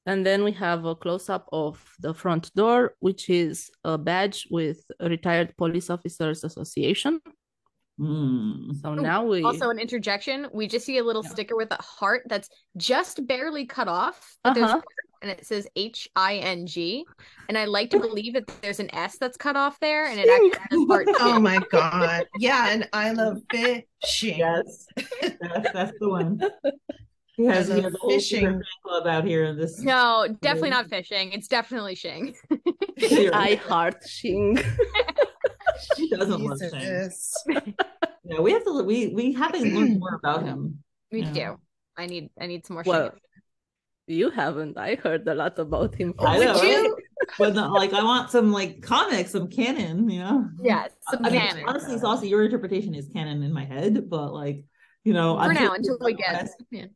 And 0.06 0.25
then 0.25 0.44
we 0.44 0.52
have 0.52 0.87
a 0.87 0.94
close-up 0.94 1.47
of 1.52 1.78
the 2.00 2.14
front 2.14 2.50
door 2.54 2.94
which 3.00 3.28
is 3.30 3.70
a 3.85 3.99
badge 3.99 4.49
with 4.50 4.78
retired 5.00 5.54
police 5.56 5.90
officers 5.90 6.42
association 6.44 7.20
Mm. 8.00 8.80
so 8.80 8.95
now 8.95 9.25
we 9.25 9.42
also 9.42 9.69
an 9.69 9.78
interjection 9.78 10.49
we 10.54 10.66
just 10.66 10.87
see 10.87 10.97
a 10.99 11.04
little 11.04 11.23
Yeah. 11.23 11.30
sticker 11.30 11.54
with 11.57 11.71
a 11.71 11.83
heart 11.83 12.23
that's 12.28 12.49
just 12.78 13.26
barely 13.26 13.66
cut 13.66 13.88
off 13.88 14.38
Uh-huh. 14.45 14.80
and 15.21 15.30
it 15.30 15.45
says 15.45 15.69
h-i-n-g 15.76 17.04
and 17.50 17.59
i 17.59 17.66
like 17.66 17.90
to 17.90 18.00
believe 18.00 18.33
that 18.33 18.47
there's 18.62 18.80
an 18.80 18.88
s 18.95 19.19
that's 19.19 19.37
cut 19.37 19.54
off 19.54 19.78
there 19.80 20.07
and 20.07 20.19
it 20.19 20.28
actually 20.30 20.50
says 20.78 20.87
heart 20.88 21.07
oh 21.21 21.38
my 21.38 21.59
God. 21.71 22.25
Yeah, 22.38 22.71
and 22.71 22.88
I 22.95 23.11
love 23.12 23.42
fishing. 23.50 24.38
Yes, 24.38 24.87
that's, 25.21 25.73
that's 25.75 25.92
the 26.00 26.09
one. 26.09 26.40
He 27.37 27.47
has, 27.47 27.69
he 27.69 27.80
has 27.80 27.95
a 27.95 27.99
fishing. 28.07 28.62
club 28.85 29.07
out 29.07 29.25
here 29.25 29.45
in 29.45 29.57
this. 29.57 29.80
no 29.80 30.26
definitely 30.42 30.71
not 30.71 30.88
fishing 30.90 31.33
it's 31.33 31.49
definitely 31.49 31.95
shing 31.95 32.35
i 33.33 33.54
heart 33.66 33.97
shing 34.07 34.59
She 35.96 36.08
doesn't 36.10 36.40
love 36.40 36.58
Shane. 36.60 37.10
Yeah, 38.22 38.40
we 38.40 38.52
have 38.52 38.64
to. 38.64 38.82
We 38.84 39.08
we 39.08 39.32
have 39.32 39.52
to 39.52 39.58
learn 39.58 39.99
more 39.99 40.14
about 40.22 40.44
him. 40.44 40.84
We 41.10 41.22
Yeah. 41.22 41.56
too 41.56 41.60
i 41.96 42.06
need 42.06 42.30
i 42.40 42.46
need 42.46 42.64
some 42.64 42.75
more 42.76 42.84
well 42.87 43.10
shing 43.10 43.20
you 44.06 44.30
haven't 44.30 44.78
i 44.78 44.94
heard 44.94 45.26
a 45.28 45.34
lot 45.34 45.58
about 45.58 45.94
him 45.94 46.14
I 46.18 46.38
Would 46.38 46.46
know, 46.46 46.62
you? 46.62 46.94
right? 46.94 47.02
But 47.38 47.54
not, 47.54 47.70
like, 47.72 47.92
I 47.92 48.02
want 48.02 48.30
some 48.30 48.50
like 48.52 48.80
comics, 48.82 49.30
some 49.32 49.49
canon. 49.49 50.08
You 50.08 50.20
know. 50.20 50.49
yes 50.62 50.90
some 51.10 51.25
I 51.25 51.30
mean, 51.30 51.40
canon. 51.40 51.64
honestly, 51.68 51.99
Saucy, 51.99 52.28
your 52.28 52.42
interpretation 52.44 52.94
is 52.94 53.08
canon 53.12 53.42
in 53.42 53.52
my 53.52 53.64
head, 53.64 54.08
but 54.08 54.32
like, 54.32 54.64
you 55.04 55.12
know, 55.12 55.37
for 55.38 55.52
now 55.52 55.75
until- 55.75 55.94
until 55.94 55.99
we 56.06 56.14
get 56.14 56.49
yeah. 56.70 56.87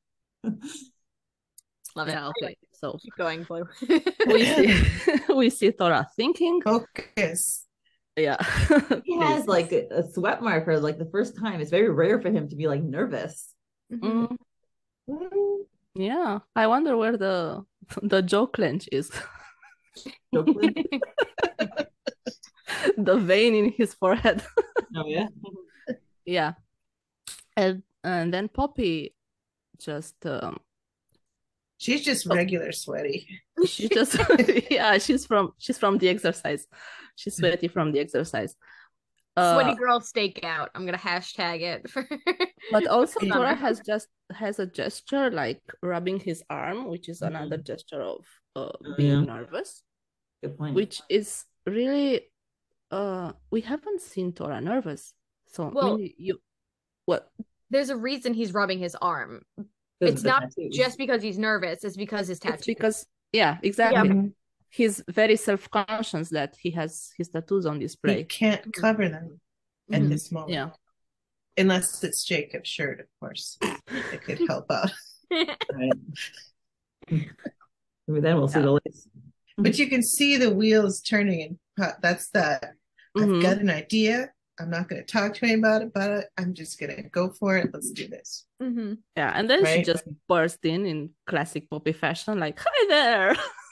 love 1.97 2.09
it 2.09 2.13
yeah 2.13 2.29
okay 2.31 2.57
so 2.73 2.97
keep 3.03 3.15
going 3.17 3.45
blue 3.45 3.65
we 4.27 4.45
see 4.47 4.69
we 5.35 5.51
see 5.51 5.71
Tora 5.73 6.07
thinking 6.17 6.61
Focus. 6.63 7.64
Yeah 8.17 8.37
he 9.05 9.19
has 9.19 9.47
like 9.47 9.73
a, 9.73 9.87
a 9.91 10.13
sweat 10.13 10.43
marker 10.43 10.79
like 10.79 10.99
the 10.99 11.11
first 11.11 11.37
time. 11.39 11.61
It's 11.61 11.71
very 11.71 11.91
rare 11.91 12.21
for 12.21 12.31
him 12.31 12.49
to 12.49 12.57
be 12.57 12.69
like 12.69 12.83
nervous. 12.83 13.53
Mm, 13.93 14.37
yeah 15.95 16.39
i 16.57 16.67
wonder 16.67 16.97
where 16.97 17.17
the 17.17 17.63
the 18.03 18.23
jaw 18.23 18.47
clench 18.47 18.89
is 18.91 19.11
Jokeland? 20.35 20.83
the 22.99 23.17
vein 23.17 23.55
in 23.55 23.73
his 23.77 23.95
forehead 23.95 24.43
oh 24.97 25.07
yeah. 25.07 25.29
yeah 26.25 26.53
and 27.57 27.83
and 28.03 28.33
then 28.35 28.49
poppy 28.49 29.15
just 29.79 30.17
um 30.27 30.59
She's 31.77 32.03
just 32.03 32.27
Oh. 32.31 32.35
regular 32.35 32.73
sweaty. 32.73 33.29
she 33.67 33.89
just 33.89 34.17
yeah 34.71 34.97
she's 34.99 35.27
from 35.27 35.53
she's 35.59 35.79
from 35.79 35.99
the 35.99 36.09
exercise 36.09 36.67
she's 37.17 37.37
sweaty 37.37 37.69
from 37.69 37.93
the 37.93 38.01
exercise 38.01 38.55
uh, 39.37 39.55
sweaty 39.55 39.75
girl 39.77 40.01
stakeout 40.01 40.69
i'm 40.75 40.85
gonna 40.87 40.99
hashtag 40.99 41.61
it 41.61 41.91
for 41.91 42.07
but 42.73 42.87
also 42.87 43.19
Yeah. 43.21 43.35
Tora 43.35 43.55
has 43.55 43.81
just 43.81 44.09
has 44.33 44.59
a 44.59 44.67
gesture 44.67 45.31
like 45.31 45.61
rubbing 45.83 46.19
his 46.21 46.43
arm 46.51 46.89
which 46.89 47.09
is 47.09 47.21
Mhm. 47.21 47.27
another 47.29 47.57
gesture 47.59 48.01
of 48.03 48.25
uh, 48.57 48.71
Oh, 48.71 48.95
being 48.97 49.25
yeah. 49.25 49.35
nervous 49.35 49.83
Good 50.43 50.57
point. 50.59 50.75
which 50.75 51.03
is 51.09 51.45
really 51.67 52.31
uh 52.91 53.33
we 53.51 53.61
haven't 53.63 54.01
seen 54.03 54.33
Tora 54.33 54.61
nervous 54.61 55.15
so 55.47 55.69
Well- 55.75 55.97
Minnie, 55.99 56.15
you 56.19 56.39
what 57.07 57.31
there's 57.71 57.91
a 57.91 57.97
reason 57.97 58.35
he's 58.35 58.55
rubbing 58.55 58.79
his 58.79 58.95
arm 59.01 59.43
it's 60.01 60.23
not 60.23 60.43
tattoos. 60.43 60.77
just 60.77 60.97
because 60.99 61.23
he's 61.23 61.39
nervous 61.39 61.83
it's 61.83 61.97
because 61.97 62.29
his 62.29 62.39
tattoo 62.39 62.55
it's 62.57 62.67
because 62.67 63.07
yeah 63.33 63.59
exactly 63.63 64.09
Mhm. 64.11 64.33
He's 64.77 65.03
very 65.09 65.37
self-conscious 65.37 66.29
that 66.31 66.53
he 66.65 66.71
has 66.73 66.93
his 67.19 67.29
tattoos 67.29 67.67
on 67.67 67.77
He 67.77 67.85
display 67.87 68.25
can't 68.25 68.65
cover 68.73 69.07
them 69.09 69.41
at 69.93 70.03
Mhm. 70.03 70.09
this 70.13 70.33
moment. 70.33 70.53
yeah 70.59 70.71
Unless 71.57 72.03
it's 72.03 72.25
Jacob's 72.31 72.69
shirt, 72.77 72.99
of 73.05 73.07
course. 73.21 73.45
It 74.15 74.21
could 74.27 74.41
help 74.51 74.67
out. 74.79 74.91
Right. 75.79 75.93
Maybe 78.07 78.21
then 78.21 78.37
we'll 78.37 78.49
see 78.49 78.59
Yeah. 78.59 78.67
the 78.67 78.73
lace. 78.85 79.09
But 79.57 79.79
you 79.79 79.87
can 79.89 80.03
see 80.03 80.37
the 80.37 80.51
wheels 80.51 81.01
turning 81.01 81.41
and 81.47 81.59
that's 82.03 82.29
that. 82.31 82.75
Mhm. 83.17 83.23
I've 83.23 83.43
got 83.47 83.59
an 83.59 83.71
idea. 83.71 84.33
I'm 84.59 84.71
not 84.71 84.89
going 84.89 85.01
to 85.05 85.07
talk 85.17 85.35
to 85.35 85.47
him 85.47 85.61
about 85.65 85.83
it, 85.83 85.91
but 85.95 86.27
I'm 86.39 86.55
just 86.55 86.79
going 86.81 86.95
to 86.97 87.03
go 87.19 87.25
for 87.39 87.57
it. 87.61 87.71
Let's 87.73 87.91
do 88.01 88.07
this. 88.09 88.47
Mhm. 88.63 88.99
yeah 89.17 89.31
and 89.37 89.49
then 89.51 89.61
she 89.67 89.83
just 89.93 90.05
burst 90.29 90.65
in 90.65 90.81
in 90.87 90.99
classic 91.31 91.69
poppy 91.71 91.93
fashion 91.93 92.35
like 92.45 92.59
hi 92.67 92.81
there 92.89 93.37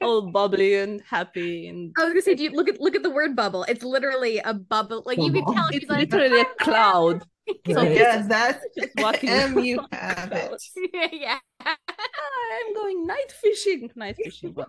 all 0.00 0.30
bubbly 0.30 0.74
and 0.76 1.00
happy 1.02 1.68
and 1.68 1.92
I 1.98 2.04
was 2.04 2.10
gonna 2.12 2.22
say, 2.22 2.34
do 2.34 2.42
you 2.44 2.50
look 2.50 2.68
at 2.68 2.80
look 2.80 2.94
at 2.94 3.02
the 3.02 3.10
word 3.10 3.34
bubble? 3.34 3.64
It's 3.64 3.82
literally 3.82 4.38
a 4.38 4.54
bubble. 4.54 5.02
Like 5.06 5.18
you 5.18 5.32
can 5.32 5.44
tell 5.54 5.66
it's 5.68 5.78
she's 5.80 5.88
like 5.88 6.12
literally 6.12 6.40
a 6.42 6.44
cloud 6.60 7.22
so 7.66 7.76
Right. 7.76 7.92
Yeah, 7.96 8.22
that's 8.28 8.62
just 8.78 8.90
walking 8.98 9.30
M. 9.30 9.58
You 9.58 9.80
have 9.92 10.30
it. 10.32 10.62
yeah. 11.12 11.38
i'm 11.64 12.74
going 12.74 13.06
night 13.06 13.32
fishing 13.42 13.90
night 13.96 14.16
fishing 14.22 14.52
well 14.54 14.68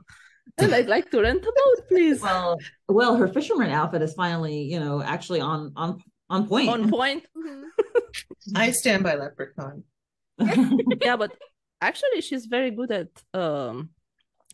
and 0.57 0.73
i'd 0.77 0.87
like 0.87 1.11
to 1.11 1.21
rent 1.21 1.43
a 1.43 1.53
boat 1.59 1.87
please 1.89 2.21
Well, 2.21 2.57
well, 2.87 3.15
her 3.17 3.27
fisherman 3.27 3.69
outfit 3.69 4.01
is 4.01 4.13
finally, 4.13 4.61
you 4.63 4.79
know, 4.79 5.01
actually 5.01 5.41
on 5.41 5.73
on 5.75 5.99
on 6.29 6.47
point. 6.47 6.69
on 6.69 6.89
point 6.89 7.23
Mhm. 7.37 7.63
I 8.55 8.71
stand 8.71 9.03
by 9.03 9.15
Leprechaun. 9.15 9.83
yeah 10.39 11.15
but 11.17 11.31
actually 11.81 12.21
she's 12.21 12.45
very 12.45 12.71
good 12.71 12.91
at 12.91 13.09
um 13.33 13.89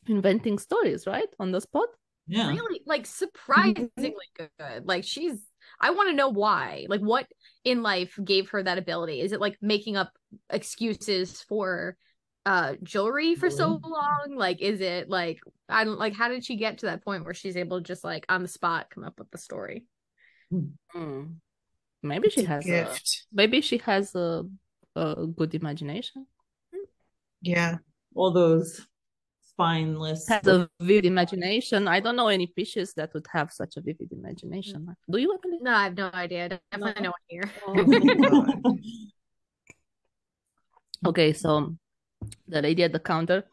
inventing 0.07 0.57
stories 0.59 1.05
right 1.07 1.27
on 1.39 1.51
the 1.51 1.61
spot 1.61 1.87
yeah. 2.27 2.49
Really, 2.49 2.81
like 2.87 3.05
surprisingly 3.05 4.15
good. 4.35 4.81
Like 4.87 5.03
she's. 5.03 5.37
I 5.79 5.91
want 5.91 6.09
to 6.09 6.15
know 6.15 6.29
why. 6.29 6.87
Like 6.89 7.01
what 7.01 7.27
in 7.63 7.83
life 7.83 8.17
gave 8.23 8.49
her 8.49 8.63
that 8.63 8.79
ability? 8.79 9.21
Is 9.21 9.31
it 9.31 9.39
like 9.39 9.57
making 9.61 9.95
up 9.95 10.11
excuses 10.49 11.41
for 11.41 11.95
uh 12.47 12.77
jewelry 12.81 13.35
for 13.35 13.51
so 13.51 13.79
long? 13.83 14.33
Like 14.35 14.59
is 14.59 14.81
it 14.81 15.07
like 15.07 15.37
I 15.69 15.83
don't 15.83 15.99
like 15.99 16.13
how 16.15 16.27
did 16.29 16.43
she 16.43 16.55
get 16.55 16.79
to 16.79 16.87
that 16.87 17.03
point 17.05 17.25
where 17.25 17.35
she's 17.35 17.57
able 17.57 17.77
to 17.77 17.83
just 17.83 18.03
like 18.03 18.25
on 18.27 18.41
the 18.41 18.47
spot 18.47 18.89
come 18.89 19.03
up 19.03 19.19
with 19.19 19.29
the 19.29 19.37
story? 19.37 19.85
Hmm. 20.49 21.23
maybe 22.01 22.31
she 22.31 22.41
It's 22.41 22.49
a 22.49 22.51
has 22.51 22.65
a, 22.65 22.67
gift. 22.67 23.27
maybe 23.31 23.61
she 23.61 23.77
has 23.85 24.15
a, 24.15 24.45
a 24.95 25.27
good 25.27 25.53
imagination 25.53 26.25
Yeah. 27.41 27.77
All 28.15 28.31
those 28.31 28.81
spineless. 29.55 30.27
has 30.27 30.45
a 30.47 30.69
vivid 30.81 31.05
imagination 31.05 31.87
i 31.87 31.99
don't 31.99 32.15
know 32.15 32.27
any 32.27 32.47
fishes 32.55 32.93
that 32.93 33.13
would 33.13 33.25
have 33.31 33.51
such 33.51 33.77
a 33.77 33.81
vivid 33.81 34.11
imagination 34.11 34.85
mm. 34.85 34.95
do 35.11 35.17
you 35.17 35.37
Emily? 35.43 35.59
No, 35.61 35.71
I 35.71 35.83
have 35.85 35.97
no 35.97 36.09
idea. 36.13 36.45
I 36.45 36.47
definitely 36.47 37.01
No. 37.01 37.09
no 37.09 37.13
one 37.17 37.25
here. 37.27 37.47
Oh, 37.67 38.77
okay 41.09 41.33
so 41.33 41.75
the 42.47 42.61
lady 42.61 42.83
at 42.83 42.91
the 42.91 42.99
counter 42.99 43.43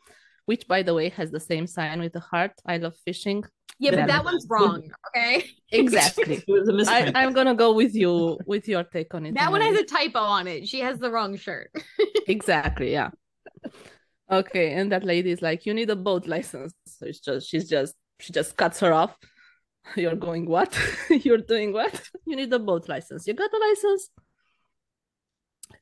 which 0.46 0.66
by 0.66 0.82
the 0.82 0.94
way 0.94 1.08
has 1.10 1.30
the 1.30 1.40
same 1.40 1.66
sign 1.66 2.00
with 2.00 2.12
the 2.12 2.20
heart 2.20 2.52
i 2.66 2.76
love 2.76 2.96
fishing 3.04 3.44
Yeah, 3.78 3.92
but 3.96 4.06
that 4.06 4.24
one's 4.24 4.46
wrong. 4.48 4.82
Okay, 5.08 5.44
exactly 5.82 6.36
it 6.48 6.52
was 6.52 6.68
a 6.68 6.72
I, 6.72 6.76
misprint. 6.76 7.16
i'm 7.16 7.32
gonna 7.32 7.54
go 7.54 7.72
with 7.72 7.94
you 7.94 8.38
with 8.46 8.68
your 8.68 8.84
take 8.84 9.14
on 9.14 9.26
it 9.26 9.34
that 9.34 9.50
one 9.50 9.60
has 9.60 9.76
a 9.78 9.84
typo 9.84 10.18
on 10.38 10.46
it. 10.46 10.68
She 10.68 10.80
has 10.80 10.98
the 10.98 11.10
wrong 11.10 11.36
shirt. 11.36 11.70
exactly 12.28 12.92
yeah 12.92 13.10
okay 14.32 14.72
and 14.72 14.90
that 14.90 15.04
lady 15.04 15.30
is 15.30 15.42
like 15.42 15.66
you 15.66 15.74
need 15.74 15.90
a 15.90 15.96
boat 16.08 16.26
license 16.26 16.72
so 16.86 17.06
it's 17.06 17.20
just 17.20 17.48
she's 17.48 17.68
just 17.68 17.94
she 18.18 18.32
just 18.32 18.56
cuts 18.56 18.80
her 18.80 18.92
off 18.92 19.16
you're 19.96 20.16
going 20.16 20.46
what 20.46 20.72
you're 21.24 21.44
doing 21.54 21.72
what 21.72 21.94
you 22.26 22.34
need 22.36 22.52
a 22.52 22.58
boat 22.58 22.88
license 22.88 23.26
you 23.26 23.34
got 23.34 23.52
a 23.52 23.58
license 23.68 24.08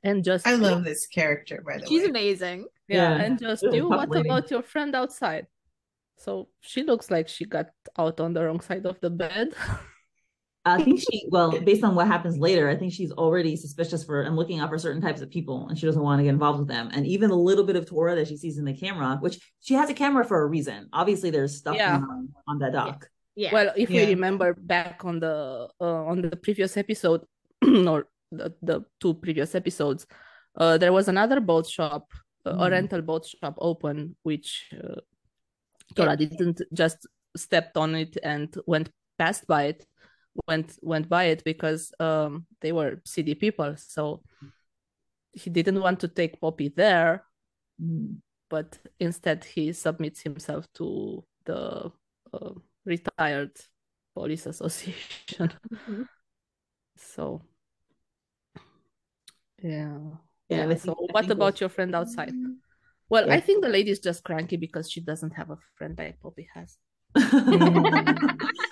And 0.02 0.24
just 0.24 0.46
I 0.46 0.52
you- 0.52 0.62
love 0.64 0.84
this 0.84 1.06
character, 1.06 1.56
by 1.66 1.76
the 1.78 1.84
She's 1.86 1.90
way. 1.90 1.96
She's 2.00 2.08
amazing. 2.08 2.58
Yeah, 2.88 2.96
Yeah. 2.96 3.22
and 3.24 3.32
just 3.38 3.62
Really 3.62 3.78
you, 3.78 3.88
what 3.88 4.08
lady. 4.08 4.28
about 4.28 4.50
your 4.50 4.62
friend 4.62 4.94
outside? 4.94 5.44
So 6.16 6.48
she 6.60 6.80
looks 6.90 7.10
like 7.10 7.28
she 7.28 7.44
got 7.44 7.68
out 7.98 8.16
on 8.20 8.32
the 8.32 8.42
wrong 8.44 8.60
side 8.60 8.86
of 8.86 8.96
the 9.04 9.10
bed. 9.10 9.48
I 10.66 10.82
think 10.82 11.00
she, 11.00 11.26
well, 11.30 11.58
based 11.60 11.82
on 11.84 11.94
what 11.94 12.06
happens 12.06 12.36
later, 12.38 12.68
I 12.68 12.76
think 12.76 12.92
she's 12.92 13.12
already 13.12 13.56
suspicious 13.56 14.04
for 14.04 14.22
and 14.22 14.36
looking 14.36 14.60
out 14.60 14.68
for 14.68 14.78
certain 14.78 15.00
types 15.00 15.22
of 15.22 15.30
people, 15.30 15.66
and 15.68 15.78
she 15.78 15.86
doesn't 15.86 16.02
want 16.02 16.18
to 16.18 16.22
get 16.24 16.30
involved 16.30 16.58
with 16.58 16.68
them. 16.68 16.90
And 16.92 17.06
even 17.06 17.30
a 17.30 17.34
little 17.34 17.64
bit 17.64 17.76
of 17.76 17.86
Tora 17.86 18.14
that 18.16 18.28
she 18.28 18.36
sees 18.36 18.58
in 18.58 18.66
the 18.66 18.74
camera, 18.74 19.16
which 19.20 19.40
she 19.60 19.72
has 19.74 19.88
a 19.88 19.94
camera 19.94 20.22
for 20.24 20.42
a 20.42 20.46
reason. 20.46 20.88
Obviously, 20.92 21.30
there's 21.30 21.56
stuff 21.56 21.76
Yeah. 21.76 21.96
on, 21.96 22.28
on 22.46 22.58
that 22.58 22.72
dock. 22.72 23.08
Yeah. 23.36 23.54
Well, 23.54 23.72
if 23.74 23.88
Yeah. 23.88 24.02
we 24.04 24.10
remember 24.10 24.52
back 24.54 25.02
on 25.04 25.18
the 25.20 25.68
uh, 25.80 26.04
on 26.10 26.20
the 26.20 26.36
previous 26.36 26.76
episode 26.76 27.22
or 27.88 28.08
the, 28.30 28.52
the 28.60 28.82
two 29.00 29.14
previous 29.14 29.54
episodes, 29.54 30.06
uh, 30.58 30.76
there 30.76 30.92
was 30.92 31.08
another 31.08 31.40
boat 31.40 31.66
shop, 31.66 32.10
uh, 32.44 32.50
a 32.50 32.54
Mhm. 32.66 32.70
rental 32.70 33.02
boat 33.02 33.24
shop 33.24 33.54
open, 33.58 34.14
which 34.24 34.68
uh, 34.76 35.00
Tora 35.96 36.16
didn't 36.18 36.60
just 36.74 37.06
stepped 37.34 37.78
on 37.78 37.94
it 37.94 38.18
and 38.22 38.54
went 38.66 38.90
past 39.18 39.46
by 39.46 39.62
it, 39.72 39.86
went 40.46 40.78
went 40.82 41.08
by 41.08 41.24
it 41.24 41.42
because 41.44 41.92
um 42.00 42.46
they 42.60 42.72
were 42.72 43.00
city 43.04 43.34
people, 43.34 43.74
so 43.76 44.22
he 45.32 45.50
didn't 45.50 45.80
want 45.80 46.00
to 46.00 46.08
take 46.08 46.40
Poppy 46.40 46.68
there, 46.68 47.24
but 48.48 48.78
instead 48.98 49.44
he 49.44 49.72
submits 49.72 50.20
himself 50.22 50.66
to 50.74 51.24
the 51.44 51.90
uh, 52.32 52.50
retired 52.84 53.52
police 54.14 54.46
association. 54.52 55.52
Mhm. 55.72 56.06
So, 56.96 57.42
yeah. 59.62 59.98
Yeah, 60.48 60.62
and 60.62 60.72
I 60.72 60.76
So, 60.76 60.94
think- 60.94 61.12
what 61.12 61.30
about 61.30 61.52
those- 61.54 61.60
your 61.60 61.68
friend 61.70 61.94
outside? 61.94 62.34
Well, 63.08 63.26
Yeah. 63.26 63.34
I 63.34 63.40
think 63.40 63.62
the 63.62 63.68
lady 63.68 63.90
is 63.90 64.00
just 64.00 64.22
cranky 64.24 64.56
because 64.56 64.90
she 64.90 65.00
doesn't 65.00 65.32
have 65.34 65.50
a 65.50 65.58
friend 65.76 65.96
like 65.98 66.20
Poppy 66.20 66.48
has. 66.54 66.78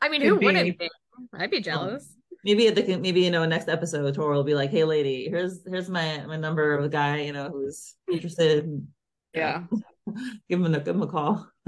I 0.00 0.08
mean, 0.08 0.20
Could 0.20 0.28
who 0.28 0.38
be. 0.38 0.46
wouldn't 0.46 0.78
be? 0.78 0.90
I'd 1.34 1.50
be 1.50 1.58
oh. 1.58 1.60
jealous. 1.60 2.14
maybe 2.44 2.68
at 2.68 2.74
the 2.74 2.96
maybe 2.96 3.22
you 3.22 3.30
know 3.30 3.44
next 3.44 3.68
episode 3.68 4.14
Tora 4.14 4.36
will 4.36 4.44
be 4.44 4.54
like, 4.54 4.70
"Hey, 4.70 4.84
lady, 4.84 5.28
here's 5.28 5.60
here's 5.66 5.88
my 5.88 6.24
my 6.26 6.36
number 6.36 6.74
of 6.74 6.84
a 6.84 6.88
guy 6.88 7.22
you 7.22 7.32
know 7.32 7.50
who's 7.50 7.94
interested." 8.10 8.64
in- 8.64 8.88
Yeah. 9.34 9.64
give 10.48 10.60
him 10.60 10.72
a 10.72 10.78
give 10.78 10.94
him 10.94 11.02
a 11.02 11.08
call. 11.08 11.48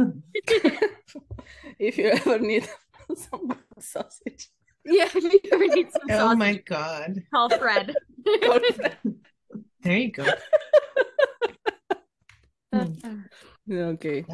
if 1.80 1.98
you 1.98 2.10
ever 2.10 2.38
need 2.38 2.68
some 3.16 3.52
sausage. 3.80 4.50
Yeah, 4.84 5.08
if 5.12 5.14
you 5.16 5.40
ever 5.50 5.66
need 5.66 5.90
some 5.90 6.02
sausage. 6.08 6.20
Oh 6.20 6.36
my 6.36 6.54
god. 6.64 7.22
call 7.34 7.48
Fred. 7.50 7.92
There 9.82 9.96
you 9.96 10.12
go. 10.12 10.26
Hmm. 12.72 13.20
okay. 13.70 14.24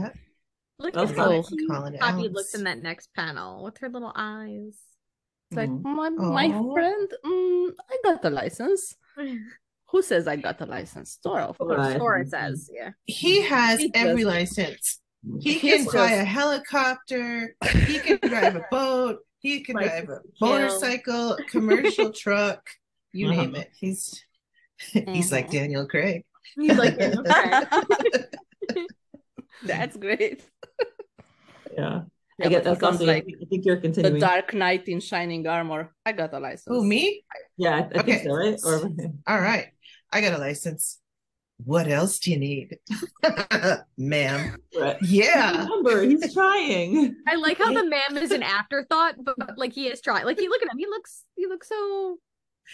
Look 0.83 0.97
at 0.97 1.09
so- 1.09 1.15
how 1.15 1.43
cute 1.43 1.69
Calling 1.71 1.95
it 1.95 2.01
Poppy 2.01 2.29
looks 2.29 2.55
in 2.55 2.65
that 2.65 2.83
next 2.83 3.09
panel 3.15 3.63
with 3.65 3.79
her 3.79 3.89
little 3.89 4.13
eyes. 4.15 4.79
It's 5.51 5.57
like 5.57 5.69
Mhm. 5.71 5.83
my 5.85 6.09
my 6.11 6.49
friend. 6.73 7.09
Mm, 7.25 7.71
I 7.91 7.97
got 8.05 8.25
a 8.25 8.31
license. 8.31 8.97
Who 9.91 10.01
says 10.01 10.27
I 10.27 10.37
got 10.37 10.61
a 10.63 10.67
license? 10.67 11.19
Tora, 11.23 11.45
of 11.45 11.59
course. 11.59 11.77
Right. 11.79 12.01
Or 12.01 12.17
it 12.19 12.31
says, 12.31 12.71
yeah. 12.73 12.93
He 13.05 13.43
has 13.43 13.79
He 13.81 13.91
every 13.95 14.23
does. 14.25 14.33
license. 14.33 15.01
He 15.41 15.61
can 15.61 15.85
fly 15.85 16.09
just- 16.09 16.23
a 16.23 16.25
helicopter. 16.25 17.55
He 17.87 17.99
can 17.99 18.19
drive 18.29 18.57
a 18.57 18.65
boat. 18.71 19.19
He 19.41 19.61
can 19.61 19.77
Like 19.77 19.91
drive 19.91 20.09
a 20.09 20.21
kill. 20.39 20.49
motorcycle, 20.49 21.37
commercial 21.49 22.11
truck. 22.25 22.63
You 23.13 23.29
Uh-huh. 23.31 23.43
name 23.43 23.55
it. 23.57 23.71
He's 23.79 24.25
he's 24.93 25.31
like 25.31 25.49
Mhm. 25.49 25.53
Daniel 25.53 25.87
Craig. 25.87 26.25
He's 26.57 26.77
like, 26.79 26.99
okay. 26.99 28.25
That's 29.65 29.97
great. 29.97 30.43
Yeah, 31.77 32.03
Yeah, 32.39 32.47
I 32.47 32.49
get 32.49 32.65
that 32.65 32.81
sounds 32.81 33.01
like 33.01 33.25
like 33.27 33.35
I 33.43 33.45
think 33.47 33.65
you're 33.65 33.77
continuing. 33.81 34.15
the. 34.15 34.21
Dark 34.21 34.53
Knight 34.55 34.89
in 34.89 35.01
shining 35.01 35.47
armor. 35.47 35.95
I 36.07 36.13
got 36.13 36.33
a 36.35 36.39
license. 36.39 36.65
Who 36.69 36.85
me? 36.85 37.25
Yeah, 37.57 37.77
I, 37.77 37.79
I 37.79 38.03
think 38.03 38.09
Okay. 38.09 38.25
so, 38.25 38.33
right? 38.35 38.59
Or 38.65 38.91
All 39.27 39.41
right. 39.41 39.69
I 40.13 40.21
got 40.21 40.35
a 40.35 40.39
license. 40.39 40.99
What 41.65 41.87
else 41.87 42.19
do 42.19 42.33
you 42.33 42.39
need? 42.39 42.79
Ma'am. 43.99 44.57
right. 44.79 44.97
Yeah. 45.03 45.63
Remember, 45.63 46.03
he's 46.03 46.35
trying. 46.35 47.15
I 47.29 47.37
like 47.37 47.59
how 47.59 47.73
the 47.73 47.85
man 47.89 48.17
is 48.17 48.33
an 48.33 48.43
afterthought, 48.43 49.15
but, 49.23 49.37
but, 49.39 49.57
like 49.59 49.73
he 49.73 49.87
is 49.87 50.01
trying. 50.01 50.25
Like 50.25 50.41
he 50.41 50.49
look 50.49 50.61
at 50.63 50.71
him, 50.73 50.79
he 50.79 50.87
looks 50.87 51.25
he 51.37 51.47
looks 51.47 51.69
so 51.69 52.19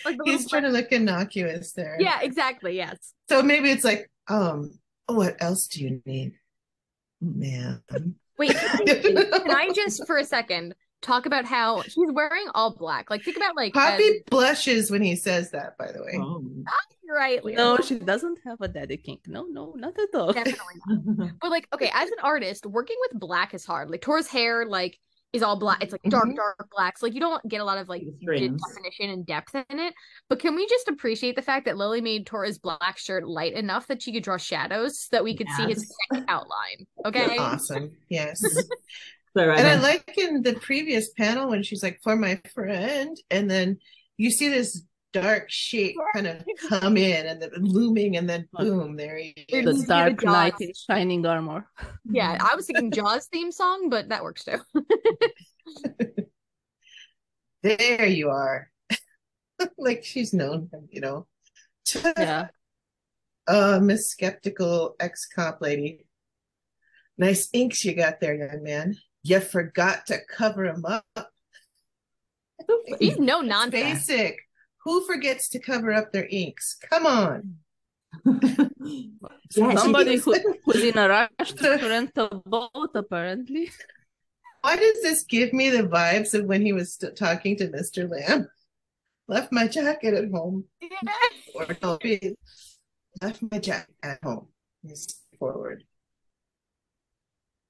like 0.06 0.16
He's 0.24 0.44
little- 0.44 0.48
trying 0.48 0.62
to 0.62 0.70
look 0.70 0.90
innocuous 0.90 1.72
there. 1.72 1.96
Yeah, 2.00 2.20
exactly. 2.22 2.76
Yes. 2.76 3.12
So 3.28 3.42
maybe 3.42 3.70
it's 3.70 3.84
like, 3.84 4.10
um, 4.28 4.78
what 5.06 5.36
else 5.40 5.66
do 5.66 5.82
you 5.84 6.00
need? 6.06 6.32
Ma'am. 7.20 7.82
Wait, 8.38 8.56
can 8.56 9.50
I 9.50 9.70
just 9.74 10.06
for 10.06 10.18
a 10.18 10.24
second 10.24 10.74
talk 11.00 11.26
about 11.26 11.44
how 11.44 11.80
he's 11.80 11.94
wearing 11.96 12.46
all 12.54 12.74
black? 12.74 13.10
Like 13.10 13.22
think 13.22 13.36
about 13.36 13.56
like 13.56 13.74
Poppy 13.74 14.04
as- 14.04 14.22
blushes 14.30 14.90
when 14.90 15.02
he 15.02 15.16
says 15.16 15.50
that, 15.50 15.76
by 15.78 15.90
the 15.92 16.02
way. 16.02 16.18
Oh. 16.20 16.44
right, 17.10 17.44
Leah. 17.44 17.56
No, 17.56 17.78
she 17.78 17.98
doesn't 17.98 18.38
have 18.44 18.60
a 18.60 18.68
daddy 18.68 18.96
kink. 18.96 19.22
No, 19.26 19.46
no, 19.50 19.72
not 19.76 19.98
at 19.98 20.14
all. 20.14 20.32
definitely 20.32 20.80
not. 20.86 21.30
But 21.40 21.50
like, 21.50 21.66
okay, 21.74 21.90
as 21.92 22.10
an 22.10 22.18
artist, 22.22 22.66
working 22.66 22.96
with 23.00 23.20
black 23.20 23.54
is 23.54 23.64
hard. 23.64 23.90
Like 23.90 24.02
Tora's 24.02 24.28
hair, 24.28 24.66
like 24.66 24.98
is 25.32 25.42
all 25.42 25.58
black. 25.58 25.82
It's 25.82 25.92
like 25.92 26.02
dark, 26.04 26.26
Mhm. 26.28 26.36
dark 26.36 26.68
black. 26.74 26.96
So 26.98 27.06
like 27.06 27.14
you 27.14 27.20
don't 27.20 27.46
get 27.48 27.60
a 27.60 27.64
lot 27.64 27.78
of 27.78 27.88
like 27.88 28.00
The 28.02 28.12
de- 28.12 28.18
strings. 28.22 28.62
definition 28.66 29.10
and 29.10 29.26
depth 29.26 29.54
in 29.54 29.78
it. 29.78 29.92
But 30.28 30.38
can 30.40 30.54
we 30.54 30.66
just 30.66 30.88
appreciate 30.88 31.36
the 31.36 31.42
fact 31.42 31.66
that 31.66 31.76
Lily 31.76 32.00
made 32.00 32.26
Tora's 32.26 32.58
black 32.58 32.96
shirt 32.98 33.28
light 33.28 33.52
enough 33.52 33.86
that 33.88 34.00
she 34.02 34.12
could 34.12 34.22
draw 34.22 34.38
shadows 34.38 35.00
so 35.00 35.08
that 35.12 35.24
we 35.24 35.36
could 35.36 35.48
see 35.50 35.64
his 35.64 35.82
Yes. 35.82 35.92
second 36.12 36.26
outline? 36.28 36.86
Okay. 37.04 37.36
Awesome. 37.36 37.96
Yes. 38.08 38.40
Sorry, 39.36 39.56
and 39.58 39.66
I 39.66 39.76
like 39.78 40.16
in 40.16 40.42
the 40.42 40.54
previous 40.54 41.10
panel 41.12 41.50
when 41.50 41.62
she's 41.62 41.82
like, 41.82 42.00
for 42.02 42.16
my 42.16 42.40
friend, 42.54 43.16
and 43.30 43.48
then 43.50 43.78
you 44.16 44.30
see 44.30 44.48
this 44.48 44.82
dark 45.22 45.44
shape 45.50 45.96
kind 46.14 46.26
of 46.26 46.44
come 46.68 46.96
in 46.96 47.26
and 47.26 47.40
then 47.42 47.50
looming, 47.58 48.16
and 48.16 48.28
then 48.28 48.48
boom, 48.52 48.96
there 48.96 49.16
he 49.18 49.34
It 49.48 49.64
The 49.64 49.70
is. 49.70 49.76
needs 49.76 49.88
to 49.88 50.04
be 50.04 50.10
the 50.10 50.16
Dark 50.16 50.24
Knight 50.24 50.52
Jaws. 50.52 50.60
in 50.60 50.72
shining 50.74 51.26
armor. 51.26 51.66
Yeah, 52.10 52.38
I 52.40 52.56
was 52.56 52.66
thinking 52.66 52.90
Jaws 52.90 53.26
theme 53.26 53.52
song, 53.52 53.88
but 53.90 54.08
that 54.08 54.22
works 54.22 54.44
too. 54.44 54.58
There 57.62 58.06
you 58.06 58.30
are. 58.30 58.70
like 59.78 60.04
she's 60.04 60.32
known, 60.32 60.70
you 60.90 61.00
know. 61.00 61.26
Yeah. 62.16 62.48
Uh, 63.48 63.80
Miss 63.82 64.10
Skeptical 64.10 64.94
ex 65.00 65.26
cop 65.26 65.60
lady. 65.60 66.06
Nice 67.16 67.48
inks 67.52 67.84
you 67.84 67.94
got 67.94 68.20
there, 68.20 68.34
young 68.34 68.62
man. 68.62 68.96
You 69.24 69.40
forgot 69.40 70.06
to 70.06 70.18
cover 70.30 70.66
them 70.66 70.84
up. 70.86 71.04
He's 73.00 73.18
no 73.18 73.40
It's 73.40 73.48
nonsense. 73.48 74.06
basic. 74.06 74.36
Who 74.88 75.04
forgets 75.04 75.50
to 75.50 75.58
cover 75.58 75.92
up 75.92 76.12
their 76.12 76.26
inks? 76.30 76.78
Come 76.88 77.04
on. 77.04 77.56
Yeah, 79.54 79.74
Somebody 79.76 80.16
who, 80.16 80.34
who's 80.64 80.82
in 80.82 80.96
a 80.96 81.08
rush 81.08 81.52
to 81.52 81.70
rent 81.82 82.12
a 82.16 82.28
boat, 82.28 82.90
apparently. 82.94 83.70
Why 84.62 84.76
does 84.76 85.02
this 85.02 85.24
give 85.24 85.52
me 85.52 85.68
the 85.68 85.82
vibes 85.82 86.32
of 86.32 86.46
when 86.46 86.62
he 86.64 86.72
was 86.72 86.94
st- 86.94 87.16
talking 87.16 87.56
to 87.56 87.68
Mr. 87.68 88.08
Lamb? 88.08 88.48
Left 89.26 89.52
my 89.52 89.66
jacket 89.68 90.14
at 90.14 90.30
home. 90.30 90.64
Or 91.54 91.66
no, 91.82 91.98
left 93.22 93.42
my 93.50 93.58
jacket 93.58 93.94
at 94.02 94.22
home. 94.22 94.48
He's 94.82 95.20
forward. 95.38 95.84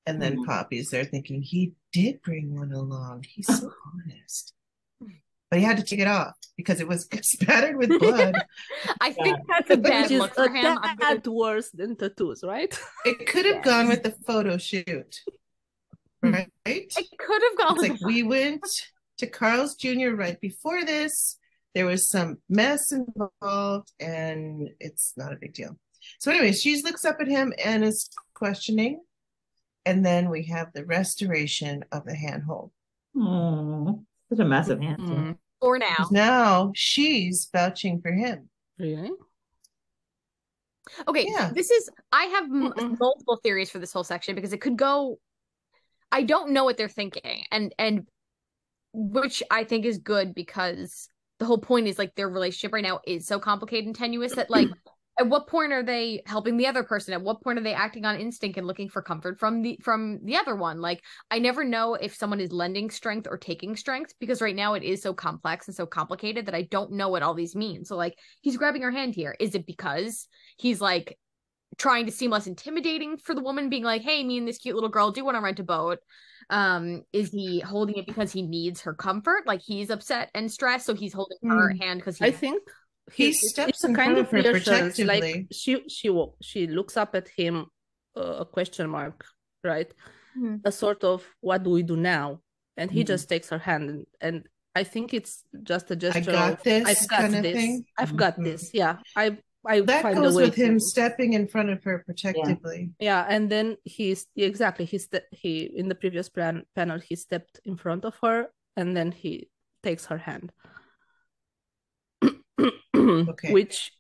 And 0.07 0.22
then 0.22 0.37
Mhm. 0.38 0.46
Poppy's 0.46 0.90
there 0.90 1.04
thinking 1.04 1.42
he 1.42 1.74
did 1.92 2.22
bring 2.22 2.54
one 2.54 2.72
along. 2.72 3.24
He's 3.28 3.46
so 3.46 3.72
honest. 3.87 4.54
But 5.50 5.61
he 5.61 5.64
had 5.64 5.78
to 5.78 5.82
take 5.82 6.00
it 6.00 6.06
off 6.06 6.34
because 6.56 6.80
it 6.80 6.88
was 6.88 7.08
spattered 7.22 7.76
with 7.76 7.98
blood. 7.98 8.34
I 9.00 9.12
think 9.12 9.38
that's 9.48 9.70
a 9.70 9.76
bad 9.76 10.11
is 10.11 10.18
look 10.18 10.34
for 10.34 10.48
him. 10.48 10.78
I'm 10.82 10.96
gonna- 10.96 11.22
worse 11.26 11.70
than 11.70 11.96
tattoos, 11.96 12.42
right? 12.44 12.78
It 13.04 13.26
could 13.26 13.46
have 13.46 13.62
gone 13.62 13.88
with 13.88 14.02
the 14.02 14.14
photo 14.26 14.58
shoot. 14.58 15.20
Hmm. 16.22 16.32
Right? 16.32 16.52
It 16.66 16.94
could 17.18 17.42
have 17.48 17.58
gone. 17.58 17.84
It's 17.84 18.02
like 18.02 18.06
we 18.06 18.22
went 18.22 18.66
to 19.18 19.26
Carl's 19.26 19.76
Jr. 19.76 20.11
right 20.11 20.40
before 20.40 20.84
this. 20.84 21.38
There 21.74 21.87
was 21.87 22.08
some 22.08 22.38
mess 22.48 22.92
involved, 22.92 23.92
and 24.00 24.70
it's 24.80 25.12
not 25.16 25.32
a 25.32 25.37
big 25.37 25.54
deal. 25.54 25.78
So, 26.18 26.30
anyway, 26.30 26.52
she 26.52 26.82
looks 26.82 27.04
up 27.04 27.18
at 27.20 27.28
him 27.28 27.52
and 27.64 27.84
is 27.84 28.11
questioning. 28.34 29.00
And 29.87 30.04
then 30.04 30.28
we 30.28 30.44
have 30.46 30.72
the 30.72 30.84
restoration 30.84 31.84
of 31.92 32.04
the 32.04 32.14
handhold. 32.14 32.72
Oh, 33.16 34.04
such 34.30 34.38
a 34.38 34.44
massive 34.44 34.80
hand. 34.80 34.98
too. 34.98 35.04
Mm, 35.12 35.38
for 35.60 35.78
now. 35.78 36.06
Now 36.10 36.72
she's 36.74 37.48
vouching 37.52 38.00
for 38.00 38.12
him. 38.12 38.48
really? 38.78 39.10
Okay, 41.06 41.26
Yeah. 41.28 41.50
this 41.54 41.70
is 41.70 41.90
I 42.12 42.24
have 42.24 42.44
m- 42.44 42.96
multiple 42.98 43.38
theories 43.42 43.70
for 43.70 43.78
this 43.78 43.92
whole 43.92 44.04
section 44.04 44.34
because 44.34 44.52
it 44.52 44.60
could 44.60 44.76
go 44.78 45.18
I 46.10 46.22
don't 46.22 46.52
know 46.52 46.64
what 46.64 46.78
they're 46.78 46.88
thinking 46.88 47.44
and 47.50 47.74
and 47.78 48.06
which 48.94 49.42
I 49.50 49.64
think 49.64 49.84
is 49.84 49.98
good 49.98 50.34
because 50.34 51.08
the 51.38 51.44
whole 51.44 51.58
point 51.58 51.86
is 51.88 51.98
like 51.98 52.14
their 52.14 52.28
relationship 52.28 52.72
right 52.72 52.82
now 52.82 53.00
is 53.06 53.26
so 53.26 53.38
complicated 53.38 53.84
and 53.86 53.94
tenuous 53.94 54.34
that 54.36 54.48
like 54.48 54.68
at 55.18 55.28
what 55.28 55.48
point 55.48 55.72
are 55.72 55.83
they 55.83 56.22
helping 56.26 56.57
the 56.57 56.66
other 56.66 56.85
person? 56.85 57.12
At 57.12 57.22
what 57.22 57.42
point 57.42 57.59
are 57.59 57.62
they 57.62 57.74
acting 57.74 58.04
on 58.04 58.20
instinct 58.20 58.57
and 58.57 58.66
looking 58.66 58.88
for 58.88 59.02
comfort 59.02 59.38
from 59.38 59.62
the 59.62 59.78
from 59.83 60.20
the 60.24 60.37
other 60.37 60.54
one? 60.54 60.81
Like 60.81 61.02
i 61.31 61.38
never 61.38 61.64
know 61.64 61.94
if 61.94 62.14
someone 62.14 62.40
is 62.40 62.52
lending 62.52 62.88
strength 62.88 63.26
or 63.28 63.37
taking 63.37 63.74
strength 63.74 64.14
because 64.20 64.40
right 64.40 64.54
now 64.54 64.74
it 64.74 64.85
is 64.85 65.02
so 65.02 65.12
complex 65.12 65.66
and 65.66 65.76
so 65.76 65.87
complicated 65.87 66.46
that 66.46 66.54
i 66.54 66.62
don't 66.62 66.92
know 66.92 67.09
what 67.09 67.22
all 67.22 67.35
these 67.35 67.57
mean. 67.57 67.85
So 67.85 67.96
like 67.96 68.16
he's 68.42 68.57
grabbing 68.57 68.83
her 68.83 68.90
hand 68.92 69.14
here. 69.14 69.35
Is 69.40 69.54
it 69.54 69.66
because 69.66 70.28
he's 70.57 70.81
like 70.81 71.18
trying 71.76 72.07
to 72.07 72.12
seem 72.12 72.31
less 72.31 72.46
intimidating 72.46 73.16
for 73.16 73.35
the 73.35 73.42
woman 73.42 73.68
being 73.68 73.85
like 73.85 74.02
hey 74.02 74.22
me 74.22 74.38
and 74.38 74.46
this 74.46 74.59
cute 74.59 74.74
little 74.74 74.88
girl 74.88 75.11
do 75.11 75.24
want 75.24 75.37
to 75.37 75.40
rent 75.40 75.59
a 75.59 75.64
boat? 75.64 75.98
Um 76.48 77.02
is 77.12 77.31
he 77.31 77.59
holding 77.59 77.96
it 77.96 78.07
because 78.07 78.33
he 78.33 78.42
needs 78.42 78.83
her 78.83 78.94
comfort? 78.94 79.46
Like 79.46 79.62
he's 79.62 79.90
upset 79.90 80.31
and 80.35 80.50
stressed 80.50 80.87
so 80.87 80.94
he's 80.94 81.12
holding 81.12 81.38
her 81.42 81.72
Mm. 81.74 81.81
hand 81.81 82.00
because 82.00 82.20
I 82.20 82.31
think 82.31 82.62
He 83.12 83.28
it's- 83.28 83.50
steps 83.50 83.68
it's 83.70 83.84
in 83.84 83.94
kind 83.94 84.14
front 84.14 84.18
of 84.18 84.24
of 84.26 84.30
her 84.32 84.36
reassurance. 84.52 84.64
protectively. 84.96 85.32
Like 85.32 85.46
she 85.52 85.88
she 85.88 86.08
wo- 86.10 86.34
she 86.42 86.66
looks 86.66 86.96
up 86.96 87.14
at 87.14 87.28
him, 87.28 87.66
uh, 88.16 88.44
a 88.44 88.44
question 88.44 88.88
mark, 88.90 89.24
right? 89.64 89.92
Mhm. 90.36 90.60
A 90.64 90.72
sort 90.72 91.04
of 91.04 91.24
what 91.40 91.62
do 91.62 91.70
we 91.70 91.82
do 91.82 91.96
now? 91.96 92.40
And 92.76 92.90
he 92.90 93.02
Mhm. 93.02 93.06
just 93.06 93.28
takes 93.28 93.48
her 93.48 93.58
hand, 93.58 93.90
and, 93.90 94.06
and 94.20 94.48
I 94.74 94.84
think 94.84 95.12
it's 95.12 95.42
just 95.62 95.90
a 95.90 95.96
gesture 95.96 96.30
I 96.30 96.34
got 96.34 96.52
of 96.52 96.62
this 96.62 96.84
I've 96.88 97.08
got 97.08 97.20
kind 97.20 97.34
of 97.34 97.42
this. 97.42 97.56
thing. 97.56 97.84
I've 97.98 98.16
got 98.16 98.36
Mhm. 98.36 98.44
this. 98.44 98.70
Yeah, 98.74 98.98
I 99.16 99.38
I 99.66 99.80
That 99.80 100.02
find 100.02 100.18
a 100.18 100.22
goes 100.22 100.36
way 100.36 100.44
with 100.44 100.54
him 100.54 100.74
to- 100.78 100.80
stepping 100.80 101.32
in 101.32 101.48
front 101.48 101.68
of 101.70 101.82
her 101.84 101.98
protectively. 102.06 102.90
Yeah, 103.00 103.26
and 103.28 103.50
then 103.50 103.76
he's 103.84 104.26
exactly 104.36 104.84
he 104.84 104.98
ste- 104.98 105.28
he 105.32 105.52
in 105.80 105.88
the 105.88 105.96
previous 105.96 106.28
plan 106.28 106.64
panel 106.76 107.00
he 107.00 107.16
stepped 107.16 107.60
in 107.64 107.76
front 107.76 108.04
of 108.04 108.14
her 108.22 108.48
and 108.76 108.96
then 108.96 109.10
he 109.12 109.50
takes 109.82 110.06
her 110.06 110.18
hand. 110.18 110.52
Okay. 113.08 113.52
Which 113.52 113.92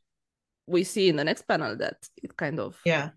we 0.66 0.84
see 0.84 1.08
in 1.08 1.16
the 1.16 1.24
next 1.24 1.42
panel 1.48 1.76
that 1.76 1.96
it 2.22 2.36
kind 2.36 2.60
of 2.60 2.78
Yeah. 2.84 3.10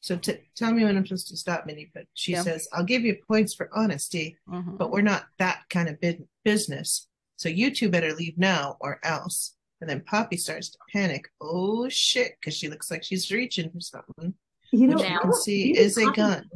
So 0.00 0.16
t- 0.16 0.40
tell 0.56 0.72
me 0.72 0.84
when 0.84 0.96
I'm 0.96 1.06
supposed 1.06 1.28
to 1.28 1.36
stop, 1.36 1.64
Minnie. 1.64 1.90
But 1.94 2.06
she 2.14 2.32
Yeah. 2.32 2.42
says, 2.42 2.68
"I'll 2.72 2.84
give 2.84 3.02
you 3.02 3.16
points 3.28 3.54
for 3.54 3.70
honesty, 3.72 4.36
Mhm. 4.48 4.76
but 4.76 4.90
we're 4.90 5.00
not 5.12 5.26
that 5.38 5.62
kind 5.70 5.88
of 5.88 6.00
bid- 6.00 6.28
business. 6.44 7.06
So 7.36 7.48
you 7.48 7.70
two 7.74 7.88
better 7.88 8.12
leave 8.14 8.36
now, 8.36 8.76
or 8.80 8.98
else." 9.04 9.54
And 9.80 9.88
then 9.88 10.02
Poppy 10.02 10.36
starts 10.36 10.70
to 10.70 10.78
panic. 10.92 11.28
Oh 11.40 11.88
shit! 11.88 12.32
Because 12.40 12.56
she 12.56 12.68
looks 12.68 12.90
like 12.90 13.02
she's 13.04 13.30
reaching 13.30 13.70
for 13.70 13.80
something. 13.80 14.34
You 14.72 14.86
know, 14.88 14.96
Which 14.96 15.08
you 15.08 15.18
can 15.20 15.32
see 15.34 15.68
you 15.68 15.74
think 15.74 15.86
is 15.86 15.96
a 15.98 16.12
gun. 16.12 16.50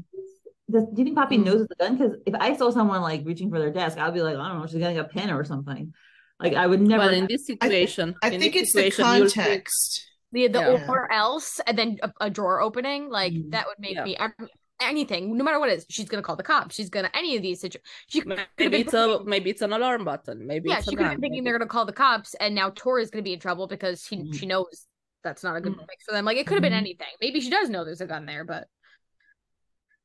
Does, 0.71 0.85
do 0.87 0.95
you 0.99 1.05
think 1.05 1.17
Poppy 1.17 1.39
Mm. 1.39 1.45
knows 1.45 1.61
it's 1.63 1.73
a 1.73 1.77
gun? 1.77 1.97
Because 1.97 2.17
if 2.27 2.35
I 2.35 2.57
saw 2.57 2.71
someone 2.71 3.01
like 3.03 3.25
reaching 3.25 3.51
for 3.51 3.59
their 3.61 3.73
desk, 3.73 3.97
I'd 3.99 4.15
be 4.15 4.23
like, 4.23 4.37
I 4.37 4.49
don't 4.49 4.61
know, 4.61 4.67
she's 4.67 4.79
getting 4.79 4.99
a 4.99 5.05
pen 5.05 5.31
or 5.31 5.45
something. 5.45 5.95
Like 6.39 6.55
I 6.55 6.67
would 6.67 6.81
never. 6.83 7.05
well 7.05 7.15
in 7.15 7.27
this 7.29 7.47
situation 7.47 8.15
I 8.23 8.29
in 8.31 8.41
think 8.41 8.57
it's 8.57 8.73
the 8.73 8.91
situation, 8.91 9.05
you'll 9.17 9.31
context. 9.31 10.07
the 10.33 10.49
the 10.49 10.59
Yeah. 10.61 10.87
or 10.89 11.11
else 11.11 11.61
and 11.67 11.79
then 11.79 11.99
a, 12.03 12.13
a 12.21 12.31
drawer 12.31 12.61
opening 12.61 13.09
like 13.09 13.33
Mm. 13.33 13.51
that 13.53 13.67
would 13.67 13.79
make 13.79 13.95
Yeah. 13.95 14.05
me 14.05 14.17
ev- 14.17 14.33
anything 14.79 15.35
no 15.39 15.43
matter 15.45 15.59
what 15.59 15.71
it 15.71 15.79
is 15.79 15.87
she's 15.89 16.09
gonna 16.11 16.23
call 16.23 16.37
the 16.37 16.43
cops 16.43 16.75
she's 16.75 16.91
gonna 16.91 17.11
any 17.15 17.35
of 17.37 17.41
these 17.43 17.61
situations 17.63 17.89
she 18.09 18.21
could 18.21 18.29
maybe 18.59 18.71
been 18.77 18.81
it's 18.83 18.93
a 18.93 19.25
maybe 19.25 19.49
it's 19.49 19.63
an 19.63 19.73
alarm 19.73 20.05
button 20.05 20.47
maybe 20.47 20.69
yeah 20.69 20.77
it's 20.77 20.85
she 20.91 20.95
could 20.95 21.05
have 21.07 21.13
gun 21.13 21.15
been 21.17 21.21
thinking 21.23 21.43
maybe- 21.43 21.45
they're 21.51 21.59
gonna 21.59 21.67
call 21.71 21.87
the 21.87 21.93
cops 21.95 22.35
and 22.35 22.55
now 22.55 22.69
Tora's 22.69 23.09
gonna 23.11 23.23
be 23.23 23.33
in 23.33 23.41
trouble 23.41 23.67
because 23.67 24.05
he 24.07 24.17
Mm. 24.17 24.35
she 24.39 24.45
knows 24.45 24.87
that's 25.25 25.43
not 25.43 25.57
a 25.57 25.61
good 25.63 25.73
Mhm. 25.73 25.87
mix 25.89 26.05
for 26.05 26.13
them 26.13 26.27
like 26.27 26.37
it 26.37 26.47
could 26.47 26.57
have 26.57 26.63
been 26.63 26.75
Mhm. 26.75 26.87
anything 26.87 27.07
maybe 27.23 27.41
she 27.41 27.49
does 27.49 27.71
know 27.71 27.85
there's 27.87 28.03
a 28.03 28.07
gun 28.07 28.27
there 28.27 28.45
but 28.45 28.69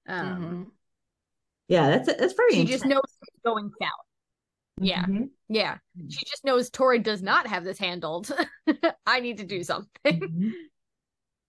um 0.08 0.72
yeah, 1.68 1.90
that's 1.90 2.08
that's 2.08 2.34
very. 2.34 2.54
she 2.54 2.66
just 2.66 2.84
intense. 2.84 2.94
knows 2.96 3.18
it's 3.22 3.38
going 3.46 3.70
south 3.82 4.06
yeah 4.84 5.06
Mhm. 5.06 5.30
yeah 5.50 5.78
Mm. 6.00 6.12
she 6.12 6.26
just 6.26 6.44
knows 6.46 6.70
Tora 6.70 7.00
does 7.00 7.22
not 7.22 7.48
have 7.48 7.64
this 7.64 7.78
handled 7.78 8.32
i 9.06 9.20
need 9.20 9.38
to 9.40 9.46
do 9.46 9.64
something 9.64 9.90
Mhm. 10.22 10.52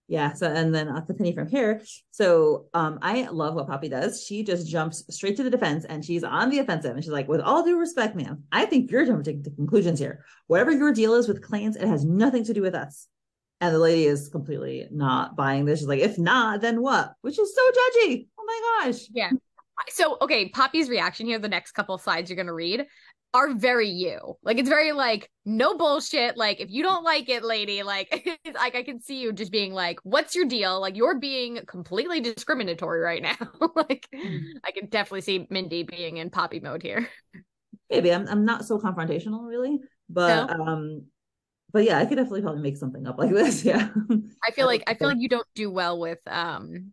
Yeah. 0.09 0.35
So 0.35 0.47
and 0.47 0.75
then 0.75 0.89
I'll 0.89 1.01
continue 1.01 1.33
from 1.33 1.49
here. 1.49 1.81
So 2.11 2.67
um 2.75 2.99
I 3.01 3.29
love 3.31 3.55
what 3.55 3.67
Poppy 3.69 3.89
does. 3.89 4.23
She 4.23 4.43
just 4.45 4.67
jumps 4.69 5.05
straight 5.09 5.37
to 5.39 5.43
the 5.43 5.49
defense 5.49 5.87
and 5.87 6.05
she's 6.05 6.23
on 6.23 6.51
the 6.51 6.59
offensive 6.59 6.95
and 6.95 7.03
she's 7.03 7.13
like, 7.13 7.29
with 7.29 7.41
all 7.41 7.63
due 7.65 7.79
respect, 7.79 8.15
ma'am, 8.15 8.43
I 8.53 8.67
think 8.67 8.91
you're 8.91 9.07
jumping 9.07 9.43
to 9.45 9.51
conclusions 9.51 9.99
here. 9.99 10.23
Whatever 10.49 10.71
your 10.73 10.93
deal 10.93 11.15
is 11.15 11.29
with 11.29 11.41
claims, 11.41 11.77
it 11.77 11.87
has 11.89 12.05
nothing 12.05 12.45
to 12.45 12.53
do 12.53 12.61
with 12.61 12.75
us. 12.75 13.07
And 13.63 13.75
the 13.75 13.79
lady 13.79 14.05
is 14.05 14.29
completely 14.29 14.87
not 14.91 15.35
buying 15.35 15.65
this. 15.65 15.79
She's 15.79 15.89
like, 15.89 16.01
if 16.01 16.19
not, 16.19 16.61
then 16.61 16.83
what? 16.83 17.15
Which 17.23 17.39
is 17.39 17.55
so 17.55 17.63
judgy. 17.71 18.27
Oh 18.39 18.45
my 18.45 18.61
gosh. 18.91 19.07
Yeah. 19.15 19.31
So, 19.89 20.19
okay, 20.21 20.51
Poppy's 20.51 20.91
reaction 20.91 21.27
here, 21.27 21.39
the 21.39 21.49
next 21.49 21.73
couple 21.73 21.97
slides 21.97 22.29
you're 22.29 22.37
going 22.37 22.47
to 22.49 22.53
read, 22.53 22.85
are 23.35 23.55
very 23.55 23.89
you. 23.89 24.37
Like, 24.43 24.59
it's 24.59 24.69
very 24.69 24.93
like, 24.93 25.31
no 25.45 25.77
bullshit. 25.77 26.37
Like, 26.37 26.61
if 26.61 26.71
you 26.71 26.83
don't 26.83 27.05
like 27.05 27.29
it, 27.29 27.43
lady, 27.43 27.83
like, 27.83 28.09
it's 28.45 28.57
like 28.57 28.75
I 28.75 28.83
can 28.83 29.01
see 29.01 29.21
you 29.21 29.33
just 29.33 29.53
being 29.53 29.73
like, 29.73 29.99
what's 30.03 30.35
your 30.35 30.45
deal? 30.45 30.81
Like, 30.81 30.97
you're 30.97 31.19
being 31.19 31.61
completely 31.67 32.21
discriminatory 32.21 33.01
right 33.01 33.23
now. 33.23 33.37
like, 33.77 34.07
I 34.65 34.71
can 34.73 34.89
definitely 34.89 35.23
see 35.23 35.47
Mindy 35.51 35.83
being 35.83 36.19
in 36.19 36.31
Poppy 36.31 36.61
mode 36.61 36.83
here. 36.83 37.09
Maybe 37.91 38.13
I'm 38.13 38.27
I'm 38.27 38.47
not 38.47 38.65
so 38.65 38.79
confrontational 38.79 39.47
really, 39.47 39.79
but 40.09 40.49
um 40.51 41.03
but 41.73 41.85
yeah, 41.85 41.99
I 41.99 42.07
could 42.07 42.17
definitely 42.17 42.43
probably 42.43 42.63
make 42.63 42.77
something 42.77 43.07
up 43.07 43.19
like 43.19 43.31
this. 43.31 43.65
Yeah. 43.73 43.89
I 44.47 44.51
feel 44.53 44.67
like, 44.67 44.85
I 44.87 44.95
feel 44.95 45.09
like 45.09 45.21
you 45.21 45.29
don't 45.29 45.47
do 45.55 45.71
well 45.71 45.99
with, 45.99 46.19
um, 46.27 46.93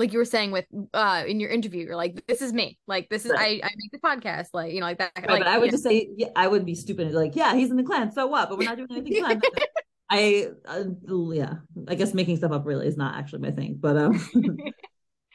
like 0.00 0.12
you 0.12 0.18
were 0.18 0.24
saying 0.24 0.50
with 0.50 0.64
uh 0.94 1.22
in 1.26 1.38
your 1.38 1.50
interview 1.50 1.84
you're 1.84 1.94
like 1.94 2.26
this 2.26 2.42
is 2.42 2.52
me 2.52 2.78
like 2.88 3.08
this 3.10 3.24
is 3.24 3.30
Right. 3.30 3.62
I 3.62 3.68
I 3.68 3.70
make 3.76 3.92
the 3.92 3.98
podcast 3.98 4.48
like 4.52 4.72
you 4.72 4.80
know 4.80 4.86
like 4.86 4.98
that 4.98 5.12
Right, 5.16 5.28
like 5.28 5.40
but 5.40 5.48
I 5.48 5.58
would 5.58 5.70
just 5.70 5.84
say, 5.84 6.08
yeah, 6.16 6.28
I 6.34 6.48
would 6.48 6.64
be 6.66 6.74
stupid 6.74 7.06
and 7.06 7.14
like, 7.14 7.36
yeah, 7.36 7.54
he's 7.54 7.70
in 7.70 7.76
the 7.76 7.84
clan, 7.84 8.10
so 8.10 8.26
what? 8.26 8.48
But 8.48 8.58
we're 8.58 8.64
not 8.64 8.78
doing 8.78 8.88
anything 8.90 9.22
clan. 9.22 9.40
I, 10.12 10.48
uh, 10.66 10.84
yeah, 11.32 11.54
I 11.86 11.94
guess 11.94 12.14
making 12.14 12.38
stuff 12.38 12.50
up 12.50 12.66
really 12.66 12.88
is 12.88 12.96
not 12.96 13.16
actually 13.16 13.42
my 13.42 13.52
thing, 13.52 13.76
but 13.78 13.96
um, 13.96 14.20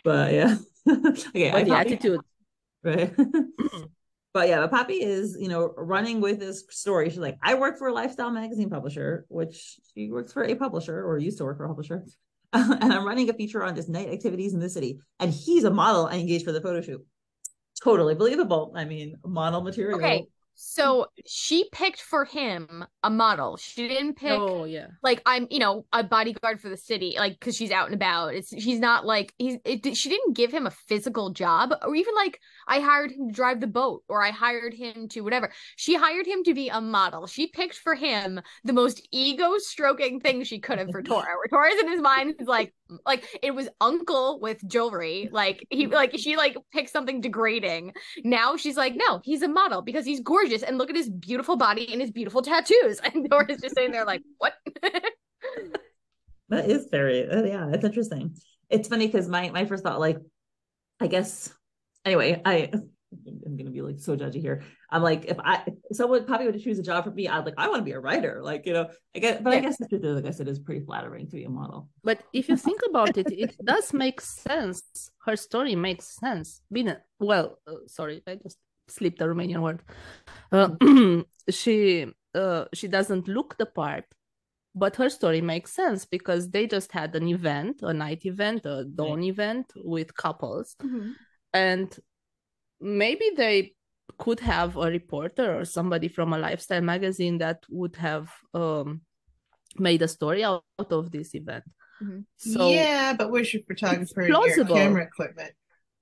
but 0.04 0.34
yeah, 0.34 0.58
okay, 0.89 1.51
but 1.51 1.62
I 1.62 1.63
the 1.63 1.69
Poppy- 1.69 1.93
attitude 1.93 2.19
right? 2.84 3.15
but 4.34 4.49
yeah, 4.49 4.60
but 4.60 4.71
Poppy 4.71 4.95
is, 4.95 5.38
you 5.39 5.47
know, 5.47 5.73
running 5.78 6.19
with 6.19 6.39
this 6.39 6.65
story. 6.71 7.10
She's 7.10 7.19
like, 7.19 7.38
I 7.41 7.54
work 7.54 7.78
for 7.78 7.88
a 7.88 7.93
lifestyle 7.93 8.32
magazine 8.32 8.69
publisher, 8.69 9.25
which 9.30 9.78
she 9.93 10.12
works 10.12 10.34
for 10.34 10.43
a 10.43 10.56
publisher 10.56 11.06
or 11.06 11.17
used 11.19 11.38
to 11.38 11.45
work 11.45 11.58
for 11.58 11.65
a 11.65 11.69
publisher. 11.69 12.04
and 12.53 12.93
I'm 12.93 13.05
running 13.05 13.29
a 13.29 13.34
feature 13.34 13.63
on 13.63 13.75
this 13.75 13.88
night 13.88 14.10
activities 14.10 14.53
in 14.53 14.60
the 14.60 14.69
city. 14.69 14.99
And 15.19 15.31
he's 15.31 15.63
a 15.63 15.71
model 15.71 16.05
I 16.05 16.15
engaged 16.15 16.45
for 16.45 16.51
the 16.51 16.62
photo 16.62 16.81
shoot. 16.81 17.05
Totally 17.84 18.15
believable. 18.15 18.73
I 18.75 18.86
mean, 18.86 19.15
model 19.25 19.62
material. 19.62 19.97
Okay. 19.97 20.25
So 20.56 21.08
she 21.26 21.70
picked 21.72 22.02
for 22.02 22.26
him 22.26 22.86
a 23.04 23.10
model. 23.10 23.58
She 23.58 23.88
didn't 23.88 24.15
pick 24.15 24.32
oh 24.32 24.65
yeah 24.65 24.88
like 25.04 25.22
I'm, 25.26 25.48
you 25.50 25.60
know, 25.60 25.86
a 25.94 26.04
bodyguard 26.04 26.60
for 26.60 26.70
the 26.70 26.78
city, 26.78 27.15
like 27.18 27.39
because 27.39 27.56
she's 27.56 27.72
out 27.72 27.86
and 27.86 27.96
about. 27.96 28.34
It's 28.34 28.50
she's 28.50 28.80
not 28.80 29.06
like 29.06 29.34
he's. 29.38 29.58
It, 29.63 29.96
she 29.96 30.10
didn't 30.10 30.36
give 30.36 30.52
him 30.52 30.65
a 30.65 30.72
physical 30.72 31.32
job, 31.32 31.74
or 31.82 31.96
even 31.96 32.15
like 32.15 32.39
I 32.68 32.80
hired 32.80 33.12
him 33.12 33.28
to 33.28 33.34
drive 33.34 33.60
the 33.60 33.68
boat, 33.68 34.04
or 34.10 34.24
I 34.24 34.32
hired 34.32 34.74
him 34.74 35.08
to 35.10 35.22
whatever. 35.22 35.52
She 35.76 35.96
hired 35.96 36.26
him 36.26 36.44
to 36.46 36.54
be 36.54 36.70
a 36.70 36.82
model. 36.82 37.28
She 37.28 37.48
picked 37.48 37.76
for 37.76 37.96
him 37.96 38.41
the 38.63 38.74
most 38.74 39.08
ego 39.12 39.58
stroking 39.58 40.20
thing 40.20 40.44
she 40.44 40.60
could 40.60 40.80
have 40.80 40.89
for 40.91 41.02
Tora. 41.02 41.26
Where 41.38 41.48
Tora's 41.48 41.82
in 41.82 41.91
his 41.91 42.02
mind 42.02 42.36
is 42.39 42.48
like, 42.48 42.74
like 43.06 43.26
it 43.41 43.54
was 43.54 43.69
uncle 43.82 44.39
with 44.39 44.65
jewelry. 44.67 45.30
Like 45.32 45.65
he, 45.69 45.88
like 45.88 46.17
she 46.17 46.38
like 46.38 46.56
picked 46.71 46.89
something 46.89 47.21
degrading. 47.21 47.93
Now 48.24 48.58
she's 48.58 48.78
like, 48.78 48.95
no, 48.95 49.21
he's 49.24 49.41
a 49.41 49.48
model 49.48 49.82
because 49.82 50.06
he's 50.06 50.19
gorgeous 50.19 50.63
and 50.63 50.78
look 50.78 50.89
at 50.89 50.95
his 50.95 51.10
beautiful 51.10 51.56
body 51.58 51.91
and 51.91 52.02
his 52.02 52.12
beautiful 52.12 52.41
tattoos. 52.41 53.00
And 53.15 53.30
Tora's 53.30 53.62
just 53.62 53.76
sitting 53.76 53.91
there 53.91 54.06
like, 54.06 54.21
what? 54.38 54.54
That 56.50 56.69
is 56.69 56.88
very, 56.91 57.28
uh, 57.28 57.43
yeah, 57.43 57.69
it's 57.71 57.84
interesting. 57.84 58.36
It's 58.69 58.88
funny 58.88 59.08
because 59.08 59.28
my 59.28 59.50
my 59.50 59.65
first 59.65 59.84
thought, 59.84 60.00
like, 60.00 60.17
I 61.00 61.08
guess, 61.08 61.52
anyway, 62.04 62.41
I 62.45 62.71
I'm 63.45 63.58
gonna 63.58 63.71
be 63.71 63.82
like 63.82 63.99
so 63.99 64.15
judgy 64.15 64.41
here. 64.41 64.63
I'm 64.89 65.04
like, 65.04 65.25
if 65.25 65.38
I 65.39 65.63
if 65.65 65.97
someone 65.97 66.25
probably 66.25 66.47
would 66.47 66.62
choose 66.62 66.80
a 66.80 66.84
job 66.84 67.04
for 67.04 67.12
me, 67.12 67.28
I'd 67.28 67.45
like, 67.45 67.56
I 67.58 67.67
want 67.67 67.80
to 67.80 67.84
be 67.84 67.91
a 67.91 67.99
writer, 67.99 68.41
like 68.43 68.65
you 68.65 68.73
know, 68.73 68.89
I 69.15 69.19
guess, 69.19 69.41
but 69.41 69.54
I 69.54 69.60
guess 69.60 69.78
the 69.78 69.88
truth 69.88 70.04
is, 70.04 70.15
like 70.15 70.25
I 70.25 70.32
said, 70.32 70.47
is 70.47 70.60
pretty 70.60 70.86
flattering 70.86 71.28
to 71.28 71.36
be 71.36 71.43
a 71.43 71.49
model. 71.49 71.89
But 72.04 72.23
if 72.34 72.49
you 72.49 72.58
think 72.58 72.82
about 72.89 73.17
it, 73.17 73.28
it 73.32 73.56
does 73.63 73.93
make 73.93 74.21
sense. 74.21 74.82
Her 75.25 75.36
story 75.36 75.75
makes 75.75 76.15
sense. 76.17 76.62
Bine, 76.71 76.97
well, 77.19 77.60
uh, 77.67 77.88
sorry, 77.88 78.21
I 78.28 78.36
just 78.36 78.58
slipped 78.88 79.19
the 79.19 79.25
Romanian 79.25 79.62
word. 79.62 79.82
Uh, 80.51 81.23
she 81.49 82.08
uh, 82.34 82.65
she 82.73 82.88
doesn't 82.88 83.28
look 83.28 83.58
the 83.58 83.65
part, 83.65 84.06
but 84.73 84.95
her 84.97 85.10
story 85.10 85.41
makes 85.41 85.71
sense 85.71 86.06
because 86.06 86.49
they 86.49 86.67
just 86.67 86.91
had 86.91 87.15
an 87.15 87.28
event, 87.28 87.80
a 87.82 87.93
night 87.93 88.25
event, 88.25 88.65
a 88.65 88.84
dawn 88.84 89.23
event 89.23 89.71
with 89.75 90.15
couples, 90.15 90.75
and 91.54 91.97
maybe 92.80 93.32
they 93.36 93.74
could 94.18 94.40
have 94.40 94.78
a 94.78 94.88
reporter 94.90 95.60
or 95.60 95.66
somebody 95.66 96.08
from 96.08 96.34
a 96.34 96.38
lifestyle 96.38 96.82
magazine 96.82 97.40
that 97.40 97.64
would 97.70 97.96
have 97.98 98.32
um, 98.54 99.02
made 99.78 100.02
a 100.02 100.08
story 100.08 100.44
out 100.44 100.64
of 100.78 101.12
this 101.12 101.36
event. 101.36 101.64
Mhm. 102.02 102.26
So 102.38 102.70
yeah, 102.70 103.14
but 103.14 103.32
where's 103.32 103.54
your 103.54 103.64
photographer 103.68 104.22
and 104.22 104.30
your 104.30 104.42
plausible. 104.42 104.76
camera 104.76 105.04
equipment? 105.04 105.54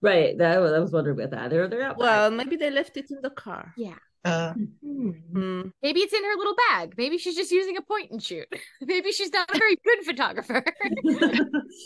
Right. 0.01 0.37
That 0.37 0.59
was, 0.59 0.73
I 0.73 0.79
was 0.79 0.91
wondering 0.91 1.17
about 1.17 1.31
that. 1.31 1.49
They're 1.49 1.67
they're 1.67 1.83
out. 1.83 1.97
back. 1.97 1.99
Well, 1.99 2.31
maybe 2.31 2.55
they 2.57 2.69
left 2.69 2.97
it 2.97 3.09
in 3.09 3.19
the 3.21 3.29
car. 3.29 3.73
Yeah. 3.77 3.95
Uh, 4.25 4.53
Hmm. 4.53 5.09
Mm. 5.33 5.71
Maybe 5.81 5.99
it's 5.99 6.13
in 6.13 6.23
her 6.23 6.35
little 6.37 6.55
bag. 6.69 6.93
Maybe 6.97 7.17
she's 7.17 7.35
just 7.35 7.51
using 7.51 7.75
a 7.75 7.81
point 7.81 8.11
and 8.11 8.23
shoot. 8.23 8.47
Maybe 8.81 9.11
she's 9.11 9.31
not 9.33 9.53
a 9.53 9.57
very 9.57 9.75
good 9.83 10.05
photographer. 10.05 10.63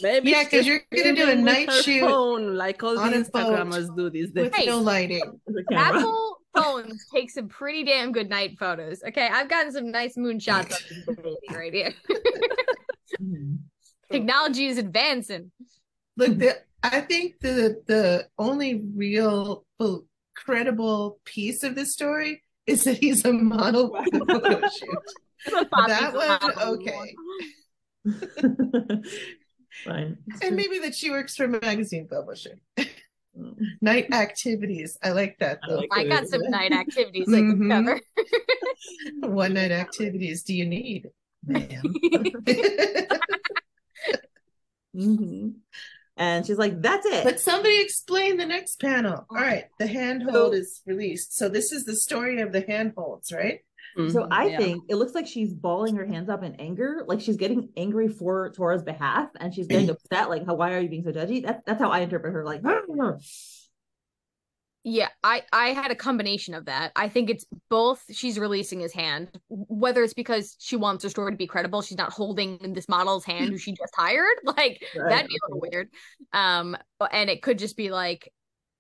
Maybe 0.04 0.30
Yeah, 0.32 0.42
she's 0.42 0.50
'cause 0.50 0.68
you're 0.68 0.82
gonna 0.96 1.16
do 1.16 1.30
a 1.30 1.36
night 1.36 1.72
shoot 1.72 2.02
phone, 2.02 2.56
like 2.56 2.84
all 2.84 3.00
on 3.00 3.12
the 3.12 3.18
a 3.18 3.24
Instagrammers 3.24 3.96
do 3.96 4.10
these 4.12 4.32
days. 4.32 4.46
with 4.46 4.56
Hey. 4.56 4.66
no 4.68 4.80
lighting. 4.80 5.40
The. 5.48 5.64
Apple 5.76 6.38
phones 6.56 7.06
take 7.14 7.32
some 7.32 7.48
pretty 7.48 7.84
damn 7.84 8.12
good 8.12 8.30
night 8.30 8.58
photos. 8.60 9.02
Okay, 9.08 9.28
I've 9.28 9.50
gotten 9.50 9.72
some 9.72 9.90
nice 9.92 10.16
moon 10.18 10.40
shots 10.40 10.80
of 10.80 10.90
this 11.08 11.16
baby 11.16 11.38
right 11.52 11.74
here. 11.74 11.94
Mhm. 13.22 13.58
Technology 14.12 14.68
is 14.68 14.78
advancing. 14.78 15.52
Look, 16.18 16.38
the, 16.38 16.58
I 16.84 17.02
think 17.02 17.40
the 17.42 17.82
the 17.88 18.28
only 18.38 18.84
real 18.96 19.66
bel- 20.46 20.56
credible 20.56 21.20
piece 21.26 21.64
of 21.64 21.76
this 21.76 21.94
story 21.94 22.44
is 22.66 22.84
that 22.84 22.98
he's 22.98 23.24
a 23.26 23.34
model 23.34 23.90
for 23.90 24.04
the 24.12 24.26
photo 24.26 24.60
shoot. 24.78 25.70
That 25.88 26.14
one, 26.14 26.54
okay. 26.80 27.16
Fine. 29.86 30.18
And 30.44 30.56
maybe 30.56 30.80
that 30.80 30.96
she 30.96 31.12
works 31.12 31.36
for 31.36 31.46
a 31.46 31.48
magazine 31.48 32.08
publisher. 32.08 32.60
Night 33.82 34.08
activities. 34.12 34.98
I 35.04 35.12
like 35.12 35.38
that 35.40 35.60
I 35.64 35.68
though. 35.68 35.76
like 35.76 35.90
I 35.92 36.06
got 36.08 36.28
some 36.28 36.42
night 36.50 36.72
activities 36.72 37.28
I 37.30 37.38
can 37.38 37.60
Mhm. 37.60 37.70
cover. 37.70 38.00
One 39.32 39.54
night 39.54 39.72
activities 39.72 40.42
do 40.44 40.56
you 40.56 40.66
need, 40.66 41.10
ma'am? 41.46 41.84
Mhm. 44.96 45.54
And 46.18 46.46
she's 46.46 46.58
like, 46.58 46.82
"That's 46.82 47.06
it." 47.06 47.24
but 47.24 47.40
somebody 47.40 47.80
explain 47.82 48.38
the 48.38 48.46
next 48.46 48.80
panel. 48.80 49.26
All 49.30 49.38
right, 49.38 49.66
the 49.80 49.88
handhold 49.88 50.54
is 50.56 50.82
released. 50.86 51.38
So 51.38 51.48
this 51.50 51.72
is 51.72 51.86
the 51.86 51.96
story 51.96 52.42
of 52.42 52.52
the 52.52 52.62
handholds, 52.62 53.32
right? 53.32 53.60
So 53.96 54.24
Mhm, 54.24 54.28
I 54.32 54.48
yeah. 54.50 54.58
think 54.58 54.84
it 54.90 54.96
looks 54.96 55.16
like 55.16 55.26
she's 55.26 55.54
balling 55.54 55.96
her 55.96 56.06
hands 56.06 56.30
up 56.30 56.44
in 56.44 56.54
anger, 56.56 57.04
like 57.08 57.20
she's 57.20 57.38
getting 57.38 57.70
angry 57.78 58.08
for 58.08 58.52
Tora's 58.52 58.84
behalf, 58.84 59.30
and 59.40 59.54
she's 59.54 59.68
getting 59.68 59.90
upset. 59.96 60.30
Like, 60.30 60.46
how? 60.46 60.54
Why 60.56 60.74
are 60.74 60.80
you 60.80 60.90
being 60.90 61.04
so 61.04 61.12
judgy? 61.12 61.44
That's 61.44 61.64
that's 61.66 61.82
how 61.82 61.90
I 61.90 62.00
interpret 62.00 62.34
her. 62.34 62.44
Like, 62.46 62.62
Yeah, 64.90 65.10
I 65.22 65.44
I 65.52 65.74
had 65.74 65.92
a 65.92 65.96
combination 65.96 66.54
of 66.54 66.64
that. 66.68 66.94
I 66.96 67.10
think 67.10 67.30
it's 67.30 67.46
both 67.70 68.06
she's 68.10 68.40
releasing 68.40 68.80
his 68.80 68.94
hand, 68.94 69.38
whether 69.50 70.02
it's 70.02 70.14
because 70.14 70.56
she 70.60 70.78
wants 70.78 71.04
her 71.04 71.10
story 71.10 71.34
to 71.34 71.38
be 71.38 71.46
credible, 71.46 71.82
she's 71.82 71.98
not 71.98 72.14
holding 72.14 72.58
this 72.74 72.88
model's 72.88 73.26
hand 73.26 73.50
who 73.50 73.58
she 73.58 73.74
just 73.74 73.94
hired. 73.98 74.38
Like 74.46 74.82
Right, 74.96 75.10
that'd 75.10 75.28
be 75.28 75.36
a 75.36 75.46
little 75.46 75.60
weird. 75.70 75.90
Um 76.32 76.78
and 77.12 77.30
it 77.30 77.42
could 77.42 77.60
just 77.60 77.76
be 77.76 77.90
like 77.90 78.32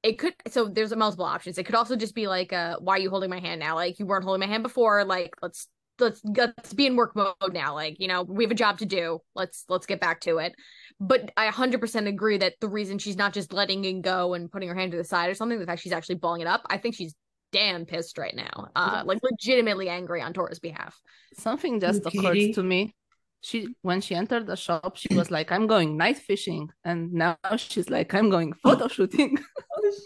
it 0.01 0.17
could 0.17 0.33
so 0.47 0.69
there's 0.69 0.95
multiple 0.95 1.25
options. 1.25 1.57
It 1.57 1.65
could 1.65 1.75
also 1.75 1.97
just 1.97 2.15
be 2.15 2.29
like 2.29 2.53
uh 2.53 2.77
why 2.79 2.95
are 2.95 2.99
you 2.99 3.09
holding 3.09 3.29
my 3.29 3.41
hand 3.41 3.59
now? 3.59 3.75
Like 3.75 3.99
you 3.99 4.05
weren't 4.05 4.23
holding 4.23 4.47
my 4.47 4.51
hand 4.51 4.63
before, 4.63 5.03
like 5.03 5.35
let's 5.41 5.67
let's 5.99 6.21
let's 6.23 6.73
be 6.73 6.85
in 6.85 6.95
work 6.95 7.15
mode 7.15 7.35
now. 7.51 7.73
Like, 7.73 7.97
you 7.99 8.07
know, 8.07 8.23
we 8.23 8.43
have 8.43 8.51
a 8.51 8.55
job 8.55 8.79
to 8.79 8.85
do. 8.85 9.19
Let's 9.35 9.65
let's 9.69 9.85
get 9.85 9.99
back 9.99 10.21
to 10.21 10.37
it. 10.37 10.55
But 10.99 11.31
I 11.37 11.49
100% 11.51 12.07
agree 12.07 12.37
that 12.39 12.55
the 12.59 12.67
reason 12.67 12.97
she's 12.97 13.17
not 13.17 13.33
just 13.33 13.53
letting 13.53 13.85
it 13.85 14.01
go 14.01 14.33
and 14.33 14.51
putting 14.51 14.67
her 14.69 14.75
hand 14.75 14.91
to 14.93 14.97
the 14.97 15.03
side 15.03 15.29
or 15.29 15.35
something, 15.35 15.59
the 15.59 15.65
fact 15.65 15.81
she's 15.81 15.91
actually 15.93 16.15
balling 16.15 16.41
it 16.41 16.47
up, 16.47 16.63
I 16.69 16.77
think 16.79 16.95
she's 16.95 17.13
damn 17.51 17.85
pissed 17.85 18.17
right 18.17 18.35
now. 18.35 18.69
Uh, 18.75 19.03
like 19.05 19.19
legitimately 19.21 19.89
angry 19.89 20.21
on 20.21 20.33
Tora's 20.33 20.59
behalf. 20.59 20.99
Something 21.35 21.79
just 21.79 22.01
You 22.13 22.21
occurred 22.21 22.53
to 22.55 22.63
me. 22.63 22.95
She 23.41 23.67
when 23.83 24.01
she 24.01 24.15
entered 24.15 24.47
the 24.47 24.55
shop, 24.55 24.97
she 24.97 25.13
was 25.13 25.29
like, 25.29 25.51
"I'm 25.51 25.67
going 25.67 25.95
night 25.95 26.17
fishing," 26.17 26.69
and 26.83 27.13
now 27.13 27.37
she's 27.57 27.87
like, 27.87 28.11
"I'm 28.15 28.31
going 28.31 28.51
photo 28.63 28.87
shooting." 28.87 29.37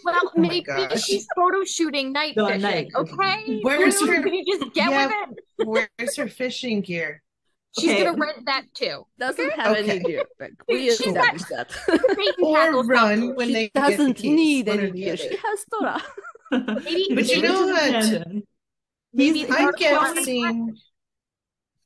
Well, 0.04 0.20
Oh 0.22 0.30
maybe 0.36 0.60
gosh. 0.60 1.02
she's 1.02 1.26
photo 1.34 1.64
shooting 1.64 2.12
night 2.12 2.34
No, 2.36 2.46
fishing. 2.46 2.60
night. 2.60 2.88
Okay, 2.94 3.60
Where's 3.62 4.00
Lulu, 4.00 4.12
her- 4.12 4.22
Can 4.22 4.34
you 4.34 4.44
just 4.44 4.74
get 4.74 4.90
Yeah. 4.90 5.06
with 5.06 5.38
it? 5.58 5.66
Where's 5.98 6.16
her 6.18 6.28
fishing 6.28 6.82
gear? 6.82 7.21
She's 7.78 7.90
Okay. 7.90 8.04
gonna 8.04 8.18
rent 8.18 8.44
that 8.46 8.64
too. 8.74 9.06
Doesn't 9.18 9.50
have 9.52 9.76
any 9.76 9.88
Okay. 9.92 9.98
gear. 10.00 10.24
Like, 10.38 10.52
we 10.68 10.90
She's 10.94 11.06
not- 11.06 11.34
established 11.36 11.48
that. 11.86 12.16
Bait 12.16 12.34
and 12.38 12.74
Or 12.74 12.84
run 12.84 13.34
when 13.34 13.48
she 13.48 13.54
they 13.54 13.70
doesn't 13.74 14.14
keys, 14.14 14.30
need 14.30 14.68
one 14.68 14.78
any 14.80 14.90
the 14.90 14.96
gear. 14.98 15.16
She 15.16 15.36
has 15.36 15.64
Tora. 15.72 16.02
Maybe- 16.84 17.14
But 17.14 17.28
you 17.28 17.40
know 17.42 17.66
what? 17.66 18.26
Maybe 19.14 19.38
He's, 19.40 19.48
it's 19.48 19.52
I'm 19.52 19.72
showing- 19.78 20.14
guessing. 20.14 20.76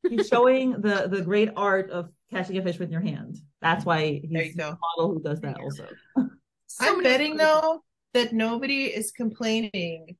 he's 0.08 0.28
showing 0.28 0.72
the 0.80 1.08
the 1.08 1.22
great 1.22 1.50
art 1.56 1.90
of 1.90 2.10
catching 2.30 2.56
a 2.58 2.62
fish 2.62 2.78
with 2.78 2.90
your 2.90 3.00
hand. 3.00 3.36
That's 3.60 3.84
why 3.84 4.20
he's 4.22 4.30
There 4.30 4.42
you 4.44 4.52
the 4.52 4.58
go. 4.58 4.78
model 4.98 5.14
who 5.14 5.22
does 5.22 5.40
that 5.40 5.58
also. 5.60 5.86
so 6.16 6.28
I'm 6.80 6.96
many- 7.02 7.02
betting 7.04 7.36
though 7.36 7.82
that 8.14 8.32
nobody 8.32 8.84
is 8.86 9.12
complaining 9.12 10.16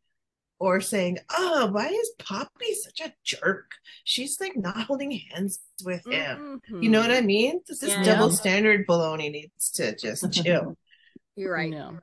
or 0.58 0.80
saying, 0.80 1.18
"Oh, 1.30 1.68
why 1.70 1.88
is 1.88 2.10
Poppy 2.18 2.74
such 2.74 3.00
a 3.00 3.12
jerk? 3.24 3.70
She's 4.04 4.40
like 4.40 4.56
not 4.56 4.82
holding 4.82 5.10
hands 5.10 5.60
with 5.84 6.06
him." 6.06 6.60
You 6.68 6.88
know 6.88 7.00
what 7.00 7.10
I 7.10 7.18
mm-hmm. 7.18 7.26
mean? 7.26 7.60
This 7.66 7.82
is 7.82 7.90
Yeah. 7.90 8.04
double 8.04 8.30
standard 8.30 8.86
baloney 8.86 9.30
needs 9.30 9.70
to 9.72 9.94
just 9.96 10.32
chill. 10.32 10.76
You're 11.36 11.52
right. 11.52 11.70
No. 11.70 11.98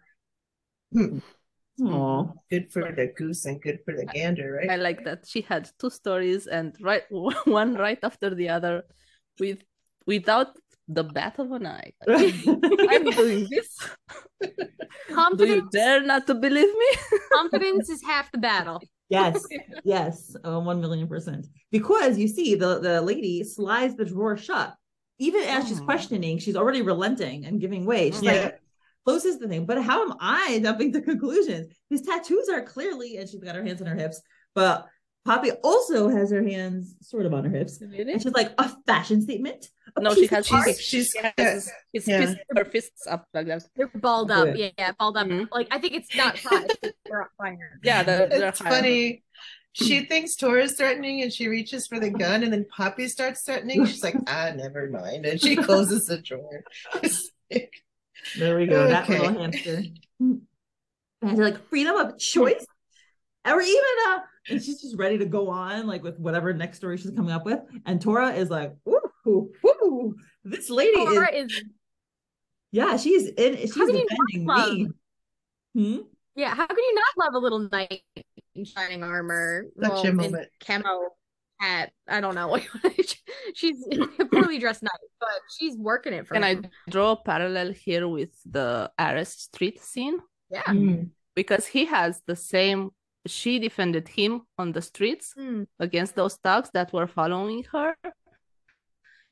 Hmm. 0.91 1.19
Aw. 1.81 2.27
Good 2.51 2.71
for 2.71 2.91
the 2.91 3.07
goose 3.07 3.45
and 3.45 3.59
good 3.61 3.79
for 3.83 3.95
the 3.95 4.05
gander, 4.05 4.53
right? 4.53 4.69
I 4.69 4.75
like 4.75 5.03
that 5.05 5.25
she 5.27 5.41
had 5.41 5.69
two 5.79 5.89
stories 5.89 6.45
and 6.45 6.75
right 6.81 7.03
one 7.45 7.73
right 7.73 7.99
after 8.03 8.35
the 8.35 8.49
other 8.49 8.83
with 9.39 9.63
without 10.05 10.55
the 10.87 11.03
bath 11.03 11.39
of 11.39 11.51
an 11.51 11.65
eye. 11.67 11.91
I'm 12.07 13.03
doing 13.11 13.47
this. 13.49 13.77
Do 15.37 15.45
you 15.47 15.69
dare 15.71 16.01
not 16.01 16.27
to 16.27 16.35
believe 16.35 16.73
me? 16.73 16.87
confidence 17.33 17.89
is 17.89 18.03
half 18.03 18.31
the 18.31 18.37
battle. 18.37 18.81
Yes, 19.09 19.45
yes, 19.83 20.35
uh, 20.43 20.59
one 20.59 20.81
million 20.81 21.07
percent. 21.07 21.45
Because 21.71 22.17
you 22.17 22.27
see, 22.27 22.55
the 22.55 22.79
the 22.79 23.01
lady 23.01 23.43
slides 23.43 23.95
the 23.95 24.05
drawer 24.05 24.35
shut. 24.37 24.73
Even 25.19 25.43
as 25.43 25.67
she's 25.67 25.81
Oh. 25.81 25.85
questioning, 25.85 26.39
she's 26.39 26.55
already 26.55 26.81
relenting 26.81 27.45
and 27.45 27.61
giving 27.61 27.85
way. 27.85 28.11
She's 28.11 28.23
Yeah. 28.23 28.31
like, 28.43 28.59
closes 29.05 29.37
the 29.37 29.47
thing. 29.47 29.65
But 29.65 29.81
how 29.83 30.01
am 30.03 30.13
I 30.19 30.59
jumping 30.63 30.91
to 30.93 31.01
conclusions? 31.01 31.67
His 31.89 32.01
tattoos 32.01 32.49
are 32.49 32.61
clearly, 32.63 33.17
and 33.17 33.29
she's 33.29 33.43
got 33.43 33.55
her 33.55 33.63
hands 33.63 33.81
on 33.81 33.87
her 33.87 33.95
hips. 33.95 34.19
But 34.55 34.87
Poppy 35.25 35.51
also 35.63 36.09
has 36.09 36.31
her 36.31 36.43
hands 36.43 36.95
sort 37.01 37.25
of 37.25 37.33
on 37.33 37.45
her 37.45 37.49
hips, 37.57 37.79
and 37.81 37.93
she's 38.21 38.25
like, 38.33 38.51
a 38.57 38.69
fashion 38.85 39.21
statement. 39.21 39.67
A 39.95 40.01
No, 40.01 40.13
she 40.13 40.27
has 40.27 40.51
art? 40.51 40.67
she's, 40.67 40.81
She's 40.81 41.11
she 41.11 41.19
has 41.37 41.71
his 41.93 42.07
yeah. 42.07 42.19
fist, 42.25 42.37
her 42.55 42.65
fists 42.65 43.07
up 43.07 43.25
like 43.33 43.47
that. 43.47 43.63
They're 43.75 43.91
balled 43.95 44.31
up. 44.31 44.49
Yeah, 44.55 44.69
yeah, 44.77 44.91
balled 44.99 45.15
up. 45.17 45.27
Mhm. 45.27 45.47
Like 45.51 45.67
I 45.71 45.77
think 45.79 45.93
it's 45.93 46.13
not 46.15 46.37
hot. 46.39 46.69
They're 47.05 47.21
up 47.21 47.31
higher. 47.39 47.79
Yeah, 47.83 48.03
they're, 48.03 48.27
they're 48.27 48.49
It's 48.49 48.59
higher. 48.59 48.71
funny. 48.73 49.23
She 49.73 50.05
thinks 50.05 50.35
Tora's 50.35 50.73
threatening 50.77 51.21
and 51.23 51.31
she 51.33 51.47
reaches 51.47 51.87
for 51.87 51.99
the 51.99 52.09
gun 52.11 52.43
and 52.43 52.51
then 52.53 52.65
Poppy 52.75 53.07
starts 53.07 53.41
threatening. 53.43 53.85
She's 53.85 54.03
like, 54.03 54.15
ah, 54.27 54.51
never 54.55 54.87
mind. 54.89 55.25
And 55.25 55.39
she 55.41 55.55
closes 55.67 56.05
the 56.05 56.17
drawer. 56.19 56.63
There 58.37 58.57
we 58.57 58.67
go. 58.67 58.87
That 58.87 59.09
little 59.09 59.33
hamster. 59.33 59.83
And 60.19 60.41
they're 61.21 61.45
like 61.45 61.69
freedom 61.69 61.95
of 61.95 62.17
choice. 62.19 62.65
Or 63.45 63.61
even 63.61 63.83
uh 64.07 64.19
and 64.49 64.61
she's 64.61 64.81
just 64.81 64.97
ready 64.97 65.17
to 65.17 65.25
go 65.25 65.49
on 65.49 65.87
like 65.87 66.03
with 66.03 66.19
whatever 66.19 66.53
next 66.53 66.77
story 66.77 66.97
she's 66.97 67.11
coming 67.11 67.31
up 67.31 67.45
with. 67.45 67.59
And 67.85 68.01
Tora 68.01 68.31
is 68.33 68.49
like, 68.49 68.73
ooh, 68.87 69.51
ooh, 69.65 70.15
this 70.43 70.69
lady 70.69 70.97
is 70.99 71.13
Tora 71.13 71.33
is 71.33 71.63
yeah, 72.71 72.97
she's 72.97 73.27
in 73.27 73.55
she's 73.57 73.75
How 73.75 73.85
can 73.85 73.95
you 73.95 74.07
defending 74.09 74.45
not 74.45 74.73
me. 74.73 74.87
Hmm? 75.75 75.97
yeah. 76.35 76.55
How 76.55 76.65
can 76.65 76.77
you 76.77 76.95
not 76.95 77.25
love 77.25 77.35
a 77.35 77.37
little 77.37 77.69
knight 77.71 78.01
in 78.55 78.65
shining 78.65 79.03
armor? 79.03 79.65
Such 79.79 80.05
a 80.05 80.11
well, 80.11 80.35
in. 80.35 80.45
Camo 80.65 81.09
hat. 81.59 81.91
I 82.07 82.19
don't 82.19 82.35
know. 82.35 82.59
she's 83.53 83.77
a 84.19 84.25
poorly 84.25 84.59
dressed 84.59 84.83
knight, 84.83 84.91
but 85.19 85.29
she's 85.57 85.77
working 85.77 86.13
it 86.13 86.27
for 86.27 86.33
Can 86.33 86.43
I 86.43 86.57
draw 86.89 87.11
a 87.11 87.15
parallel 87.15 87.71
here 87.71 88.07
with 88.07 88.31
the 88.45 88.91
Arrest 88.99 89.53
Street 89.53 89.79
scene? 89.81 90.17
Yeah. 90.49 90.63
Mm. 90.63 91.09
Because 91.35 91.65
he 91.65 91.85
has 91.85 92.21
the 92.25 92.35
same, 92.35 92.91
she 93.25 93.59
defended 93.59 94.07
him 94.07 94.41
on 94.57 94.71
the 94.71 94.81
streets 94.81 95.33
Hmm. 95.35 95.63
against 95.79 96.15
those 96.15 96.35
thugs 96.35 96.69
that 96.73 96.91
were 96.93 97.07
following 97.07 97.63
her. 97.71 97.95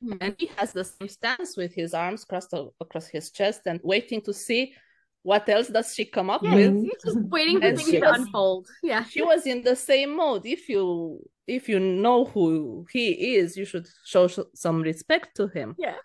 Hmm. 0.02 0.12
And 0.20 0.34
he 0.38 0.46
has 0.56 0.72
the 0.72 0.84
same 0.84 1.08
stance 1.08 1.56
with 1.56 1.74
his 1.74 1.94
arms 1.94 2.24
crossed 2.24 2.54
across 2.80 3.06
his 3.06 3.30
chest 3.30 3.62
and 3.66 3.80
waiting 3.82 4.20
to 4.22 4.32
see 4.32 4.74
what 5.22 5.48
else 5.48 5.68
does 5.68 5.94
she 5.94 6.04
come 6.04 6.30
up 6.30 6.42
Yeah, 6.42 6.54
with. 6.56 6.82
he's 6.82 7.02
just 7.04 7.18
waiting 7.20 7.60
for 7.60 7.76
things 7.76 7.90
to 7.90 8.00
was- 8.00 8.18
unfold. 8.20 8.66
Yeah. 8.82 9.04
She 9.04 9.22
was 9.22 9.46
in 9.46 9.62
the 9.62 9.76
same 9.76 10.16
mode. 10.16 10.44
If 10.46 10.68
you 10.68 11.20
if 11.46 11.68
you 11.68 11.78
know 11.80 12.24
who 12.24 12.86
he 12.92 13.34
is, 13.36 13.56
you 13.56 13.64
should 13.64 13.86
show 14.04 14.26
sh- 14.28 14.38
some 14.54 14.80
respect 14.82 15.36
to 15.36 15.48
him. 15.48 15.74
Yeah. 15.78 15.96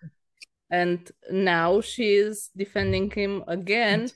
And 0.70 1.10
now 1.32 1.82
she 1.82 2.16
is 2.16 2.50
defending 2.56 3.10
him 3.12 3.44
again 3.48 4.10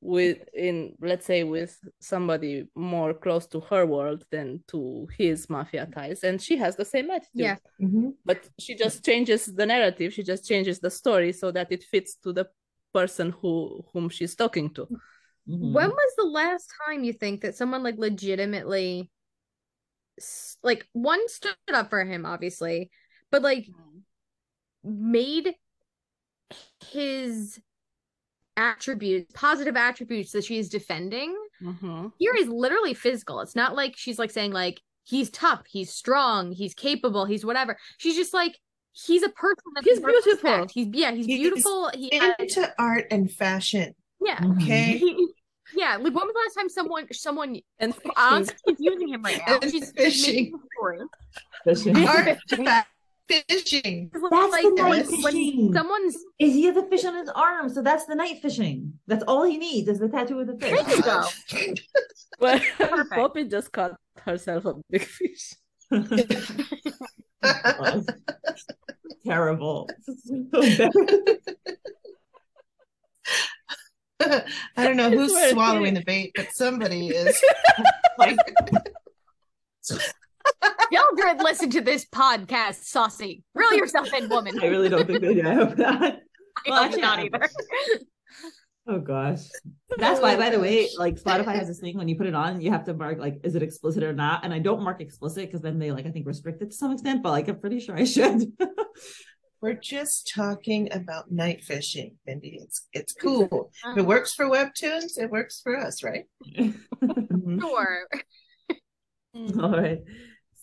with 0.00 0.38
in 0.54 0.94
let's 1.00 1.24
say 1.26 1.42
with 1.42 1.78
somebody 2.00 2.66
more 2.74 3.14
close 3.14 3.46
to 3.46 3.60
her 3.60 3.86
world 3.86 4.24
than 4.30 4.62
to 4.68 5.08
his 5.16 5.48
mafia 5.48 5.86
ties 5.86 6.22
and 6.22 6.40
she 6.40 6.56
has 6.56 6.76
the 6.76 6.84
same 6.84 7.10
attitude 7.10 7.30
Yeah. 7.34 7.56
Mhm. 7.80 8.14
but 8.24 8.46
she 8.58 8.74
just 8.74 9.04
changes 9.04 9.46
the 9.46 9.66
narrative 9.66 10.12
she 10.12 10.22
just 10.22 10.46
changes 10.46 10.78
the 10.80 10.90
story 10.90 11.32
so 11.32 11.50
that 11.50 11.72
it 11.72 11.82
fits 11.82 12.14
to 12.16 12.32
the 12.32 12.46
person 12.92 13.30
who 13.40 13.84
whom 13.92 14.08
she's 14.08 14.34
talking 14.34 14.70
to. 14.74 14.86
Mhm. 15.48 15.72
When 15.72 15.90
was 15.90 16.12
the 16.16 16.24
last 16.24 16.70
time 16.84 17.04
you 17.04 17.12
think 17.12 17.40
that 17.42 17.54
someone 17.54 17.82
like 17.82 17.98
legitimately 17.98 19.10
like 20.62 20.88
one 20.92 21.28
stood 21.28 21.56
up 21.72 21.90
for 21.90 22.04
him 22.04 22.24
obviously, 22.24 22.90
but 23.30 23.42
like 23.42 23.66
made 24.82 25.54
his 26.92 27.60
attributes, 28.56 29.30
positive 29.34 29.76
attributes 29.76 30.32
that 30.32 30.44
she's 30.44 30.68
defending 30.68 31.34
Mhm. 31.62 32.12
here 32.18 32.34
is 32.36 32.48
literally 32.48 32.94
physical. 32.94 33.40
It's 33.40 33.56
not 33.56 33.74
like 33.74 33.96
she's 33.96 34.18
like 34.18 34.30
saying 34.30 34.52
like 34.52 34.80
he's 35.04 35.30
tough, 35.30 35.64
he's 35.68 35.92
strong, 35.92 36.52
he's 36.52 36.74
capable, 36.74 37.24
he's 37.24 37.44
whatever. 37.44 37.76
She's 37.98 38.16
just 38.16 38.34
like 38.34 38.58
he's 38.92 39.22
a 39.22 39.28
person 39.28 39.64
that 39.74 39.84
He's 39.84 40.00
beautiful. 40.00 40.32
respect. 40.50 40.70
He's 40.72 40.88
yeah, 40.92 41.12
he's 41.12 41.26
He's 41.26 41.38
beautiful. 41.38 41.90
He 41.94 42.16
has, 42.16 42.34
Into 42.38 42.72
art 42.78 43.06
and 43.10 43.30
fashion. 43.30 43.94
yeah. 44.24 44.40
Okay. 44.56 44.98
He, 44.98 45.28
yeah, 45.74 45.96
like 45.96 46.04
when 46.04 46.14
was 46.14 46.32
the 46.32 46.40
last 46.44 46.54
time 46.54 46.68
someone 46.68 47.06
someone 47.12 47.60
And 47.78 47.94
fishing. 47.94 48.10
honestly 48.16 48.56
she's 48.68 48.76
using 48.80 49.08
him 49.08 49.22
right 49.22 49.40
now? 49.46 49.58
And 49.60 49.70
She's 49.70 49.92
fishing. 49.92 50.34
making 50.34 50.60
story. 50.76 50.98
Fishing. 51.64 52.06
Art, 52.08 52.38
fa- 52.48 52.86
fishing. 53.28 54.10
That's 54.12 54.52
like 54.52 54.62
the 54.64 54.70
night 54.76 55.06
when 55.08 55.22
fishing. 55.22 55.72
someone's 55.74 56.16
Is 56.38 56.54
he 56.54 56.64
has 56.66 56.76
a 56.76 56.82
fish 56.88 57.04
on 57.04 57.14
his 57.16 57.28
arm? 57.30 57.68
So 57.68 57.82
that's 57.82 58.06
the 58.06 58.14
night 58.14 58.40
fishing. 58.42 58.94
That's 59.06 59.24
all 59.26 59.44
he 59.44 59.58
needs 59.58 59.88
is 59.88 59.98
the 59.98 60.08
tattoo 60.08 60.36
with 60.36 60.46
the 60.48 60.54
There 60.54 60.76
you 60.76 60.84
fish. 60.84 61.00
go. 61.04 61.24
Well, 62.38 62.60
Perfect. 62.76 63.12
Poppy 63.12 63.44
just 63.44 63.72
caught 63.72 63.92
herself 64.18 64.66
a 64.66 64.74
big 64.90 65.02
fish. 65.04 65.54
Terrible. 69.24 69.88
So. 70.02 70.44
I 74.76 74.84
don't 74.84 74.96
know 74.96 75.10
who's 75.10 75.32
swallowing 75.50 75.94
the 75.94 76.02
bait, 76.04 76.32
but 76.34 76.48
somebody 76.52 77.08
is. 77.08 77.40
Like, 80.62 80.72
Mildred 80.90 81.38
listen 81.42 81.70
to 81.70 81.80
this 81.80 82.04
podcast, 82.06 82.84
saucy. 82.84 83.42
Reel 83.54 83.74
yourself 83.74 84.12
in, 84.14 84.28
woman. 84.28 84.58
I 84.60 84.66
really 84.66 84.88
don't 84.88 85.06
think 85.06 85.20
they 85.20 85.34
do. 85.34 85.46
I 85.46 85.54
hope 85.54 85.76
not. 85.78 86.02
I 86.02 86.18
Well, 86.66 86.76
hope 86.78 86.84
actually, 86.86 87.02
not 87.02 87.18
I- 87.18 87.24
either. 87.24 87.50
Oh 88.88 89.00
gosh. 89.00 89.40
That's 89.98 90.20
why, 90.20 90.36
by 90.36 90.48
the 90.50 90.60
way, 90.60 90.88
like 90.96 91.16
Spotify 91.20 91.56
has 91.56 91.66
this 91.66 91.80
thing 91.80 91.96
when 91.98 92.06
you 92.08 92.16
put 92.16 92.28
it 92.28 92.34
on, 92.36 92.60
you 92.60 92.70
have 92.70 92.84
to 92.84 92.94
mark 92.94 93.18
like, 93.18 93.40
is 93.42 93.56
it 93.56 93.62
explicit 93.64 94.04
or 94.04 94.12
not? 94.12 94.44
And 94.44 94.54
I 94.54 94.60
don't 94.60 94.80
mark 94.82 95.00
explicit 95.00 95.46
because 95.46 95.60
then 95.60 95.80
they 95.80 95.90
like 95.90 96.06
I 96.06 96.10
think 96.12 96.24
restrict 96.26 96.62
it 96.62 96.70
to 96.70 96.76
some 96.76 96.92
extent, 96.92 97.22
but 97.24 97.30
like 97.30 97.48
I'm 97.48 97.58
pretty 97.58 97.80
sure 97.80 97.96
I 97.96 98.04
should. 98.04 98.52
We're 99.60 99.74
just 99.74 100.30
talking 100.32 100.92
about 100.92 101.32
night 101.32 101.64
fishing, 101.64 102.14
Mindy. 102.26 102.60
It's 102.62 102.86
it's 102.92 103.12
cool. 103.12 103.72
If 103.86 103.98
it 103.98 104.06
works 104.06 104.34
for 104.34 104.44
webtoons, 104.46 105.18
it 105.18 105.30
works 105.30 105.60
for 105.64 105.76
us, 105.76 106.04
right? 106.04 106.26
Sure. 107.60 108.08
all 109.62 109.70
right. 109.70 109.98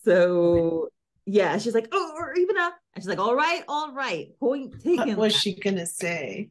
So 0.03 0.89
yeah, 1.25 1.57
she's 1.57 1.73
like, 1.73 1.87
oh, 1.91 2.13
or 2.17 2.33
even 2.35 2.57
a, 2.57 2.71
and 2.95 3.03
she's 3.03 3.07
like, 3.07 3.19
all 3.19 3.35
right, 3.35 3.63
all 3.67 3.93
right, 3.93 4.37
point 4.39 4.81
taken. 4.81 5.09
What 5.09 5.17
was 5.17 5.35
she 5.35 5.55
gonna 5.55 5.85
say? 5.85 6.49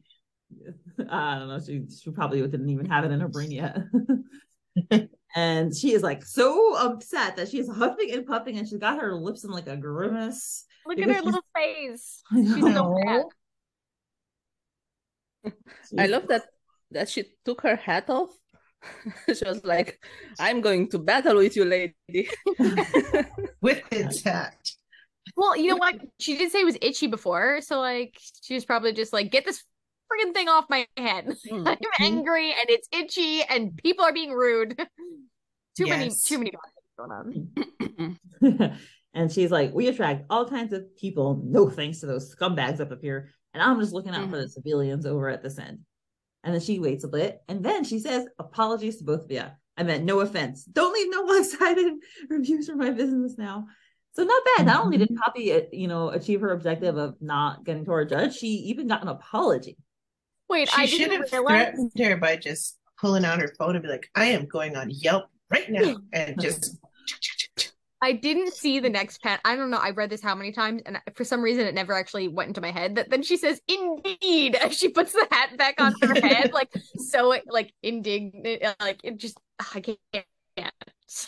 I 1.09 1.39
don't 1.39 1.47
know. 1.47 1.59
She 1.59 1.83
she 1.89 2.11
probably 2.11 2.41
didn't 2.41 2.69
even 2.69 2.85
have 2.87 3.05
it 3.05 3.11
in 3.11 3.19
her 3.19 3.27
brain 3.27 3.51
yet. 3.51 3.77
and 5.35 5.75
she 5.75 5.93
is 5.93 6.01
like 6.01 6.25
so 6.25 6.75
upset 6.75 7.35
that 7.35 7.49
she's 7.49 7.69
huffing 7.69 8.11
and 8.11 8.25
puffing, 8.25 8.57
and 8.57 8.67
she's 8.67 8.79
got 8.79 8.99
her 8.99 9.15
lips 9.15 9.43
in 9.43 9.51
like 9.51 9.67
a 9.67 9.77
grimace. 9.77 10.65
Look 10.85 10.99
at 10.99 11.09
her 11.09 11.21
little 11.21 11.45
face. 11.55 12.21
She's 12.33 12.73
so 12.73 12.97
bad. 13.05 13.23
I 15.97 16.07
love 16.07 16.27
that 16.27 16.45
that 16.91 17.09
she 17.09 17.25
took 17.45 17.61
her 17.61 17.75
hat 17.75 18.09
off. 18.09 18.29
she 19.27 19.45
was 19.45 19.63
like, 19.63 19.99
"I'm 20.39 20.61
going 20.61 20.89
to 20.89 20.99
battle 20.99 21.37
with 21.37 21.55
you, 21.55 21.65
lady." 21.65 22.29
With 23.61 23.81
his 23.89 24.21
hat. 24.23 24.57
Well, 25.37 25.55
you 25.55 25.69
know 25.69 25.77
what? 25.77 25.95
She 26.19 26.37
did 26.37 26.51
say 26.51 26.61
it 26.61 26.65
was 26.65 26.77
itchy 26.81 27.07
before, 27.07 27.61
so 27.61 27.79
like 27.79 28.19
she 28.41 28.53
was 28.53 28.65
probably 28.65 28.91
just 28.91 29.13
like, 29.13 29.31
get 29.31 29.45
this 29.45 29.63
friggin' 30.11 30.33
thing 30.33 30.49
off 30.49 30.65
my 30.69 30.87
head. 30.97 31.27
Mm. 31.51 31.67
I'm 31.67 31.77
angry 31.99 32.51
and 32.51 32.69
it's 32.69 32.87
itchy 32.91 33.43
and 33.43 33.75
people 33.77 34.05
are 34.05 34.13
being 34.13 34.31
rude. 34.31 34.75
too 35.77 35.87
many, 35.87 36.09
too 36.09 36.37
many 36.39 36.51
going 36.97 37.11
on. 38.41 38.79
and 39.13 39.31
she's 39.31 39.51
like, 39.51 39.73
we 39.73 39.87
attract 39.87 40.25
all 40.29 40.47
kinds 40.47 40.73
of 40.73 40.95
people, 40.95 41.41
no 41.43 41.69
thanks 41.69 41.99
to 41.99 42.05
those 42.05 42.33
scumbags 42.33 42.79
up, 42.79 42.91
up 42.91 43.01
here. 43.01 43.29
And 43.53 43.61
I'm 43.61 43.79
just 43.79 43.93
looking 43.93 44.15
out 44.15 44.29
for 44.29 44.37
the 44.37 44.49
civilians 44.49 45.05
over 45.05 45.29
at 45.29 45.43
this 45.43 45.59
end. 45.59 45.79
And 46.43 46.53
then 46.53 46.61
she 46.61 46.79
waits 46.79 47.03
a 47.03 47.07
bit, 47.07 47.41
and 47.47 47.63
then 47.63 47.83
she 47.83 47.99
says, 47.99 48.27
apologies 48.37 48.97
to 48.97 49.05
both 49.05 49.23
of 49.23 49.31
you. 49.31 49.43
I 49.77 49.83
meant 49.83 50.03
no 50.03 50.19
offense. 50.19 50.65
Don't 50.65 50.93
leave 50.93 51.09
no 51.09 51.21
one-sided 51.23 51.93
reviews 52.29 52.67
for 52.67 52.75
my 52.75 52.91
business 52.91 53.37
now. 53.37 53.67
So 54.13 54.23
not 54.23 54.43
bad. 54.57 54.67
Not 54.67 54.83
only 54.85 54.97
did 54.97 55.15
Poppy, 55.15 55.53
uh, 55.53 55.61
you 55.71 55.87
know, 55.87 56.09
achieve 56.09 56.41
her 56.41 56.51
objective 56.51 56.97
of 56.97 57.15
not 57.21 57.63
getting 57.63 57.85
to 57.85 57.91
her 57.91 58.05
judge, 58.05 58.35
she 58.35 58.47
even 58.47 58.87
got 58.87 59.01
an 59.01 59.07
apology. 59.07 59.77
Wait, 60.49 60.69
She 60.69 60.81
I 60.81 60.85
should 60.85 60.97
didn't 60.97 61.21
have 61.21 61.31
realize. 61.31 61.73
threatened 61.73 61.91
her 61.97 62.17
by 62.17 62.35
just 62.35 62.77
pulling 62.99 63.25
out 63.25 63.39
her 63.39 63.51
phone 63.57 63.75
and 63.75 63.81
be 63.83 63.89
like, 63.89 64.07
I 64.13 64.25
am 64.25 64.45
going 64.45 64.75
on 64.75 64.89
Yelp 64.91 65.25
right 65.49 65.69
now 65.69 65.97
and 66.13 66.39
just 66.39 66.77
I 68.03 68.11
didn't 68.11 68.53
see 68.53 68.79
the 68.79 68.89
next 68.89 69.21
pen. 69.23 69.39
I 69.45 69.55
don't 69.55 69.69
know. 69.71 69.77
I 69.77 69.91
read 69.91 70.09
this 70.09 70.21
how 70.21 70.35
many 70.35 70.51
times, 70.51 70.81
and 70.85 70.99
for 71.15 71.23
some 71.23 71.41
reason, 71.41 71.65
it 71.65 71.73
never 71.73 71.93
actually 71.93 72.27
went 72.27 72.49
into 72.49 72.59
my 72.61 72.71
head. 72.71 72.95
That 72.95 73.09
then 73.09 73.23
she 73.23 73.37
says, 73.37 73.61
"Indeed," 73.67 74.55
as 74.63 74.77
she 74.77 74.89
puts 74.89 75.13
the 75.13 75.25
hat 75.31 75.57
back 75.57 75.79
on 75.79 75.93
her 76.01 76.13
head, 76.27 76.51
like 76.53 76.69
so, 76.97 77.33
like 77.47 77.73
indignant, 77.81 78.61
uh, 78.61 78.73
like 78.81 78.99
it 79.03 79.17
just 79.17 79.37
I 79.73 79.79
can't. 79.79 79.97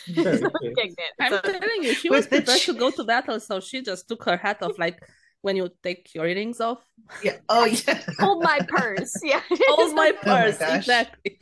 Very 0.07 0.37
So 0.37 0.49
true. 0.49 0.49
indignant. 0.61 1.13
I'm 1.19 1.31
So- 1.31 1.41
telling 1.41 1.83
you, 1.83 1.93
she 1.93 2.09
was 2.09 2.27
the 2.27 2.37
prepared 2.37 2.59
to 2.61 2.73
ch- 2.73 2.77
go 2.77 2.91
to 2.91 3.03
battle, 3.05 3.39
so 3.39 3.59
she 3.61 3.81
just 3.81 4.07
took 4.09 4.23
her 4.25 4.35
hat 4.37 4.61
off, 4.61 4.77
like 4.77 4.99
when 5.41 5.55
you 5.55 5.69
take 5.83 6.13
your 6.15 6.25
earrings 6.27 6.59
off. 6.59 6.79
yeah. 7.23 7.37
Oh 7.49 7.65
yeah. 7.87 8.01
hold 8.19 8.43
my 8.43 8.59
purse. 8.67 9.13
Yeah. 9.23 9.41
Hold 9.69 9.93
my 9.95 10.11
purse. 10.11 10.21
Oh 10.25 10.31
my 10.31 10.41
purse, 10.41 10.57
gosh. 10.57 10.77
exactly. 10.77 11.39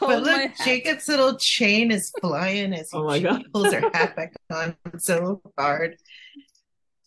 But 0.00 0.22
look, 0.22 0.36
my. 0.36 0.52
Jacob's 0.64 1.06
little 1.08 1.36
chain 1.36 1.90
is 1.92 2.10
flying 2.20 2.72
as 2.72 2.90
he 2.90 2.96
Oh 2.98 3.04
my 3.04 3.18
God. 3.18 3.44
pulls 3.52 3.72
her 3.72 3.80
hat 3.92 4.16
back 4.16 4.32
on 4.50 4.76
so 4.98 5.42
hard. 5.58 5.96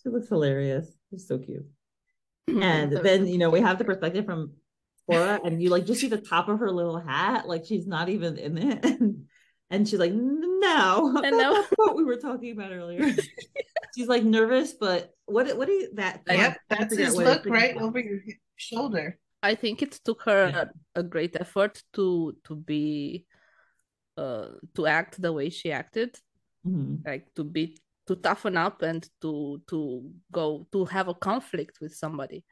She 0.03 0.09
looks 0.09 0.29
hilarious. 0.29 0.87
She's 1.09 1.27
so 1.27 1.39
cute. 1.39 1.65
And 2.47 2.91
So 2.93 2.99
then, 3.01 3.25
you 3.27 3.39
know, 3.39 3.49
we 3.49 3.61
have 3.61 3.79
the 3.79 3.85
perspective 3.85 4.25
from 4.25 4.53
Tora, 5.09 5.39
and 5.43 5.61
you 5.63 5.69
like 5.71 5.85
just 5.87 5.99
see 6.01 6.07
the 6.09 6.21
top 6.21 6.47
of 6.47 6.59
her 6.59 6.71
little 6.71 6.99
hat, 6.99 7.47
like 7.47 7.65
she's 7.65 7.87
not 7.87 8.07
even 8.09 8.37
in 8.37 8.57
it. 8.57 8.85
And, 8.85 9.25
and 9.71 9.89
she's 9.89 9.99
like, 9.99 10.13
no, 10.13 11.19
And 11.23 11.37
now- 11.37 11.53
that's 11.53 11.71
what 11.75 11.95
we 11.95 12.03
were 12.03 12.17
talking 12.17 12.51
about 12.51 12.71
earlier. 12.71 13.01
She's 13.95 14.07
like 14.07 14.23
nervous, 14.23 14.73
but 14.73 15.11
what 15.25 15.57
what 15.57 15.67
do 15.67 15.73
you 15.73 15.89
that 15.95 16.21
Yep, 16.27 16.57
that's 16.69 16.95
his 16.97 17.15
look 17.15 17.45
right 17.45 17.75
over 17.77 17.99
your 17.99 18.19
shoulder. 18.55 19.17
I 19.41 19.55
think 19.55 19.81
it 19.81 19.99
took 20.03 20.23
her 20.23 20.43
a, 20.95 20.99
a 20.99 21.03
great 21.03 21.35
effort 21.39 21.81
to 21.93 22.35
to 22.43 22.55
be 22.55 23.25
uh 24.17 24.47
to 24.75 24.85
act 24.87 25.21
the 25.21 25.31
way 25.31 25.49
she 25.49 25.71
acted, 25.71 26.17
Mhm. 26.65 27.05
like 27.05 27.33
to 27.35 27.43
be 27.43 27.77
to 28.07 28.15
toughen 28.15 28.57
up 28.57 28.81
and 28.81 29.07
to 29.21 29.61
to 29.67 30.11
go 30.31 30.67
to 30.71 30.85
have 30.85 31.07
a 31.07 31.13
conflict 31.15 31.79
with 31.81 31.93
somebody. 31.95 32.43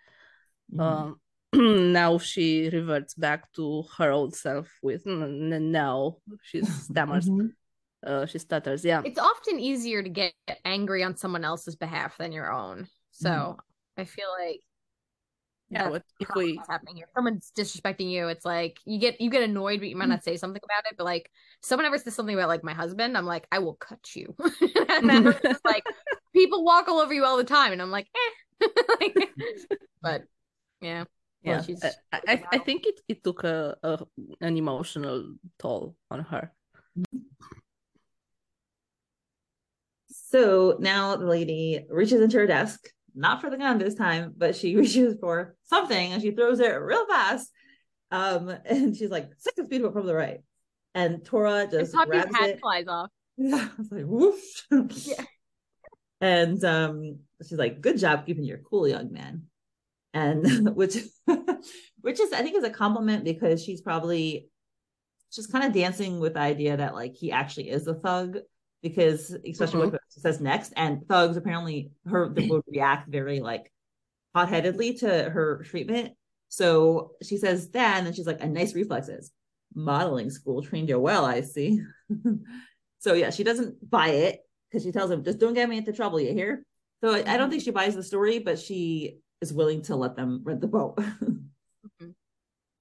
Mhm. 0.72 0.80
Um, 0.80 1.20
now 1.94 2.18
she 2.18 2.70
reverts 2.70 3.14
back 3.14 3.52
to 3.54 3.84
her 3.98 4.12
old 4.12 4.36
self 4.36 4.68
with 4.82 5.06
"N- 5.06 5.54
n- 5.54 5.72
no, 5.72 6.22
she 6.42 6.62
stammers, 6.90 7.30
Mhm. 7.30 7.54
Uh, 8.06 8.26
she 8.26 8.40
stutters. 8.40 8.84
Yeah, 8.84 9.02
it's 9.06 9.20
often 9.20 9.60
easier 9.60 10.04
to 10.04 10.10
get 10.10 10.34
angry 10.66 11.04
on 11.04 11.16
someone 11.18 11.44
else's 11.46 11.76
behalf 11.76 12.18
than 12.18 12.32
your 12.32 12.52
own. 12.52 12.88
So 13.12 13.58
I 13.98 14.06
feel 14.06 14.28
like 14.40 14.62
yeah. 15.70 15.90
that's 15.90 16.06
if 16.20 16.30
we 16.36 16.58
what's 16.58 16.70
happening 16.70 16.96
here. 16.96 17.08
Someone's 17.16 17.52
disrespecting 17.56 18.10
you. 18.10 18.28
It's 18.28 18.46
like 18.46 18.80
you 18.86 19.00
get 19.00 19.20
you 19.20 19.30
get 19.30 19.44
annoyed, 19.44 19.80
but 19.80 19.90
you 19.90 19.96
might 19.96 20.10
not 20.10 20.24
say 20.24 20.38
something 20.38 20.62
about 20.64 20.92
it. 20.92 20.98
But 20.98 21.06
like 21.06 21.30
someone 21.62 21.86
ever 21.86 21.98
says 21.98 22.16
something 22.16 22.36
about 22.36 22.50
like 22.50 22.64
my 22.64 22.74
husband, 22.74 23.18
I'm 23.18 23.26
like, 23.26 23.48
I 23.52 23.60
will 23.60 23.76
cut 23.76 24.16
you. 24.16 24.36
and 24.90 25.10
then 25.10 25.28
it's 25.28 25.42
just 25.42 25.66
like 25.66 25.84
people 26.34 26.64
walk 26.64 26.88
all 26.88 27.00
over 27.00 27.14
you 27.14 27.26
all 27.26 27.38
the 27.38 27.44
time, 27.44 27.72
and 27.72 27.82
I'm 27.82 27.92
like, 27.92 28.08
eh. 28.16 28.68
Like, 29.00 29.18
but 30.02 30.24
yeah, 30.80 31.04
well, 31.44 31.56
yeah, 31.58 31.62
she's- 31.62 31.84
I, 32.14 32.22
I, 32.28 32.44
I 32.54 32.58
think 32.60 32.86
it, 32.86 33.02
it 33.10 33.24
took 33.24 33.44
a, 33.44 33.76
a 33.84 34.00
an 34.40 34.56
emotional 34.56 35.36
toll 35.60 35.96
on 36.10 36.22
her. 36.22 36.54
So 40.34 40.78
now 40.80 41.16
the 41.16 41.28
lady 41.28 41.86
reaches 41.92 42.20
into 42.20 42.38
her 42.40 42.48
desk, 42.48 42.88
not 43.14 43.40
for 43.40 43.52
the 43.52 43.58
gun 43.58 43.78
this 43.78 43.94
time, 43.94 44.34
but 44.36 44.56
she 44.56 44.76
reaches 44.82 45.16
for 45.20 45.56
something 45.66 46.12
and 46.12 46.22
she 46.24 46.32
throws 46.32 46.60
it 46.60 46.72
real 46.72 47.06
fast. 47.06 47.52
Um, 48.10 48.50
and 48.66 48.96
she's 48.98 49.12
like, 49.12 49.30
second 49.38 49.66
speed 49.66 49.84
from 49.94 50.08
the 50.08 50.16
right. 50.16 50.40
And 50.96 51.24
Tora 51.24 51.68
just 51.70 51.94
grabs 51.94 52.36
it. 52.42 52.60
flies 52.60 52.88
off. 52.88 53.10
Yeah, 53.38 53.68
I 53.68 53.70
was 53.78 53.92
like, 53.92 54.06
whoosh. 54.06 55.06
Yeah. 55.08 55.24
And 56.22 56.64
um, 56.64 57.20
she's 57.48 57.58
like, 57.58 57.82
good 57.82 58.00
job 58.00 58.26
keeping 58.26 58.44
your 58.44 58.60
cool, 58.60 58.88
young 58.88 59.12
man. 59.12 59.44
and 60.16 60.76
which 60.76 60.98
which 62.02 62.20
is 62.20 62.34
I 62.34 62.42
think 62.42 62.56
is 62.58 62.64
a 62.64 62.70
compliment 62.70 63.24
because 63.24 63.64
she's 63.64 63.82
probably 63.82 64.50
just 65.32 65.52
kind 65.52 65.66
of 65.66 65.74
dancing 65.74 66.20
with 66.20 66.36
the 66.36 66.40
idea 66.40 66.78
that 66.78 66.94
like 66.96 67.14
he 67.14 67.32
actually 67.32 67.70
is 67.70 67.88
a 67.88 67.94
thug 67.94 68.38
because 68.84 69.32
especially 69.32 69.88
Mhm. 69.88 69.94
what 69.94 70.02
she 70.14 70.20
says 70.20 70.40
next 70.40 70.74
and 70.76 71.08
thugs 71.08 71.38
apparently 71.38 71.90
her 72.06 72.28
would 72.28 72.62
react 72.68 73.10
very 73.10 73.40
like 73.40 73.72
hot-headedly 74.36 74.96
to 74.96 75.08
her 75.08 75.64
treatment 75.64 76.14
so 76.50 77.14
she 77.24 77.38
says 77.38 77.70
that 77.72 77.98
and 77.98 78.06
then 78.06 78.14
she's 78.14 78.28
like 78.28 78.44
a 78.44 78.48
nice 78.48 78.76
reflexes 78.76 79.32
modeling 79.74 80.30
school 80.30 80.62
trained 80.62 80.90
you 80.90 81.00
well 81.00 81.26
i 81.26 81.42
see 81.42 81.82
so 83.00 83.14
yeah 83.14 83.30
she 83.32 83.44
doesn't 83.44 83.90
buy 83.90 84.10
it 84.10 84.42
because 84.70 84.84
she 84.84 84.92
tells 84.92 85.10
him 85.10 85.24
just 85.24 85.40
don't 85.40 85.54
get 85.56 85.70
me 85.70 85.78
into 85.78 85.94
trouble 85.94 86.20
you 86.20 86.34
hear 86.34 86.64
so 87.02 87.16
I, 87.16 87.24
I 87.34 87.38
don't 87.38 87.50
think 87.50 87.64
she 87.64 87.72
buys 87.72 87.96
the 87.96 88.04
story 88.04 88.40
but 88.40 88.60
she 88.60 89.18
is 89.42 89.54
willing 89.54 89.82
to 89.84 89.96
let 89.96 90.16
them 90.16 90.42
rent 90.44 90.62
the 90.62 90.68
boat 90.68 91.00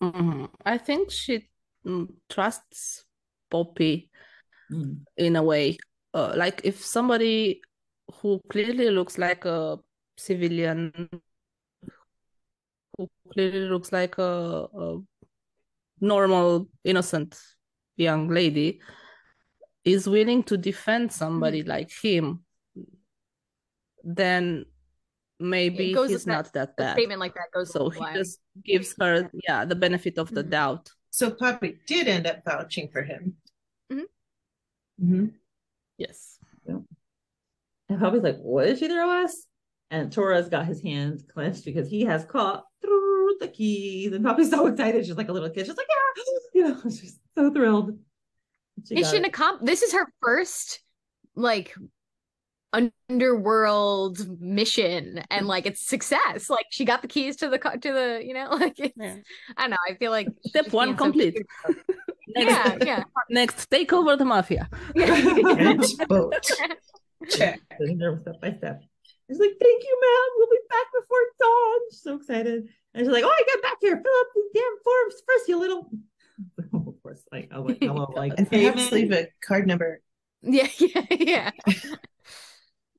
Mhm. 0.03 0.49
I 0.67 0.79
think 0.79 1.13
she 1.13 1.49
mm, 1.87 2.09
trusts 2.29 3.05
Poppy 3.51 4.11
Mm. 4.73 5.05
in 5.17 5.37
a 5.37 5.43
way. 5.43 5.77
Uh, 6.15 6.33
like 6.37 6.61
if 6.65 6.85
somebody 6.85 7.61
who 8.21 8.41
clearly 8.51 8.91
looks 8.91 9.17
like 9.19 9.45
a 9.45 9.79
civilian, 10.17 11.09
who 12.99 13.09
clearly 13.33 13.61
looks 13.69 13.93
like 13.93 14.19
a, 14.19 14.67
a 14.75 14.99
normal, 16.01 16.69
innocent 16.85 17.39
young 17.97 18.29
lady, 18.29 18.81
is 19.85 20.09
willing 20.09 20.43
to 20.45 20.57
defend 20.57 21.11
somebody 21.13 21.63
like 21.63 21.91
him, 22.03 22.45
then 24.05 24.65
maybe 25.41 25.93
goes 25.95 26.11
he's 26.11 26.19
with 26.19 26.25
that- 26.27 26.33
not 26.33 26.53
that 26.53 26.69
A 26.71 26.83
bad. 26.83 26.93
statement 26.93 27.21
like 27.21 27.35
that 27.35 27.51
goes 27.55 27.73
So 27.73 27.87
a 27.87 27.95
he 27.95 27.99
long 28.01 28.13
way. 28.13 28.19
just 28.21 28.41
gives 28.65 28.95
her, 29.01 29.31
yeah, 29.49 29.65
the 29.65 29.75
benefit 29.75 30.19
of 30.19 30.31
the 30.31 30.45
Mhm. 30.45 30.51
doubt. 30.51 30.91
So 31.11 31.31
Poppy 31.31 31.79
did 31.87 32.07
end 32.09 32.27
up 32.27 32.45
vouching 32.45 32.89
for 32.91 33.03
him. 33.03 33.37
Mhm. 33.91 34.05
Mhm. 35.01 35.35
Yes. 36.09 36.39
And 37.89 38.01
Poppy's 38.01 38.23
like, 38.23 38.39
what 38.39 38.65
did 38.67 38.79
she 38.79 38.89
throw 38.89 39.25
us? 39.25 39.47
And 39.91 40.11
Tora's 40.11 40.49
got 40.49 40.65
his 40.67 40.81
hands 40.83 41.23
clenched 41.31 41.65
because 41.67 41.89
he 41.89 42.03
has 42.03 42.25
caught 42.25 42.65
through 42.81 43.37
the 43.41 43.49
keys. 43.49 44.13
And 44.13 44.25
Poppy's 44.25 44.51
so 44.57 44.67
excited. 44.67 45.05
She's 45.05 45.17
like 45.17 45.29
a 45.29 45.33
little 45.33 45.51
kid. 45.51 45.67
She's 45.67 45.77
like, 45.77 45.87
yeah, 45.89 46.25
you 46.55 46.69
know, 46.69 46.81
she's 46.85 47.19
so 47.35 47.53
thrilled. 47.53 47.99
She 48.89 48.95
it. 48.97 49.27
accomplished. 49.27 49.67
This 49.67 49.83
is 49.83 49.93
her 49.93 50.07
first 50.23 50.81
like 51.35 51.75
underworld 52.73 54.41
mission 54.41 55.23
and 55.31 55.47
like 55.47 55.67
it's 55.67 55.87
success 55.87 56.49
like 56.49 56.65
she 56.71 56.87
got 56.87 57.03
the 57.03 57.09
keys 57.09 57.37
to 57.37 57.51
the 57.51 57.59
co- 57.59 57.77
to 57.77 57.93
the 57.93 58.23
you 58.25 58.33
know 58.33 58.49
like 58.53 58.79
it's, 58.79 58.95
Yeah. 58.97 59.17
i 59.59 59.63
don't 59.63 59.71
know 59.73 59.77
i 59.91 59.95
feel 59.95 60.11
like 60.11 60.29
Step 60.47 60.73
one 60.73 60.97
complete. 60.97 61.37
Cute. 62.37 62.49
Next, 62.49 62.85
yeah 62.85 62.97
yeah 62.99 63.05
next, 63.31 63.67
take 63.71 63.93
over 63.93 64.17
the 64.17 64.25
mafia. 64.25 64.69
And 64.97 65.85
boat. 66.09 66.35
Check. 67.29 67.61
Step 67.71 68.41
by 68.41 68.53
step. 68.57 68.83
He's 69.29 69.39
like, 69.39 69.57
thank 69.61 69.83
you, 69.83 69.99
ma'am. 70.03 70.29
We'll 70.37 70.49
be 70.49 70.59
back 70.69 70.87
before 71.01 71.19
dawn. 71.41 71.79
She's 71.91 72.03
so 72.03 72.17
excited. 72.17 72.69
And 72.95 73.07
she's 73.07 73.13
like, 73.13 73.25
oh, 73.25 73.31
I 73.31 73.43
got 73.55 73.63
back 73.63 73.77
here. 73.81 73.95
Fill 73.97 74.21
up 74.21 74.27
these 74.35 74.45
damn 74.55 74.77
forms 74.85 75.15
first, 75.27 75.49
you 75.49 75.59
little. 75.59 75.91
of 76.89 77.03
course, 77.03 77.23
like, 77.33 77.49
I 77.53 77.59
like, 77.59 77.83
I 77.83 77.91
will, 77.91 78.13
like, 78.17 78.33
And 78.37 78.49
perhaps 78.51 78.91
leave 78.93 79.13
a 79.13 79.29
card 79.47 79.67
number. 79.67 80.01
yeah 80.43 80.67
yeah 80.79 81.07
yeah 81.11 81.51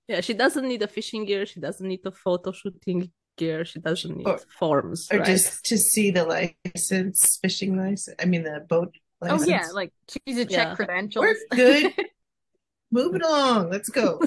Yeah, 0.08 0.22
she 0.22 0.34
doesn't 0.34 0.68
need 0.68 0.82
a 0.82 0.88
fishing 0.88 1.26
gear. 1.26 1.46
She 1.46 1.60
doesn't 1.60 1.88
need 1.88 2.02
a 2.06 2.12
photo 2.12 2.52
shooting 2.52 3.12
gear. 3.38 3.64
She 3.66 3.80
doesn't 3.80 4.18
need 4.18 4.28
Or- 4.28 4.40
forms. 4.60 5.08
Or 5.12 5.20
right? 5.20 5.26
just 5.28 5.64
to 5.66 5.78
see 5.78 6.12
the 6.12 6.26
license, 6.26 7.38
fishing 7.42 7.78
license. 7.78 8.16
I 8.20 8.26
mean, 8.26 8.44
the 8.44 8.66
boat 8.68 8.96
oh 9.30 9.44
yeah 9.44 9.68
like 9.74 9.92
she's 10.10 10.38
a 10.38 10.46
check 10.46 10.68
Yeah. 10.70 10.76
credentials 10.76 11.26
We're 11.26 11.56
good. 11.56 11.94
Move 12.92 13.16
it 13.16 13.24
along. 13.26 13.72
Let's 13.72 13.90
go. 13.90 14.22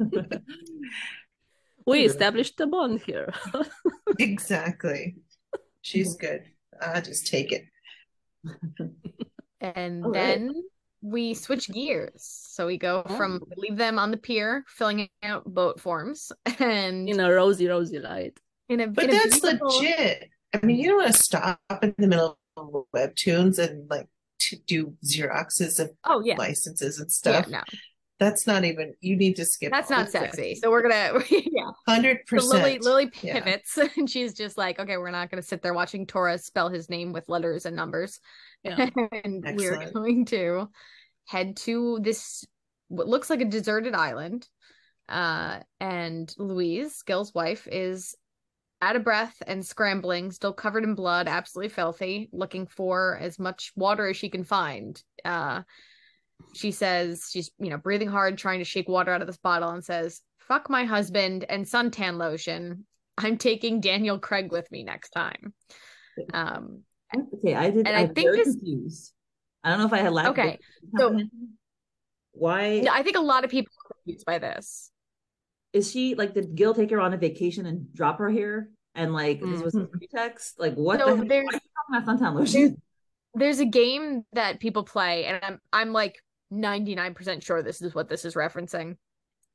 we 1.86 2.04
established 2.06 2.56
the 2.56 2.66
bond 2.66 3.02
here. 3.02 3.32
exactly. 4.18 5.16
She's 5.82 6.14
good. 6.16 6.44
I'll 6.80 7.02
just 7.02 7.26
take 7.26 7.52
it. 7.52 7.64
and 9.60 10.04
All 10.04 10.12
right. 10.12 10.38
then 10.38 10.54
we 11.02 11.34
switch 11.34 11.68
gears 11.70 12.12
so 12.24 12.66
we 12.66 12.78
go 12.78 13.02
oh. 13.04 13.16
from 13.16 13.40
Oh. 13.42 13.52
leave 13.58 13.76
them 13.76 13.98
on 13.98 14.10
the 14.10 14.16
pier 14.16 14.64
filling 14.66 15.08
out 15.22 15.44
boat 15.44 15.78
forms 15.78 16.32
and 16.58 17.06
In 17.06 17.20
a 17.20 17.30
rosy, 17.30 17.68
rosy 17.68 17.98
light. 17.98 18.38
in 18.70 18.80
a 18.80 18.86
But 18.88 19.04
in 19.04 19.10
that's 19.10 19.42
legit. 19.42 20.30
I 20.54 20.64
mean, 20.64 20.78
you 20.78 20.88
don't 20.88 21.02
want 21.02 21.12
to 21.14 21.22
stop 21.22 21.60
in 21.82 21.94
the 21.98 22.06
middle 22.06 22.38
webtoons 22.94 23.58
and 23.58 23.88
like 23.90 24.08
to 24.40 24.56
do 24.66 24.94
Xeroxes 25.04 25.80
of 25.80 25.90
oh 26.04 26.22
yeah 26.24 26.36
licenses 26.36 26.98
and 26.98 27.08
yeah 27.08 27.42
stuff. 27.42 27.48
no 27.48 27.60
That's 28.20 28.46
not 28.46 28.64
even. 28.64 28.94
You 29.00 29.16
need 29.16 29.36
to 29.36 29.44
skip. 29.44 29.72
that's 29.72 29.90
not 29.90 30.06
of 30.06 30.12
that. 30.12 30.34
sexy 30.34 30.54
so 30.54 30.70
we're 30.70 30.82
gonna 30.82 31.20
yeah 31.30 31.70
Hundred 31.86 32.20
So 32.26 32.36
percent. 32.36 32.62
Lily 32.62 32.78
Lily 32.78 33.10
Yeah. 33.22 33.40
pivots 33.40 33.78
and 33.96 34.08
she's 34.08 34.34
just 34.34 34.56
like, 34.56 34.78
okay, 34.78 34.96
we're 34.96 35.10
not 35.10 35.30
to 35.42 35.46
sit 35.46 35.62
there 35.62 35.74
watching 35.74 36.06
Torres 36.06 36.44
spell 36.44 36.68
his 36.68 36.88
name 36.88 37.12
with 37.12 37.28
letters 37.28 37.66
and 37.66 37.74
numbers. 37.76 38.20
Yeah. 38.62 38.88
and 39.24 39.44
we're 39.56 39.90
going 39.92 40.26
to 40.26 40.68
head 41.26 41.56
to 41.58 41.98
this 42.02 42.44
what 42.88 43.08
looks 43.08 43.30
like 43.30 43.40
a 43.40 43.46
deserted 43.46 43.94
island. 43.94 44.46
Uh, 45.08 45.60
and 45.80 46.32
Louise, 46.38 47.02
Gil's 47.02 47.34
wife, 47.34 47.66
is 47.70 48.14
out 48.84 48.96
of 48.96 49.04
breath 49.04 49.34
and 49.46 49.64
scrambling, 49.64 50.30
still 50.30 50.52
covered 50.52 50.84
in 50.84 50.94
blood, 50.94 51.26
absolutely 51.28 51.70
filthy, 51.70 52.28
looking 52.32 52.66
for 52.66 53.16
as 53.20 53.38
much 53.38 53.72
water 53.76 54.08
as 54.08 54.16
she 54.16 54.28
can 54.28 54.44
find. 54.44 55.02
Uh, 55.24 55.62
she 56.54 56.70
says 56.70 57.28
she's, 57.32 57.50
you 57.58 57.70
know, 57.70 57.78
breathing 57.78 58.08
hard, 58.08 58.36
trying 58.36 58.58
to 58.58 58.64
shake 58.64 58.88
water 58.88 59.10
out 59.12 59.20
of 59.22 59.26
this 59.26 59.38
bottle, 59.38 59.70
and 59.70 59.84
says, 59.84 60.20
Fuck 60.40 60.68
my 60.68 60.84
husband 60.84 61.44
and 61.48 61.64
suntan 61.64 62.18
lotion. 62.18 62.84
I'm 63.16 63.38
taking 63.38 63.80
Daniel 63.80 64.18
Craig 64.18 64.52
with 64.52 64.70
me 64.70 64.82
next 64.84 65.10
time. 65.10 65.54
Um, 66.34 66.82
Okay, 67.16 67.54
I 67.54 67.70
did. 67.70 67.86
And 67.86 67.96
I 67.96 68.00
I'm 68.02 68.14
think 68.14 68.26
very 68.32 68.36
this- 68.44 68.56
confused. 68.56 69.12
I 69.62 69.70
don't 69.70 69.78
know 69.78 69.86
if 69.86 69.92
I 69.94 69.98
had 69.98 70.12
lack 70.12 70.26
Okay, 70.28 70.58
so- 70.98 71.18
Why 72.32 72.84
I 72.90 73.02
think 73.02 73.16
a 73.16 73.20
lot 73.20 73.44
of 73.44 73.50
people 73.50 73.72
are 73.84 73.94
confused 73.94 74.26
by 74.26 74.38
this. 74.38 74.90
Is 75.74 75.90
she 75.90 76.14
like? 76.14 76.32
Did 76.32 76.54
Gil 76.54 76.72
take 76.74 76.90
her 76.90 77.00
on 77.00 77.12
a 77.12 77.18
vacation 77.18 77.66
and 77.66 77.92
drop 77.92 78.18
her 78.18 78.30
here? 78.30 78.70
And 78.94 79.12
like 79.12 79.40
this 79.40 79.60
was 79.60 79.74
a 79.74 79.84
pretext? 79.86 80.58
Like 80.58 80.74
what? 80.74 81.00
So 81.00 81.16
the 81.16 81.24
there's- 81.24 81.44
Why 81.50 81.58
are 81.58 81.60
you 81.60 82.00
talking 82.00 82.18
about 82.18 82.32
suntan 82.32 82.34
lotion? 82.38 82.80
there's 83.34 83.58
a 83.58 83.66
game 83.66 84.24
that 84.32 84.60
people 84.60 84.84
play 84.84 85.24
and 85.24 85.40
i'm 85.44 85.58
i'm 85.72 85.92
like 85.92 86.14
99% 86.52 87.42
sure 87.42 87.64
this 87.64 87.82
is 87.82 87.92
what 87.92 88.08
this 88.08 88.24
is 88.24 88.34
referencing 88.34 88.96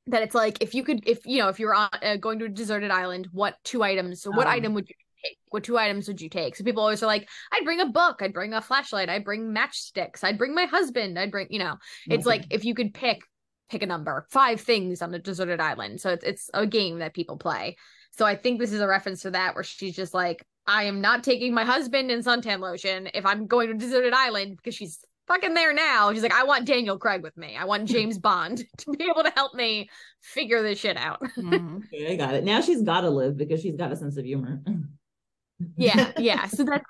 that 0.07 0.21
it's 0.21 0.35
like 0.35 0.61
if 0.61 0.73
you 0.75 0.83
could 0.83 1.07
if 1.07 1.25
you 1.25 1.39
know 1.39 1.47
if 1.47 1.59
you're 1.61 1.73
on 1.73 1.87
uh, 2.03 2.17
going 2.17 2.39
to 2.39 2.45
a 2.45 2.49
deserted 2.49 2.91
island 2.91 3.29
what 3.31 3.55
two 3.63 3.81
items 3.81 4.21
so 4.21 4.31
what 4.31 4.47
Um. 4.47 4.53
item 4.53 4.73
would 4.73 4.89
you 4.89 4.95
take 5.23 5.37
what 5.47 5.63
two 5.63 5.77
items 5.77 6.09
would 6.09 6.19
you 6.19 6.27
take 6.29 6.57
so 6.57 6.65
people 6.65 6.83
always 6.83 7.01
are 7.01 7.05
like 7.07 7.29
i'd 7.53 7.63
bring 7.63 7.79
a 7.79 7.85
book 7.85 8.17
i'd 8.21 8.33
bring 8.33 8.53
a 8.53 8.59
flashlight 8.61 9.07
i'd 9.07 9.23
bring 9.23 9.53
matchsticks 9.55 10.25
i'd 10.25 10.37
bring 10.37 10.53
my 10.53 10.65
husband 10.65 11.17
i'd 11.17 11.31
bring 11.31 11.47
you 11.49 11.59
know 11.59 11.75
it's 12.09 12.27
Okay. 12.27 12.37
like 12.39 12.47
if 12.49 12.65
you 12.65 12.75
could 12.75 12.93
pick 12.93 13.21
pick 13.69 13.83
a 13.83 13.85
number 13.85 14.25
five 14.29 14.59
things 14.61 15.01
on 15.01 15.13
a 15.13 15.19
deserted 15.19 15.59
island 15.59 15.99
so 16.01 16.09
it's, 16.09 16.23
it's 16.23 16.49
a 16.53 16.65
game 16.65 16.99
that 16.99 17.13
people 17.13 17.37
play 17.37 17.75
so 18.11 18.25
i 18.25 18.35
think 18.35 18.59
this 18.59 18.71
is 18.73 18.81
a 18.81 18.87
reference 18.87 19.21
to 19.21 19.31
that 19.31 19.55
where 19.55 19.63
she's 19.63 19.95
just 19.95 20.13
like 20.13 20.45
i 20.67 20.83
am 20.83 21.01
not 21.01 21.23
taking 21.23 21.53
my 21.53 21.63
husband 21.63 22.09
and 22.11 22.23
suntan 22.23 22.59
lotion 22.59 23.09
if 23.13 23.25
i'm 23.25 23.47
going 23.47 23.67
to 23.69 23.75
a 23.75 23.77
deserted 23.77 24.13
island 24.13 24.57
because 24.57 24.75
she's 24.75 24.99
fucking 25.27 25.53
there 25.53 25.73
now 25.73 26.11
she's 26.11 26.23
like 26.23 26.33
i 26.33 26.43
want 26.43 26.65
daniel 26.65 26.97
craig 26.97 27.21
with 27.21 27.37
me 27.37 27.55
i 27.55 27.63
want 27.65 27.85
james 27.87 28.17
bond 28.17 28.63
to 28.77 28.91
be 28.91 29.03
able 29.03 29.23
to 29.23 29.31
help 29.35 29.53
me 29.53 29.87
figure 30.21 30.63
this 30.63 30.79
shit 30.79 30.97
out 30.97 31.21
Mhm. 31.37 31.83
Okay, 31.85 32.13
I 32.13 32.15
got 32.15 32.33
it. 32.33 32.43
Now 32.43 32.61
she's 32.61 32.81
got 32.81 33.01
to 33.01 33.09
live 33.09 33.37
because 33.37 33.61
she's 33.61 33.75
got 33.75 33.91
a 33.91 33.95
sense 33.95 34.17
of 34.17 34.25
humor. 34.25 34.61
yeah 35.77 36.11
yeah 36.17 36.47
so 36.47 36.63
that's 36.63 36.83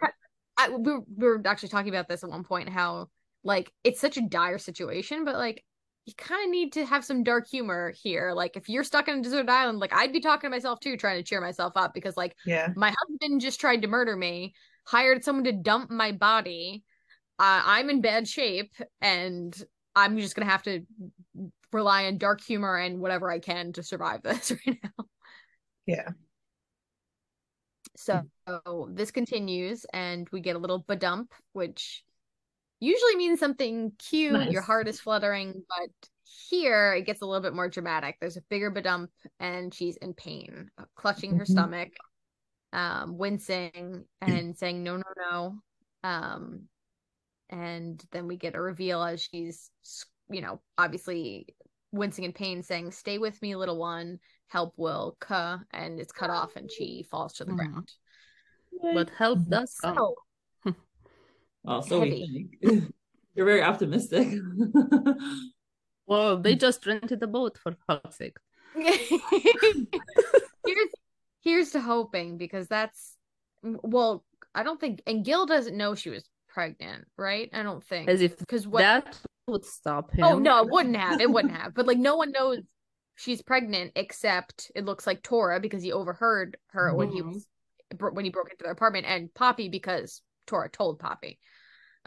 I, 0.57 0.69
we, 0.69 0.91
were, 0.91 1.01
we 1.15 1.27
were 1.27 1.41
actually 1.45 1.69
talking 1.69 1.89
about 1.89 2.07
this 2.07 2.23
at 2.23 2.29
one 2.29 2.43
point 2.43 2.69
how 2.69 3.07
like 3.43 3.71
it's 3.83 3.99
such 3.99 4.17
a 4.17 4.21
dire 4.21 4.57
situation 4.57 5.25
but 5.25 5.35
like 5.35 5.63
you 6.09 6.15
kind 6.15 6.43
of 6.43 6.49
need 6.51 6.73
to 6.73 6.85
have 6.85 7.05
some 7.05 7.23
dark 7.23 7.47
humor 7.47 7.93
here 8.01 8.33
like 8.33 8.57
if 8.57 8.67
you're 8.67 8.83
stuck 8.83 9.07
in 9.07 9.19
a 9.19 9.21
desert 9.21 9.47
island 9.49 9.79
like 9.79 9.93
i'd 9.93 10.11
be 10.11 10.19
talking 10.19 10.49
to 10.49 10.55
myself 10.55 10.79
too 10.79 10.97
trying 10.97 11.17
to 11.17 11.23
cheer 11.23 11.39
myself 11.39 11.73
up 11.75 11.93
because 11.93 12.17
like 12.17 12.35
Yeah. 12.45 12.69
my 12.75 12.93
husband 13.01 13.41
just 13.41 13.59
tried 13.59 13.83
to 13.83 13.87
murder 13.87 14.15
me 14.15 14.53
hired 14.85 15.23
someone 15.23 15.43
to 15.45 15.51
dump 15.51 15.91
my 15.91 16.11
body 16.11 16.83
uh, 17.37 17.61
i'm 17.65 17.89
in 17.89 18.01
bad 18.01 18.27
shape 18.27 18.73
and 19.01 19.63
i'm 19.95 20.17
just 20.17 20.35
gonna 20.35 20.49
have 20.49 20.63
to 20.63 20.81
rely 21.71 22.05
on 22.05 22.17
dark 22.17 22.41
humor 22.41 22.77
and 22.77 22.99
whatever 22.99 23.29
i 23.31 23.39
can 23.39 23.71
to 23.73 23.83
survive 23.83 24.21
this 24.23 24.51
right 24.51 24.79
now 24.83 25.05
Yeah. 25.85 26.09
so 27.95 28.23
this 28.91 29.11
continues, 29.11 29.85
and 29.93 30.27
we 30.31 30.41
get 30.41 30.55
a 30.55 30.59
little 30.59 30.83
badump, 30.83 31.27
which 31.53 32.03
usually 32.79 33.15
means 33.15 33.39
something 33.39 33.91
cute. 33.97 34.51
Your 34.51 34.61
heart 34.61 34.87
is 34.87 34.99
fluttering, 34.99 35.63
but 35.67 35.89
here 36.49 36.93
it 36.93 37.05
gets 37.05 37.21
a 37.21 37.25
little 37.25 37.41
bit 37.41 37.53
more 37.53 37.69
dramatic. 37.69 38.17
There's 38.19 38.37
a 38.37 38.41
bigger 38.49 38.71
badump, 38.71 39.09
and 39.39 39.73
she's 39.73 39.97
in 39.97 40.13
pain, 40.13 40.69
uh, 40.77 40.85
clutching 40.95 41.35
her 41.35 41.43
Mhm. 41.43 41.47
stomach. 41.47 41.89
um, 42.71 43.17
wincing 43.17 44.05
and 44.21 44.55
saying 44.55 44.83
no, 44.83 44.97
no, 44.97 45.03
no. 45.31 45.59
Um, 46.03 46.69
and 47.49 48.03
then 48.11 48.27
we 48.27 48.37
get 48.37 48.53
a 48.53 48.61
reveal 48.61 49.01
as 49.03 49.23
she's, 49.23 49.71
you 50.29 50.41
know, 50.41 50.61
obviously 50.77 51.47
wincing 51.91 52.25
in 52.25 52.31
pain, 52.33 52.61
saying, 52.61 52.91
"Stay 52.91 53.17
with 53.17 53.41
me, 53.41 53.55
little 53.55 53.77
one. 53.79 54.19
Help 54.49 54.73
will 54.77 55.17
ka," 55.19 55.61
and 55.71 55.99
it's 55.99 56.11
cut 56.11 56.29
off, 56.29 56.55
and 56.55 56.69
she 56.69 57.07
falls 57.09 57.33
to 57.33 57.45
the 57.45 57.51
Mhm. 57.51 57.57
ground. 57.57 57.91
But 58.93 59.09
help 59.09 59.39
Mhm. 59.39 59.49
does 59.49 59.75
come. 59.81 59.95
So 59.95 60.15
Uh, 61.67 61.71
well, 61.71 61.81
so 61.81 61.99
we 62.01 62.57
think. 62.61 62.93
You're 63.35 63.45
very 63.45 63.63
optimistic. 63.63 64.27
Well, 66.09 66.37
they 66.37 66.55
just 66.55 66.87
rented 66.87 67.21
a 67.21 67.27
boat 67.27 67.59
for 67.59 67.77
fuck's 67.85 68.17
sake. 68.17 68.37
here's 68.73 69.19
here's 71.41 71.71
to 71.71 71.79
hoping 71.79 72.37
because 72.37 72.67
that's 72.67 73.15
well, 73.61 74.25
I 74.55 74.63
don't 74.63 74.79
think, 74.79 75.03
and 75.05 75.23
Gil 75.23 75.45
doesn't 75.45 75.77
know 75.77 75.93
she 75.93 76.09
was 76.09 76.27
pregnant, 76.47 77.05
right? 77.15 77.47
I 77.53 77.61
don't 77.61 77.83
think 77.83 78.09
As 78.09 78.21
if 78.21 78.39
because 78.39 78.67
what 78.67 78.79
that 78.79 79.19
would 79.47 79.65
stop 79.65 80.11
him. 80.11 80.23
Oh 80.23 80.39
no, 80.39 80.63
it 80.63 80.71
wouldn't 80.71 80.97
have. 80.97 81.21
It 81.21 81.29
wouldn't 81.29 81.53
have. 81.53 81.75
But 81.75 81.85
like 81.85 81.99
no 81.99 82.15
one 82.15 82.31
knows 82.31 82.57
she's 83.15 83.43
pregnant 83.43 83.91
except 83.95 84.71
it 84.73 84.85
looks 84.85 85.05
like 85.05 85.21
Tora 85.21 85.59
because 85.59 85.83
he 85.83 85.91
overheard 85.91 86.57
her 86.69 86.91
when 86.95 87.09
he 87.09 87.21
mm-hmm. 87.21 87.33
was 87.33 87.47
when 88.13 88.25
he 88.25 88.31
broke 88.31 88.49
into 88.49 88.63
their 88.63 88.73
apartment 88.73 89.05
and 89.05 89.31
Poppy 89.35 89.69
because 89.69 90.23
Tora 90.49 90.69
told 90.69 90.99
Poppy. 90.99 91.33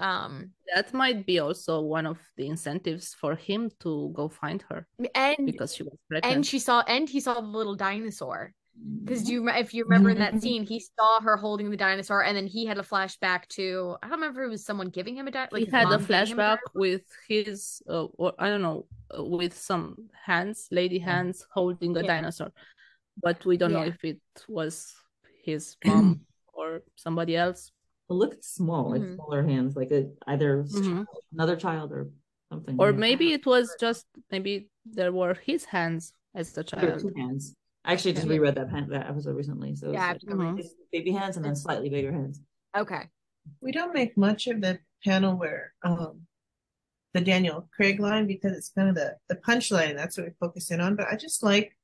Um 0.09 0.33
That 0.75 0.89
might 1.03 1.21
be 1.31 1.37
also 1.47 1.81
one 1.99 2.07
of 2.13 2.19
the 2.39 2.47
incentives 2.55 3.07
for 3.21 3.33
him 3.49 3.71
to 3.85 3.91
go 4.19 4.25
find 4.29 4.61
her 4.71 4.81
and 5.15 5.47
because 5.51 5.71
she 5.77 5.83
was 5.89 5.99
pregnant. 6.09 6.35
and 6.35 6.41
she 6.51 6.59
saw 6.59 6.79
and 6.95 7.05
he 7.15 7.21
saw 7.27 7.35
the 7.41 7.57
little 7.59 7.77
dinosaur 7.77 8.41
because 9.05 9.23
you 9.31 9.49
if 9.65 9.75
you 9.75 9.83
remember 9.85 10.11
in 10.15 10.19
that 10.27 10.41
scene 10.43 10.63
he 10.73 10.79
saw 10.97 11.21
her 11.27 11.37
holding 11.37 11.69
the 11.71 11.77
dinosaur 11.87 12.21
and 12.27 12.35
then 12.39 12.47
he 12.57 12.63
had 12.71 12.79
a 12.79 12.87
flashback 12.93 13.43
to 13.57 13.97
I 14.03 14.07
don't 14.09 14.19
remember 14.21 14.43
if 14.43 14.49
it 14.49 14.55
was 14.57 14.65
someone 14.65 14.91
giving 14.99 15.15
him 15.19 15.27
a 15.29 15.33
di- 15.37 15.51
like 15.55 15.65
he 15.65 15.71
had 15.79 15.87
a 15.87 15.99
mom 15.99 16.01
giving 16.07 16.27
him 16.33 16.39
flashback 16.39 16.61
dinosaur. 16.63 16.85
with 16.85 17.07
his, 17.29 17.83
uh, 17.95 18.07
or 18.21 18.29
I 18.39 18.47
don't 18.51 18.65
know, 18.69 18.81
uh, 19.13 19.25
with 19.39 19.55
some 19.71 19.87
hands, 20.31 20.59
lady 20.71 21.01
hands 21.11 21.37
holding 21.57 21.93
a 21.97 22.03
Yeah. 22.03 22.11
dinosaur, 22.13 22.51
but 23.27 23.39
we 23.49 23.55
don't 23.61 23.75
know 23.77 23.87
if 23.95 24.01
it 24.13 24.23
was 24.49 24.75
his 25.45 25.77
mom 25.85 26.07
or 26.59 26.69
somebody 27.05 27.35
else. 27.45 27.61
It 28.13 28.17
looked 28.17 28.45
small, 28.45 28.91
like 28.91 29.01
Mhm. 29.01 29.15
smaller 29.17 29.43
hands, 29.43 29.75
like 29.75 29.91
a 29.91 30.11
either 30.27 30.65
Mhm. 30.65 31.07
another 31.33 31.57
child 31.57 31.93
or 31.93 32.11
something. 32.53 32.77
Or 32.79 32.91
yeah. 32.91 32.97
maybe 33.07 33.33
it 33.33 33.47
was 33.47 33.75
just 33.81 34.07
maybe 34.31 34.69
there 34.85 35.13
were 35.13 35.33
his 35.35 35.65
hands 35.65 36.13
as 36.35 36.53
the 36.53 36.63
There 36.63 36.81
child. 36.91 37.01
two 37.01 37.13
hands. 37.17 37.57
I 37.85 37.95
actually 37.95 38.13
just 38.13 38.27
Yeah. 38.27 38.35
reread 38.35 38.55
that 38.57 38.69
pan- 38.69 38.91
that 38.91 39.09
episode 39.09 39.35
recently. 39.35 39.75
So 39.77 39.87
Yeah, 39.87 39.93
like 40.01 40.09
have 40.09 40.19
to 40.19 40.27
go 40.27 40.35
read 40.37 40.57
Mhm. 40.57 40.69
baby 40.93 41.11
hands 41.13 41.37
and 41.37 41.45
then 41.47 41.57
slightly 41.57 41.89
bigger 41.89 42.13
hands. 42.13 42.41
Okay. 42.77 43.05
We 43.63 43.73
don't 43.73 43.95
make 43.95 44.17
much 44.17 44.47
of 44.47 44.61
the 44.61 44.79
panel 45.05 45.33
where 45.37 45.73
um 45.83 46.27
the 47.15 47.21
Daniel 47.23 47.69
Craig 47.75 47.99
line 47.99 48.27
because 48.27 48.53
it's 48.59 48.69
kind 48.77 48.89
of 48.91 48.95
the 48.95 49.17
the 49.31 49.37
punchline. 49.37 49.97
That's 49.97 50.17
what 50.19 50.27
we 50.27 50.33
focus 50.39 50.71
in 50.71 50.81
on. 50.83 50.97
But 50.97 51.09
I 51.09 51.17
just 51.17 51.43
like 51.43 51.77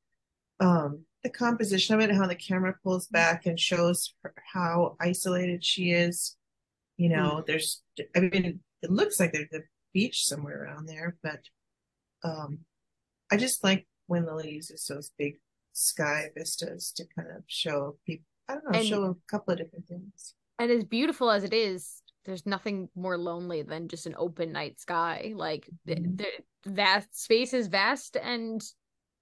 um 0.60 1.06
the 1.24 1.30
composition 1.30 1.94
of 1.94 2.00
it, 2.00 2.14
how 2.14 2.26
the 2.26 2.34
camera 2.34 2.74
pulls 2.82 3.06
back 3.08 3.44
and 3.46 3.58
shows 3.58 4.14
her, 4.22 4.32
how 4.52 4.96
isolated 5.00 5.64
she 5.64 5.90
is. 5.90 6.36
You 6.96 7.08
know, 7.10 7.42
there's 7.46 7.82
I 8.16 8.20
mean, 8.20 8.60
it 8.82 8.90
looks 8.90 9.18
like 9.20 9.32
there's 9.32 9.52
a 9.52 9.60
beach 9.94 10.24
somewhere 10.26 10.64
around 10.64 10.86
there, 10.86 11.16
but 11.22 11.40
um 12.24 12.60
I 13.30 13.36
just 13.36 13.62
like 13.62 13.86
when 14.06 14.24
Lily 14.26 14.52
uses 14.52 14.86
those 14.86 15.10
big 15.18 15.34
sky 15.72 16.30
vistas 16.36 16.92
to 16.96 17.04
kind 17.16 17.28
of 17.36 17.42
show 17.46 17.98
people. 18.06 18.24
I 18.48 18.54
don't 18.54 18.64
know, 18.72 18.78
And- 18.78 18.88
show 18.88 19.04
a 19.04 19.14
couple 19.30 19.52
of 19.52 19.58
different 19.58 19.86
things. 19.86 20.34
and 20.58 20.70
as 20.72 20.84
beautiful 20.84 21.30
as 21.30 21.44
it 21.44 21.52
is 21.54 22.02
there's 22.24 22.44
nothing 22.46 22.88
more 22.94 23.16
lonely 23.16 23.62
than 23.62 23.88
just 23.88 24.06
an 24.06 24.14
open 24.18 24.52
night 24.52 24.78
sky 24.80 25.32
like 25.36 25.68
th- 25.86 25.98
Mhm. 25.98 26.18
th- 26.18 26.42
that 26.64 27.06
space 27.14 27.54
is 27.54 27.68
vast 27.68 28.16
and 28.16 28.60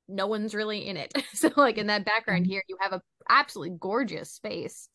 no 0.09 0.27
one's 0.27 0.55
really 0.55 0.87
in 0.87 0.97
it 0.97 1.13
so 1.35 1.51
like 1.57 1.79
in 1.79 1.87
that 1.89 2.05
background 2.05 2.45
Mhm. 2.47 2.49
here 2.49 2.63
you 2.69 2.77
have 2.81 2.93
a 2.93 3.03
absolutely 3.29 3.77
gorgeous 3.81 4.31
space 4.31 4.89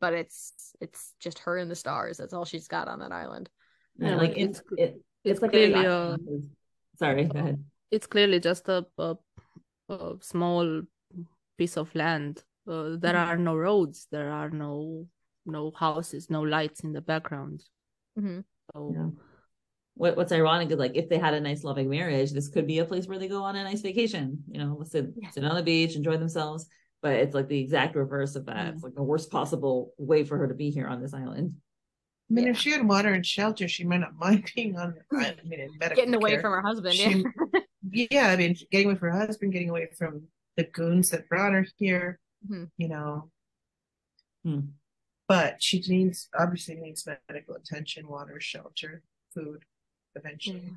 but 0.00 0.12
it's 0.14 0.74
it's 0.80 1.12
just 1.20 1.38
her 1.40 1.58
and 1.58 1.70
the 1.70 1.74
stars 1.76 2.16
that's 2.16 2.32
all 2.32 2.44
she's 2.44 2.68
got 2.68 2.88
on 2.88 3.00
that 3.00 3.12
island 3.12 3.48
Yeah, 3.98 4.10
Yeah, 4.10 4.16
like 4.16 4.30
like, 4.30 4.38
it's 4.38 4.58
it's- 4.72 4.94
it, 4.94 5.02
it's 5.24 5.42
like 5.42 5.50
clearly 5.50 5.84
a, 5.84 6.14
a- 6.14 6.18
sorry, 6.98 7.24
go 7.24 7.38
ahead. 7.40 7.58
It's 7.90 8.06
clearly 8.06 8.38
just 8.40 8.68
a, 8.68 8.86
a, 8.98 9.16
a 9.88 10.14
small 10.20 10.82
piece 11.58 11.76
of 11.76 11.92
land. 11.94 12.44
Uh, 12.66 12.96
there 13.00 13.14
Mhm. 13.14 13.26
are 13.28 13.36
no 13.36 13.56
roads. 13.56 14.06
There 14.10 14.30
are 14.30 14.50
no 14.50 15.08
no 15.44 15.72
houses, 15.74 16.30
no 16.30 16.42
lights 16.42 16.80
in 16.84 16.92
the 16.92 17.00
background. 17.00 17.64
Mhm. 18.18 18.44
So 18.72 18.92
Yeah. 18.94 19.10
What 19.98 20.16
what's 20.16 20.30
ironic 20.32 20.70
is 20.70 20.78
like 20.78 20.92
if 20.94 21.08
they 21.08 21.18
had 21.18 21.34
a 21.34 21.40
nice 21.40 21.64
loving 21.64 21.90
marriage, 21.90 22.30
this 22.32 22.48
could 22.48 22.66
be 22.68 22.78
a 22.78 22.84
place 22.84 23.06
where 23.08 23.18
they 23.18 23.26
go 23.28 23.42
on 23.42 23.56
a 23.56 23.64
nice 23.64 23.80
vacation. 23.82 24.44
You 24.50 24.58
know, 24.60 24.82
sit 24.84 25.06
Yeah. 25.16 25.30
sit 25.30 25.44
on 25.44 25.56
the 25.56 25.62
beach, 25.62 25.96
enjoy 25.96 26.16
themselves. 26.16 26.66
But 27.02 27.14
it's 27.14 27.34
like 27.34 27.48
the 27.48 27.60
exact 27.60 27.94
reverse 27.96 28.34
of 28.36 28.46
that. 28.46 28.74
It's 28.74 28.82
like 28.82 28.94
the 28.94 29.02
worst 29.02 29.30
possible 29.30 29.94
way 29.98 30.24
for 30.24 30.36
her 30.38 30.48
to 30.48 30.54
be 30.54 30.70
here 30.70 30.86
on 30.86 31.00
this 31.02 31.14
island. 31.14 31.54
I 32.30 32.34
mean, 32.34 32.44
Yeah. 32.46 32.50
if 32.52 32.58
she 32.58 32.70
had 32.70 32.86
water 32.86 33.12
and 33.12 33.24
shelter, 33.26 33.66
she 33.68 33.84
might 33.84 33.98
not 34.00 34.14
mind 34.16 34.50
being 34.54 34.76
on 34.76 34.94
the 34.94 35.16
island. 35.18 35.40
I 35.44 35.48
mean, 35.48 35.60
in 35.60 35.70
medical 35.78 35.96
getting 36.02 36.14
away 36.14 36.30
care. 36.32 36.40
from 36.40 36.52
her 36.52 36.62
husband 36.62 36.94
She- 36.94 37.24
yeah 37.90 38.06
Yeah, 38.10 38.26
I 38.28 38.36
mean, 38.36 38.56
getting 38.70 38.86
away 38.88 38.96
from 38.96 39.10
her 39.10 39.18
husband, 39.26 39.52
getting 39.52 39.70
away 39.70 39.88
from 39.98 40.28
the 40.56 40.64
goons 40.64 41.10
that 41.10 41.28
brought 41.28 41.52
her 41.54 41.66
here. 41.76 42.18
Mhm. 42.48 42.70
You 42.76 42.88
know, 42.88 43.30
Hmm. 44.44 44.60
but 45.26 45.60
she 45.62 45.80
needs 45.88 46.28
obviously 46.38 46.76
needs 46.76 47.06
medical 47.28 47.54
attention, 47.56 48.06
water, 48.08 48.38
shelter, 48.40 49.02
food, 49.34 49.64
eventually. 50.18 50.62
Yeah. 50.64 50.76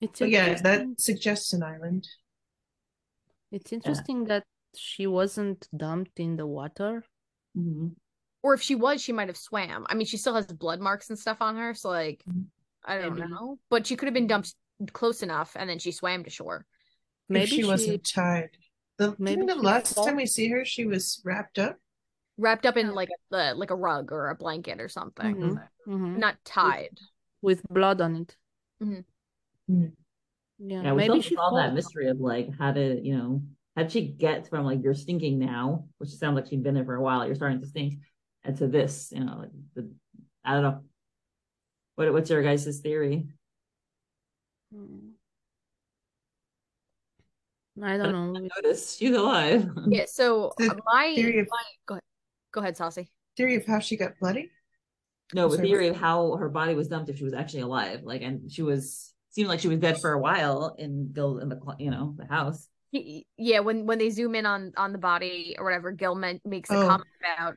it's 0.00 0.18
But 0.20 0.30
yeah, 0.30 0.54
that 0.68 0.80
suggests 1.00 1.52
an 1.52 1.62
island. 1.62 2.06
It's 3.52 3.72
interesting 3.72 4.24
that 4.24 4.44
she 4.74 5.06
wasn't 5.06 5.68
dumped 5.76 6.18
in 6.20 6.36
the 6.36 6.46
water. 6.46 7.04
Mhm. 7.56 7.94
or 8.42 8.52
if 8.54 8.60
she 8.62 8.74
was 8.76 9.00
she 9.02 9.12
might 9.12 9.26
have 9.32 9.36
swam 9.48 9.86
i 9.88 9.94
mean 9.94 10.06
she 10.06 10.18
still 10.18 10.34
has 10.34 10.46
blood 10.46 10.78
marks 10.78 11.08
and 11.08 11.18
stuff 11.18 11.38
on 11.40 11.56
her 11.56 11.72
so 11.74 11.88
like 11.88 12.22
Mhm. 12.28 12.44
i 12.84 12.98
don't 12.98 13.18
Maybe. 13.18 13.30
know 13.32 13.58
but 13.70 13.86
she 13.86 13.96
could 13.96 14.06
have 14.08 14.14
been 14.20 14.26
dumped 14.28 14.54
close 14.92 15.22
enough 15.22 15.56
and 15.58 15.66
then 15.70 15.78
she 15.80 15.90
swam 15.90 16.22
to 16.24 16.30
shore 16.30 16.66
Maybe 17.30 17.46
she, 17.46 17.62
she, 17.62 17.64
wasn't 17.64 18.04
tied. 18.04 18.50
The 18.98 19.16
maybe 19.18 19.40
maybe 19.40 19.52
the 19.54 19.58
last 19.70 19.94
fell- 19.94 20.04
time 20.04 20.16
we 20.16 20.26
see 20.26 20.46
her, 20.54 20.64
she 20.66 20.84
was 20.86 21.20
wrapped 21.24 21.58
up. 21.58 21.74
wrapped 22.38 22.66
up 22.66 22.76
in 22.76 22.92
like 23.00 23.08
a 23.32 23.54
like 23.62 23.70
a 23.72 23.80
rug 23.88 24.12
or 24.12 24.28
a 24.28 24.36
blanket 24.36 24.78
or 24.84 24.88
something 24.98 25.34
Mhm. 25.36 25.68
Mhm. 25.88 26.18
not 26.18 26.36
tied 26.44 26.96
with 27.40 27.62
blood 27.68 28.00
on 28.02 28.12
it. 28.22 28.36
Mhm. 28.82 29.04
Mhm. 29.70 29.92
Yeah, 30.58 30.82
Yeah, 30.82 30.92
we 30.92 30.96
maybe 30.98 31.20
still 31.20 31.22
she 31.22 31.34
solve 31.34 31.56
that 31.56 31.74
mystery 31.74 32.08
of 32.08 32.18
like 32.20 32.48
how 32.58 32.72
did 32.72 33.04
you 33.04 33.16
know, 33.16 33.42
how'd 33.76 33.90
she 33.92 34.06
get 34.08 34.48
from 34.48 34.64
like 34.64 34.82
you're 34.82 34.94
stinking 34.94 35.38
now, 35.38 35.88
which 35.98 36.10
sounds 36.10 36.36
like 36.36 36.46
she'd 36.46 36.62
been 36.62 36.74
there 36.74 36.84
for 36.84 36.94
a 36.94 37.02
while, 37.02 37.26
you're 37.26 37.34
starting 37.34 37.60
to 37.60 37.66
stink, 37.66 37.94
and 38.44 38.56
to 38.58 38.66
this, 38.66 39.12
you 39.12 39.24
know, 39.24 39.38
like 39.38 39.50
the 39.74 39.90
I 40.44 40.54
don't 40.54 40.62
know. 40.62 40.84
What 41.96 42.12
what's 42.12 42.30
your 42.30 42.42
guys' 42.42 42.80
theory? 42.80 43.28
Mm. 44.74 45.12
I 47.82 47.96
don't 47.98 48.12
know. 48.12 48.48
Notice 48.56 48.96
she's 48.96 49.14
alive. 49.14 49.68
yeah 49.88 50.04
so 50.06 50.52
The 50.56 50.70
uh, 50.70 50.76
my, 50.86 51.14
theory 51.14 51.40
of- 51.40 51.48
my 51.50 51.62
go 51.86 51.94
ahead 51.94 52.02
go 52.52 52.60
ahead 52.60 52.76
saucy 52.76 53.10
Theory 53.36 53.56
of 53.56 53.66
how 53.66 53.80
she 53.80 53.96
got 53.98 54.18
bloody. 54.18 54.50
No, 55.34 55.48
but 55.48 55.56
Sorry, 55.56 55.68
theory 55.68 55.88
of 55.88 55.96
how 55.96 56.36
her 56.36 56.48
body 56.48 56.74
was 56.74 56.88
dumped 56.88 57.10
if 57.10 57.18
she 57.18 57.24
was 57.24 57.34
actually 57.34 57.62
alive. 57.62 58.02
Like, 58.04 58.22
and 58.22 58.50
she 58.50 58.62
was 58.62 59.12
seemed 59.30 59.48
like 59.48 59.60
she 59.60 59.68
was 59.68 59.78
dead 59.78 60.00
for 60.00 60.12
a 60.12 60.18
while 60.20 60.74
in 60.78 61.08
Bill 61.12 61.38
in 61.38 61.48
the 61.48 61.56
cl- 61.62 61.76
you 61.78 61.90
know 61.90 62.14
the 62.16 62.26
house. 62.26 62.68
He- 62.92 63.26
yeah 63.36 63.58
when 63.60 63.84
when 63.86 63.98
they 63.98 64.10
zoom 64.10 64.34
in 64.34 64.46
on 64.46 64.72
on 64.76 64.92
the 64.92 64.98
body 64.98 65.56
or 65.58 65.64
whatever 65.64 65.90
gil 65.92 66.14
men- 66.14 66.40
makes 66.44 66.70
a 66.70 66.76
Oh. 66.76 66.86
comment 66.86 67.08
about 67.20 67.54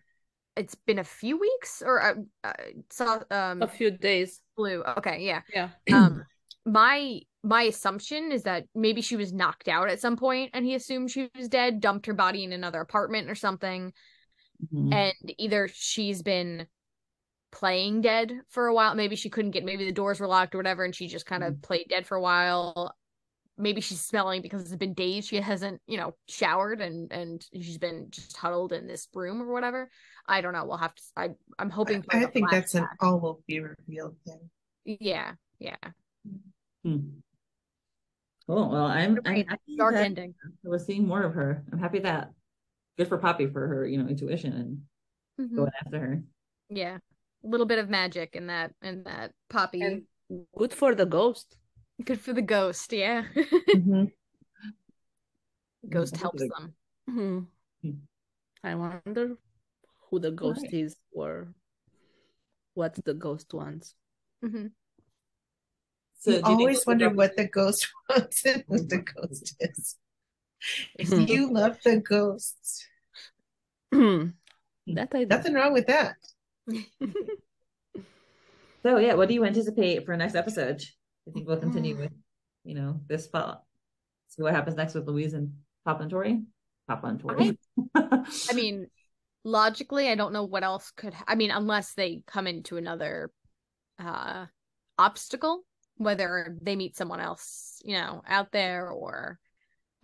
it's 0.57 0.75
been 0.75 0.99
a 0.99 1.03
few 1.03 1.37
weeks 1.39 1.81
or 1.85 2.01
uh, 2.01 2.15
uh, 2.43 2.53
saw 2.89 3.19
um 3.31 3.61
A 3.61 3.67
few 3.67 3.91
days. 3.91 4.41
blue 4.57 4.81
okay 4.97 5.19
yeah 5.23 5.41
Yeah. 5.53 5.69
um 5.93 6.25
my 6.65 7.21
my 7.43 7.61
assumption 7.63 8.31
is 8.33 8.43
that 8.43 8.65
maybe 8.75 9.01
she 9.01 9.15
was 9.15 9.31
knocked 9.31 9.67
out 9.69 9.87
at 9.89 10.01
some 10.01 10.17
point 10.17 10.49
and 10.53 10.65
he 10.65 10.73
assumed 10.75 11.11
she 11.11 11.29
was 11.37 11.47
dead 11.47 11.79
dumped 11.79 12.07
her 12.07 12.13
body 12.13 12.43
in 12.43 12.51
another 12.51 12.81
apartment 12.81 13.29
or 13.29 13.35
something 13.35 13.93
Mhm. 14.73 14.93
and 14.93 15.33
either 15.37 15.69
she's 15.71 16.21
been 16.21 16.67
playing 17.51 18.01
dead 18.01 18.31
for 18.49 18.67
a 18.67 18.73
while 18.73 18.93
maybe 18.95 19.15
she 19.15 19.29
couldn't 19.29 19.51
get 19.51 19.65
maybe 19.65 19.85
the 19.85 19.91
doors 19.91 20.19
were 20.19 20.27
locked 20.27 20.53
or 20.53 20.59
whatever 20.59 20.83
and 20.83 20.95
she 20.95 21.07
just 21.07 21.25
kind 21.25 21.43
of 21.43 21.61
played 21.61 21.87
dead 21.89 22.05
for 22.05 22.15
a 22.15 22.21
while 22.21 22.95
maybe 23.57 23.81
she's 23.81 23.99
smelling 24.01 24.41
because 24.41 24.61
it's 24.61 24.75
been 24.75 24.93
days 24.93 25.25
she 25.25 25.35
hasn't 25.37 25.81
you 25.87 25.97
know 25.97 26.13
showered 26.27 26.79
and 26.79 27.11
and 27.11 27.45
she's 27.53 27.77
been 27.79 28.07
just 28.11 28.37
huddled 28.37 28.71
in 28.71 28.87
this 28.87 29.07
room 29.13 29.41
or 29.41 29.51
whatever 29.51 29.89
i 30.27 30.41
don't 30.41 30.53
know 30.53 30.63
we'll 30.63 30.77
have 30.77 30.93
to 30.93 31.01
i 31.17 31.29
i'm 31.57 31.69
hoping 31.69 32.01
for 32.03 32.15
I, 32.15 32.23
I 32.23 32.25
think 32.27 32.51
that's 32.51 32.75
an 32.75 32.83
flashback. 32.83 32.87
all 33.01 33.19
will 33.19 33.41
be 33.47 33.59
revealed 33.59 34.15
thing. 34.25 34.49
yeah 34.85 35.33
yeah 35.59 35.75
Hmm. 36.83 36.99
Cool. 38.47 38.69
Well, 38.69 38.85
I'm 38.85 39.19
I'm 39.25 39.33
Right, 39.33 39.49
happy 39.49 39.77
dark 39.77 39.93
that 39.95 40.05
ending 40.05 40.33
we're 40.63 40.79
seeing 40.79 41.05
more 41.07 41.21
of 41.21 41.33
her. 41.35 41.63
I'm 41.71 41.77
happy 41.77 41.99
that 41.99 42.31
good 42.97 43.07
for 43.07 43.17
Poppy 43.19 43.45
for 43.47 43.67
her, 43.67 43.85
you 43.85 44.01
know, 44.01 44.07
intuition 44.09 44.53
and 44.53 44.81
Mhm. 45.51 45.55
going 45.55 45.71
after 45.85 45.99
her. 45.99 46.23
Yeah. 46.69 46.97
A 47.43 47.47
little 47.47 47.65
bit 47.65 47.79
of 47.79 47.89
magic 47.89 48.35
in 48.35 48.47
that 48.47 48.73
in 48.81 49.03
that 49.03 49.31
poppy. 49.49 49.81
And 49.81 50.03
good 50.57 50.73
for 50.73 50.93
the 50.95 51.05
ghost. 51.05 51.57
Good 52.03 52.19
for 52.19 52.33
the 52.33 52.41
ghost, 52.41 52.91
yeah. 52.93 53.23
Mhm. 53.75 54.11
ghost 55.89 56.17
helps 56.17 56.41
them. 56.41 56.73
Hmm. 57.09 57.39
Hmm. 57.81 57.99
I 58.63 58.75
wonder 58.75 59.37
who 60.09 60.19
the 60.19 60.31
ghost 60.31 60.63
Right. 60.63 60.73
is 60.73 60.95
or 61.11 61.47
what 62.73 62.95
the 63.05 63.13
ghost 63.13 63.53
wants. 63.53 63.95
hmm 64.41 64.67
So 66.19 66.31
you 66.31 66.41
do 66.43 66.51
you 66.51 66.57
think 66.57 66.59
always 66.59 66.85
wonder 66.85 67.09
what 67.09 67.35
the 67.37 67.47
ghost 67.47 67.87
wants 68.09 68.45
and 68.45 68.63
who 68.67 68.79
the 68.83 68.99
ghost 68.99 69.55
is. 69.59 69.95
If 70.99 71.11
You 71.29 71.51
love 71.51 71.79
the 71.83 71.97
ghosts. 72.03 72.85
that 73.91 75.09
I 75.15 75.23
do. 75.23 75.25
Nothing 75.27 75.53
wrong 75.55 75.73
with 75.73 75.87
that. 75.87 76.17
So 78.85 78.97
yeah, 78.97 79.15
what 79.15 79.27
do 79.27 79.33
you 79.33 79.43
anticipate 79.43 80.05
for 80.05 80.15
next 80.15 80.35
episode? 80.35 80.81
I 81.27 81.31
think 81.31 81.47
we'll 81.47 81.57
continue 81.57 81.95
Mm. 81.95 81.99
with, 81.99 82.11
you 82.63 82.75
know, 82.75 83.01
this 83.07 83.25
spot? 83.25 83.63
See 84.29 84.41
what 84.41 84.53
happens 84.55 84.77
next 84.77 84.93
with 84.93 85.07
Louise 85.07 85.33
and 85.33 85.53
Papa 85.85 86.03
and 86.03 86.09
Tori? 86.11 86.43
Papa 86.87 87.07
and 87.07 87.19
Tori. 87.19 87.57
I 88.49 88.53
mean, 88.53 88.87
logically, 89.43 90.07
I 90.07 90.15
don't 90.15 90.33
know 90.33 90.45
what 90.45 90.63
else 90.63 90.91
could. 90.91 91.13
I 91.27 91.35
mean, 91.35 91.51
unless 91.51 91.93
they 91.93 92.21
come 92.25 92.47
into 92.47 92.77
another 92.77 93.31
uh 93.99 94.45
obstacle, 94.97 95.65
whether 95.97 96.57
they 96.61 96.75
meet 96.77 96.95
someone 96.95 97.19
else, 97.19 97.81
you 97.83 97.95
know, 97.95 98.21
out 98.27 98.51
there 98.51 98.89
or 98.89 99.39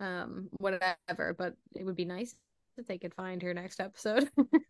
um 0.00 0.48
whatever. 0.58 1.34
But 1.36 1.54
it 1.74 1.84
would 1.84 1.96
be 1.96 2.04
nice 2.04 2.34
if 2.76 2.86
they 2.86 2.98
could 2.98 3.14
find 3.14 3.40
her 3.42 3.54
next 3.54 3.80
episode. 3.80 4.28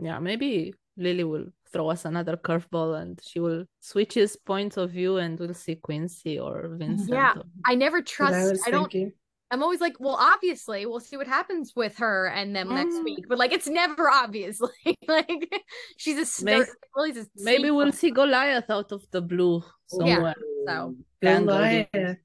Yeah, 0.00 0.18
maybe 0.18 0.74
Lily 0.96 1.24
will 1.24 1.46
throw 1.72 1.90
us 1.90 2.04
another 2.04 2.36
curveball 2.36 3.00
and 3.00 3.18
she 3.22 3.40
will 3.40 3.64
switch 3.80 4.14
his 4.14 4.36
point 4.36 4.76
of 4.76 4.90
view 4.90 5.16
and 5.18 5.38
we'll 5.38 5.54
see 5.54 5.74
Quincy 5.76 6.38
or 6.38 6.68
Vincent. 6.78 7.10
Yeah. 7.10 7.34
or- 7.36 7.44
I 7.66 7.74
never 7.74 8.02
trust. 8.02 8.34
I 8.34 8.68
I 8.68 8.70
don't. 8.70 8.90
thinking. 8.92 9.12
I'm 9.50 9.62
always 9.62 9.82
like, 9.82 9.96
well, 10.00 10.16
obviously, 10.18 10.86
we'll 10.86 11.00
see 11.00 11.18
what 11.18 11.26
happens 11.26 11.74
with 11.76 11.98
her 11.98 12.28
and 12.28 12.56
them 12.56 12.70
next 12.70 12.94
Mm. 12.96 13.04
week. 13.04 13.24
But 13.28 13.36
like, 13.38 13.52
it's 13.52 13.68
never 13.68 14.08
obviously 14.08 14.70
like 15.08 15.62
she's 15.98 16.16
a 16.16 16.44
May- 16.44 16.62
start. 16.62 16.78
Lily's 16.96 17.18
a 17.18 17.26
Maybe 17.36 17.70
we'll 17.70 17.92
see 17.92 18.10
Goliath 18.10 18.70
out 18.70 18.92
of 18.92 19.04
the 19.10 19.20
blue 19.20 19.62
somewhere. 19.88 20.34
so 20.66 20.94
Tangled 21.22 21.60
in- 21.60 21.86
Goliath. 21.92 22.18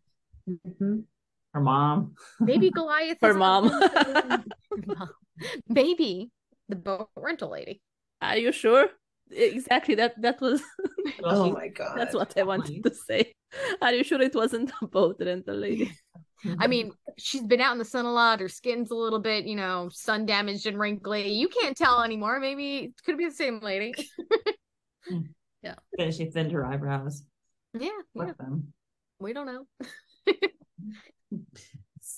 Mhm. 0.49 1.03
Her 1.53 1.61
mom. 1.61 2.15
maybe 2.39 2.69
Goliath. 2.79 3.17
Her 3.21 3.31
is 3.31 3.37
mom. 3.45 4.43
maybe 5.67 6.31
the 6.69 6.75
boat 6.75 7.09
rental 7.15 7.51
lady. 7.51 7.81
Are 8.21 8.37
you 8.37 8.51
sure? 8.51 8.89
Exactly. 9.31 9.95
That 9.95 10.21
that 10.21 10.41
was 10.41 10.61
Oh 11.23 11.51
my 11.51 11.67
god. 11.67 11.97
that's 11.97 12.13
what 12.15 12.37
I 12.37 12.43
wanted 12.43 12.83
to 12.83 12.93
say. 12.93 13.33
Are 13.81 13.93
you 13.93 14.03
sure 14.03 14.21
it 14.21 14.35
wasn't 14.35 14.71
a 14.81 14.87
boat 14.87 15.17
rental 15.19 15.55
lady? 15.55 15.91
I 16.59 16.67
mean, 16.67 16.91
she's 17.17 17.43
been 17.43 17.61
out 17.61 17.71
in 17.71 17.79
the 17.79 17.85
sun 17.85 18.05
a 18.05 18.11
lot. 18.11 18.39
Her 18.39 18.47
skin's 18.47 18.91
a 18.91 18.95
little 18.95 19.19
bit, 19.19 19.45
you 19.45 19.55
know, 19.55 19.89
sun 19.91 20.25
damaged 20.25 20.67
and 20.67 20.77
wrinkly. 20.77 21.31
You 21.31 21.47
can't 21.49 21.75
tell 21.75 22.03
anymore. 22.03 22.39
Maybe 22.39 22.77
it 22.77 22.91
could 23.03 23.17
be 23.17 23.25
the 23.25 23.31
same 23.31 23.59
lady. 23.59 23.93
And 25.99 26.13
she 26.13 26.25
thinned 26.29 26.51
her 26.51 26.65
eyebrows. 26.65 27.23
yeah, 27.73 27.89
yeah. 28.13 28.27
Fuck 28.27 28.37
them. 28.37 28.71
We 29.19 29.33
don't 29.33 29.47
know. 29.47 29.65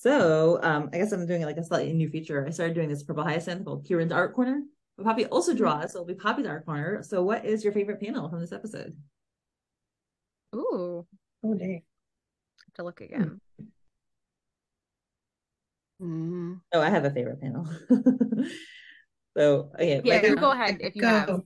So 0.02 0.60
um, 0.64 0.90
I 0.94 0.98
guess 0.98 1.12
I'm 1.12 1.26
doing 1.28 1.42
like 1.42 1.58
a 1.58 1.64
slightly 1.64 1.92
new 1.92 2.10
feature. 2.10 2.46
I 2.48 2.52
started 2.52 2.74
doing 2.74 2.88
this 2.88 3.04
purple 3.04 3.26
hyacinth 3.26 3.66
called 3.66 3.86
Kieran's 3.86 4.14
Art 4.14 4.34
Corner. 4.34 4.62
But 4.98 5.04
Poppy 5.06 5.26
also 5.26 5.54
draws, 5.54 5.92
so 5.92 5.98
it'll 6.00 6.06
be 6.08 6.14
Poppy's 6.14 6.46
Art 6.46 6.66
Corner. 6.66 7.04
So 7.04 7.22
what 7.22 7.46
is 7.46 7.66
your 7.66 7.74
favorite 7.74 8.00
panel 8.00 8.30
from 8.30 8.40
this 8.40 8.54
episode? 8.54 8.96
Ooh, 10.56 11.06
Oh 11.44 11.54
dang. 11.54 11.84
have 12.66 12.74
to 12.76 12.84
look 12.84 13.02
again. 13.02 13.42
Mm. 16.02 16.62
Oh, 16.74 16.82
I 16.82 16.90
have 16.90 17.04
a 17.04 17.12
favorite 17.12 17.42
panel. 17.42 17.68
so 19.38 19.70
okay, 19.76 19.98
my 19.98 20.02
Yeah, 20.06 20.14
you 20.16 20.22
favorite- 20.22 20.40
go 20.40 20.52
ahead 20.52 20.78
if 20.80 20.96
you 20.96 21.02
Go. 21.02 21.08
have. 21.10 21.42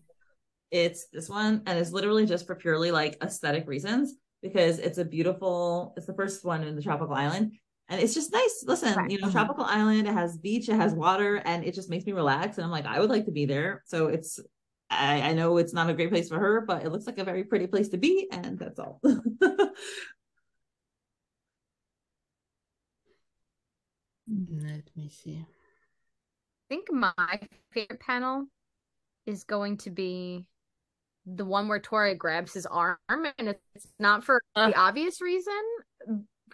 It's 0.70 1.08
this 1.12 1.28
one, 1.28 1.64
and 1.66 1.78
it's 1.80 1.92
literally 1.92 2.28
just 2.28 2.46
for 2.46 2.54
purely 2.56 2.92
like 2.92 3.18
aesthetic 3.24 3.68
reasons 3.68 4.14
because 4.44 4.78
it's 4.78 5.00
a 5.00 5.06
beautiful. 5.06 5.94
It's 5.98 6.06
the 6.06 6.14
first 6.14 6.46
one 6.46 6.64
in 6.64 6.76
the 6.76 6.82
tropical 6.84 7.16
island, 7.16 7.54
and 7.90 8.00
it's 8.02 8.14
just 8.14 8.32
nice. 8.34 8.64
Listen, 8.66 8.96
Right. 8.96 9.12
you 9.12 9.20
know, 9.20 9.30
tropical 9.30 9.64
island. 9.66 10.08
It 10.08 10.14
has 10.14 10.38
beach, 10.38 10.70
it 10.70 10.76
has 10.76 10.94
water, 10.94 11.38
and 11.46 11.64
it 11.66 11.74
just 11.74 11.90
makes 11.90 12.06
me 12.06 12.14
relax. 12.14 12.58
And 12.58 12.66
I'm 12.66 12.72
like, 12.72 12.86
I 12.86 13.00
would 13.00 13.10
like 13.10 13.26
to 13.26 13.32
be 13.32 13.46
there. 13.46 13.84
So 13.86 14.08
it's. 14.08 14.40
I, 14.90 15.22
I 15.30 15.34
know 15.34 15.58
it's 15.58 15.74
not 15.74 15.90
a 15.90 15.94
great 15.94 16.10
place 16.12 16.30
for 16.30 16.38
her, 16.38 16.62
but 16.62 16.84
it 16.86 16.92
looks 16.92 17.08
like 17.08 17.18
a 17.18 17.24
very 17.24 17.44
pretty 17.46 17.66
place 17.66 17.90
to 17.90 17.98
be, 17.98 18.28
and 18.32 18.60
that's 18.60 18.78
all. 18.80 19.02
Let 24.28 24.84
me 24.96 25.10
see. 25.10 25.40
I 25.42 25.46
think 26.70 26.92
my 26.92 27.40
favorite 27.72 28.00
panel 28.00 28.46
is 29.26 29.44
going 29.44 29.78
to 29.78 29.90
be 29.92 30.46
the 31.26 31.46
one 31.46 31.68
where 31.68 31.80
Tori 31.80 32.16
grabs 32.16 32.54
his 32.54 32.66
arm, 32.66 32.98
and 33.10 33.50
it's 33.76 33.88
not 34.00 34.24
for 34.24 34.42
Uh. 34.56 34.70
the 34.70 34.78
obvious 34.78 35.22
reason, 35.22 35.54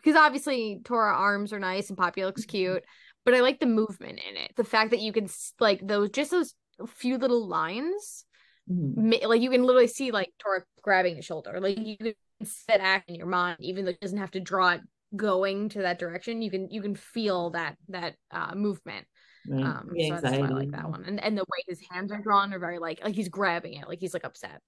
because 0.03 0.15
obviously 0.15 0.81
Tora 0.83 1.13
arms 1.13 1.53
are 1.53 1.59
nice 1.59 1.89
and 1.89 1.97
Poppy 1.97 2.23
looks 2.25 2.45
cute, 2.45 2.83
but 3.25 3.33
I 3.33 3.41
like 3.41 3.59
the 3.59 3.65
movement 3.65 4.19
in 4.29 4.37
it. 4.37 4.53
The 4.55 4.63
fact 4.63 4.91
that 4.91 4.99
you 5.01 5.11
can 5.11 5.27
like 5.59 5.85
those 5.85 6.09
just 6.11 6.31
those 6.31 6.53
few 6.87 7.17
little 7.17 7.47
lines, 7.47 8.25
Mhm. 8.69 9.23
like 9.27 9.41
you 9.41 9.49
can 9.49 9.63
literally 9.63 9.87
see 9.87 10.11
like 10.11 10.31
Tora 10.39 10.63
grabbing 10.81 11.15
his 11.15 11.25
shoulder, 11.25 11.59
like 11.59 11.77
you 11.77 11.97
can 11.97 12.13
see 12.43 12.63
that 12.67 12.81
act 12.81 13.09
in 13.09 13.15
your 13.15 13.27
mind, 13.27 13.57
even 13.59 13.85
though 13.85 13.91
it 13.91 13.99
doesn't 13.99 14.17
have 14.17 14.31
to 14.31 14.39
draw 14.39 14.71
it 14.73 14.81
going 15.15 15.69
to 15.69 15.79
that 15.81 15.99
direction. 15.99 16.41
You 16.41 16.51
can 16.51 16.69
you 16.69 16.81
can 16.81 16.95
feel 16.95 17.49
that 17.51 17.75
that 17.89 18.15
uh 18.31 18.55
movement. 18.55 19.07
Right. 19.47 19.63
Um, 19.63 19.89
The 19.91 20.07
so 20.07 20.21
that's 20.21 20.37
why 20.37 20.47
I 20.47 20.51
like 20.51 20.71
that 20.71 20.89
one, 20.89 21.03
and 21.05 21.19
and 21.19 21.37
the 21.37 21.45
way 21.49 21.63
his 21.67 21.81
hands 21.89 22.11
are 22.11 22.21
drawn 22.21 22.53
are 22.53 22.59
very 22.59 22.77
like 22.77 23.03
like 23.03 23.15
he's 23.15 23.29
grabbing 23.29 23.73
it, 23.73 23.87
like 23.87 23.99
he's 23.99 24.13
like 24.13 24.23
upset. 24.25 24.61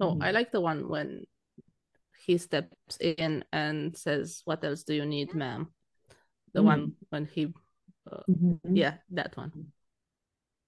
Oh, 0.00 0.16
I 0.20 0.30
Mhm. 0.30 0.34
like 0.34 0.50
the 0.52 0.60
one 0.60 0.88
when 0.88 1.24
he 2.18 2.38
steps 2.38 2.96
in 3.00 3.44
and 3.52 3.96
says, 3.96 4.42
"What 4.44 4.64
else 4.64 4.84
do 4.84 4.94
you 4.94 5.06
need, 5.06 5.34
ma'am?" 5.34 5.72
The 6.52 6.60
Mhm. 6.60 6.66
one 6.66 6.96
when 7.10 7.26
he, 7.26 7.52
uh, 8.10 8.22
Mhm. 8.28 8.60
yeah, 8.74 8.98
that 9.10 9.36
one. 9.36 9.72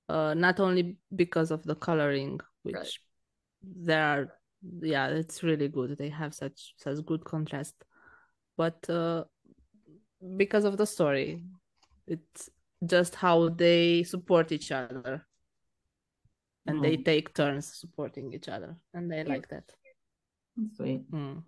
Uh, 0.08 0.34
not 0.34 0.60
only 0.60 0.96
because 1.14 1.50
of 1.50 1.62
the 1.64 1.74
coloring, 1.74 2.40
which 2.62 2.74
Right. 2.76 2.92
there 3.62 4.04
are, 4.04 4.38
yeah, 4.80 5.08
it's 5.08 5.42
really 5.42 5.68
good. 5.68 5.96
They 5.98 6.08
have 6.10 6.34
such 6.34 6.74
such 6.76 7.04
good 7.04 7.24
contrast, 7.24 7.74
but 8.56 8.88
uh, 8.88 9.24
because 10.36 10.64
of 10.64 10.76
the 10.76 10.86
story, 10.86 11.42
it's 12.06 12.50
just 12.84 13.14
how 13.14 13.48
they 13.48 14.02
support 14.04 14.52
each 14.52 14.70
other, 14.70 15.26
and 16.66 16.82
they 16.84 16.96
Mhm. 16.96 17.04
take 17.04 17.34
turns 17.34 17.66
supporting 17.74 18.32
each 18.32 18.48
other, 18.48 18.76
and 18.94 19.10
they 19.10 19.24
Yeah. 19.24 19.34
like 19.34 19.48
that. 19.48 19.64
Sweet. 20.76 21.10
Mm. 21.12 21.42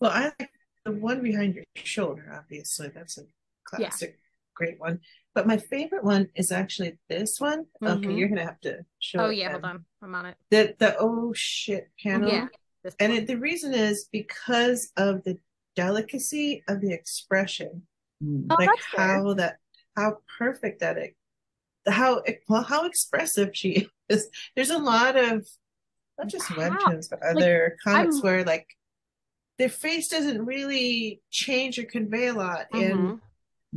Well, 0.00 0.10
I 0.10 0.32
like 0.38 0.50
the 0.84 0.92
one 0.92 1.22
behind 1.22 1.54
your 1.54 1.64
shoulder, 1.74 2.32
obviously. 2.36 2.88
That's 2.88 3.18
a 3.18 3.22
classic, 3.64 4.18
great 4.54 4.80
one. 4.80 5.00
But 5.34 5.46
my 5.46 5.58
favorite 5.58 6.04
one 6.04 6.28
is 6.34 6.50
actually 6.50 6.98
this 7.08 7.38
one. 7.38 7.66
Okay, 7.82 8.08
Mhm. 8.08 8.18
you're 8.18 8.28
gonna 8.28 8.44
have 8.44 8.60
to 8.62 8.84
show 8.98 9.20
Oh 9.26 9.28
it 9.28 9.36
yeah, 9.36 9.52
then. 9.52 9.60
hold 9.60 9.64
on, 9.64 9.84
I'm 10.02 10.14
on 10.14 10.26
it. 10.26 10.36
The 10.50 10.74
the 10.78 10.96
oh 10.98 11.32
shit 11.34 11.90
panel. 12.02 12.28
Yeah, 12.28 12.48
And 12.98 13.12
it, 13.12 13.26
the 13.26 13.36
reason 13.36 13.74
is 13.74 14.08
because 14.10 14.90
of 14.96 15.22
the 15.24 15.38
delicacy 15.76 16.64
of 16.68 16.80
the 16.80 16.92
expression, 16.92 17.86
Mm. 18.22 18.46
Oh, 18.50 18.56
like 18.58 18.68
that's 18.68 18.86
fair. 18.86 19.00
how 19.18 19.34
that 19.34 19.58
how 19.96 20.18
perfect 20.38 20.80
that 20.80 20.98
it, 20.98 21.16
how 21.86 22.22
well 22.48 22.62
how 22.62 22.84
expressive 22.86 23.50
she 23.54 23.88
is. 24.08 24.28
There's 24.56 24.70
a 24.70 24.78
lot 24.78 25.16
of 25.16 25.46
not 26.20 26.28
just 26.28 26.46
How? 26.46 26.56
webtoons 26.56 27.08
but 27.10 27.22
other 27.22 27.76
comics 27.82 28.16
I'm- 28.16 28.22
where 28.22 28.44
like 28.44 28.66
their 29.58 29.68
face 29.68 30.08
doesn't 30.08 30.44
really 30.44 31.20
change 31.30 31.78
or 31.78 31.84
convey 31.84 32.28
a 32.28 32.32
lot. 32.34 32.66
And 32.72 32.98
Mhm. 32.98 33.20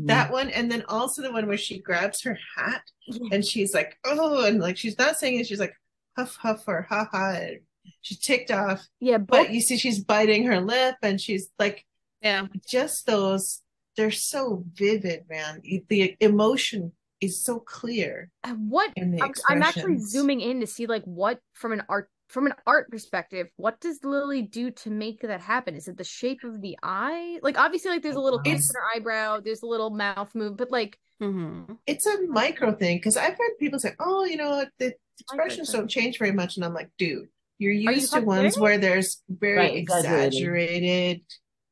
that 0.07 0.31
one, 0.31 0.49
and 0.49 0.71
then 0.71 0.83
also 0.87 1.21
the 1.21 1.31
one 1.31 1.45
where 1.47 1.57
she 1.57 1.77
grabs 1.79 2.21
her 2.23 2.37
hat 2.55 2.83
and 3.31 3.43
she's 3.45 3.73
like, 3.73 3.97
oh, 4.05 4.45
and 4.45 4.59
like 4.61 4.77
she's 4.77 4.97
not 4.97 5.17
saying 5.17 5.39
it, 5.39 5.47
she's 5.47 5.59
like 5.59 5.73
huff 6.15 6.35
huff 6.37 6.63
or 6.67 6.83
ha 6.83 7.07
ha. 7.11 7.31
and 7.33 7.59
She's 8.01 8.19
ticked 8.19 8.49
off, 8.49 8.87
Yeah, 9.01 9.17
both 9.17 9.27
but 9.47 9.49
you 9.53 9.59
see 9.59 9.77
she's 9.77 10.01
biting 10.01 10.45
her 10.45 10.61
lip 10.61 10.95
and 11.01 11.19
she's 11.19 11.49
like 11.59 11.85
Yeah. 12.21 12.47
just 12.65 13.05
those 13.05 13.61
they're 13.97 14.09
so 14.09 14.63
vivid 14.73 15.25
man 15.29 15.61
the 15.89 16.15
emotion 16.21 16.93
is 17.21 17.43
so 17.43 17.59
clear 17.59 18.29
uh, 18.43 18.53
what 18.53 18.91
I'm, 18.97 19.19
I'm 19.49 19.61
actually 19.61 19.99
zooming 19.99 20.39
in 20.41 20.61
to 20.61 20.67
see 20.67 20.87
like 20.87 21.03
what 21.03 21.39
from 21.53 21.73
an 21.73 21.83
art 21.89 22.09
from 22.33 22.47
an 22.47 22.53
art 22.65 22.89
perspective, 22.89 23.47
what 23.57 23.79
does 23.79 24.03
Lily 24.03 24.41
do 24.41 24.71
to 24.71 24.89
make 24.89 25.21
that 25.21 25.39
happen? 25.39 25.75
Is 25.75 25.87
it 25.87 25.97
the 25.97 26.03
shape 26.03 26.43
of 26.43 26.61
the 26.61 26.75
eye? 26.81 27.39
Like 27.43 27.59
obviously, 27.59 27.91
like 27.91 28.01
there's 28.01 28.15
a 28.15 28.19
little 28.19 28.39
It's- 28.39 28.69
in 28.69 28.75
her 28.75 28.81
eyebrow, 28.95 29.39
there's 29.39 29.61
a 29.61 29.67
little 29.67 29.91
mouth 29.91 30.33
move, 30.33 30.57
but 30.57 30.71
like 30.71 30.99
Mhm. 31.21 31.77
It's 31.85 32.07
a 32.07 32.21
micro 32.23 32.73
thing 32.73 32.97
because 32.97 33.15
I've 33.15 33.37
heard 33.37 33.57
people 33.59 33.79
say, 33.79 33.93
"Oh, 33.99 34.25
you 34.25 34.35
know, 34.35 34.65
the 34.79 34.95
expressions 35.21 35.71
don't 35.71 35.87
change 35.87 36.17
very 36.17 36.31
much," 36.31 36.57
and 36.57 36.65
I'm 36.65 36.73
like, 36.73 36.89
"Dude, 36.97 37.29
you're 37.59 37.71
you 37.71 37.91
used 37.91 38.11
to 38.13 38.21
ones 38.21 38.39
serious? 38.55 38.57
where 38.57 38.77
there's 38.79 39.21
very 39.29 39.57
Right, 39.57 39.75
exaggerated. 39.77 40.33
exaggerated, 40.33 41.21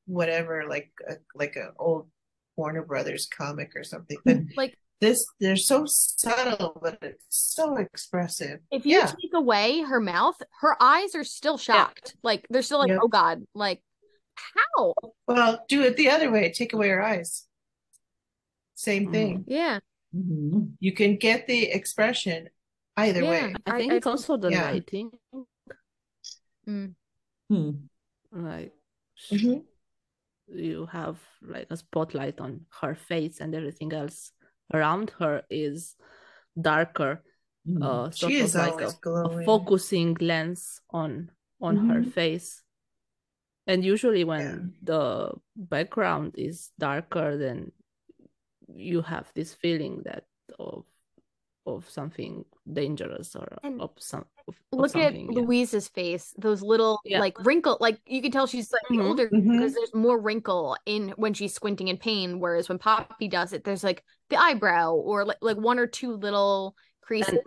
whatever, 0.06 0.68
like 0.70 0.92
a, 1.10 1.16
like 1.36 1.56
an 1.56 1.72
old 1.80 2.10
Warner 2.56 2.84
Brothers 2.84 3.26
comic 3.26 3.76
or 3.76 3.84
something." 3.84 4.20
But 4.24 4.38
like 4.56 4.78
this, 5.02 5.26
they're 5.40 5.56
so 5.58 5.86
subtle, 5.88 6.80
but 6.82 7.00
it's 7.02 7.26
so 7.30 7.76
expressive. 7.78 8.60
if 8.72 8.86
you 8.86 9.00
Yeah. 9.00 9.08
take 9.08 9.34
away 9.34 9.82
her 9.82 10.00
mouth, 10.00 10.38
her 10.62 10.78
eyes 10.82 11.16
are 11.16 11.24
still 11.26 11.58
shocked. 11.58 12.16
Like 12.24 12.46
they're 12.50 12.62
still 12.62 12.80
like, 12.80 12.90
Yep. 12.90 13.00
oh 13.04 13.08
god, 13.10 13.44
like 13.54 13.82
how? 14.36 14.94
Well, 15.28 15.66
do 15.68 15.82
it 15.82 15.98
the 15.98 16.10
other 16.10 16.32
way. 16.32 16.52
Take 16.52 16.74
away 16.74 16.90
her 16.90 17.02
eyes. 17.04 17.48
Same 18.76 19.08
Mm. 19.08 19.12
thing. 19.12 19.44
Yeah. 19.48 19.80
Mhm. 20.16 20.74
You 20.80 20.94
can 20.94 21.18
get 21.18 21.48
the 21.48 21.70
expression 21.72 22.50
either 22.96 23.22
Yeah. 23.24 23.30
way. 23.32 23.56
I 23.66 23.72
I- 23.76 23.78
think 23.80 23.92
I- 23.94 23.96
it's 23.98 24.08
also 24.08 24.38
the 24.38 24.50
yeah. 24.52 24.72
lighting. 24.72 25.12
Mm. 26.68 26.96
Hmm. 27.50 27.72
Like 28.32 28.74
Mhm. 29.32 29.66
you 30.48 30.86
have 30.88 31.18
like 31.42 31.68
a 31.72 31.78
spotlight 31.78 32.40
on 32.40 32.66
her 32.82 32.94
face 32.96 33.40
and 33.42 33.56
everything 33.56 33.92
else 33.94 34.32
around 34.74 35.12
her 35.20 35.44
is 35.50 35.96
darker. 36.60 37.24
Mhm. 37.68 37.84
Uh, 37.84 38.12
sort 38.12 38.32
She 38.32 38.40
of 38.40 38.46
is 38.46 38.56
like 38.56 38.72
always 38.74 38.94
a, 38.94 38.98
a 38.98 39.00
glowing. 39.02 39.46
focusing 39.46 40.18
lens 40.20 40.82
on 40.90 41.30
on 41.62 41.78
her 41.90 42.02
Mhm. 42.02 42.12
face. 42.12 42.64
And 43.68 43.86
usually 43.86 44.24
when 44.24 44.74
the 44.82 45.32
background 45.56 46.34
is 46.38 46.72
darker, 46.80 47.38
then 47.38 47.72
you 48.68 49.02
have 49.04 49.32
this 49.36 49.54
feeling 49.54 50.02
that 50.06 50.26
of 50.58 50.86
of 51.68 51.88
something 51.88 52.44
dangerous 52.66 53.36
or 53.36 53.46
And 53.62 53.80
of 53.80 53.92
some 54.00 54.26
of, 54.48 54.56
of 54.74 54.80
Look 54.80 54.96
at 54.96 55.14
yeah. 55.14 55.28
Louise's 55.30 55.88
face; 55.88 56.34
those 56.42 56.64
little 56.64 56.98
Yeah. 57.06 57.20
like 57.22 57.38
wrinkle, 57.46 57.78
like 57.80 58.02
you 58.08 58.20
can 58.24 58.32
tell 58.32 58.48
she's 58.48 58.70
slightly 58.70 58.98
Mhm. 58.98 59.06
older 59.06 59.30
Mhm. 59.30 59.52
because 59.54 59.76
there's 59.76 59.94
more 59.94 60.18
wrinkle 60.20 60.76
in 60.88 61.10
when 61.22 61.36
she's 61.36 61.54
squinting 61.54 61.88
in 61.90 61.98
pain. 61.98 62.40
Whereas 62.40 62.68
when 62.68 62.80
Poppy 62.80 63.28
does 63.28 63.54
it, 63.54 63.64
there's 63.64 63.84
like 63.84 64.04
the 64.32 64.38
eyebrow 64.38 64.94
or 64.94 65.26
like 65.26 65.38
like 65.42 65.58
one 65.58 65.78
or 65.78 65.86
two 65.88 66.16
little 66.16 66.76
creases. 67.02 67.38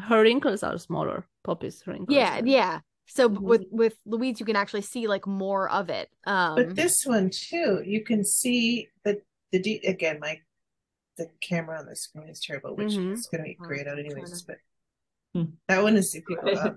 Her 0.00 0.22
wrinkles 0.22 0.62
are 0.62 0.78
smaller. 0.78 1.26
Poppy's 1.42 1.82
wrinkles. 1.86 2.14
Yeah, 2.14 2.38
are- 2.40 2.46
yeah. 2.46 2.80
So 3.06 3.28
Mhm. 3.28 3.40
with 3.40 3.64
with 3.72 3.96
Louise, 4.04 4.38
you 4.38 4.46
can 4.46 4.54
actually 4.56 4.82
see 4.82 5.08
like 5.08 5.26
more 5.26 5.68
of 5.70 5.88
it. 5.90 6.08
Um, 6.26 6.54
But 6.56 6.76
this 6.76 7.04
one 7.06 7.30
too, 7.30 7.82
you 7.84 8.04
can 8.04 8.22
see 8.24 8.88
the 9.04 9.22
the 9.50 9.58
de- 9.58 9.80
again, 9.86 10.20
my 10.20 10.40
the 11.16 11.26
camera 11.40 11.80
on 11.80 11.86
the 11.86 11.96
screen 11.96 12.28
is 12.28 12.38
terrible, 12.38 12.76
which 12.76 12.92
Mhm. 12.92 13.12
is 13.14 13.26
going 13.26 13.42
to 13.42 13.48
be 13.50 13.58
Oh, 13.60 13.64
grayed 13.66 13.88
out 13.88 13.94
trying 13.96 14.06
anyways. 14.06 14.42
to- 14.42 14.46
But 15.34 15.48
that 15.66 15.82
one 15.82 15.96
is 15.96 16.14
if 16.14 16.22
you 16.28 16.36
go 16.36 16.52
up. 16.52 16.76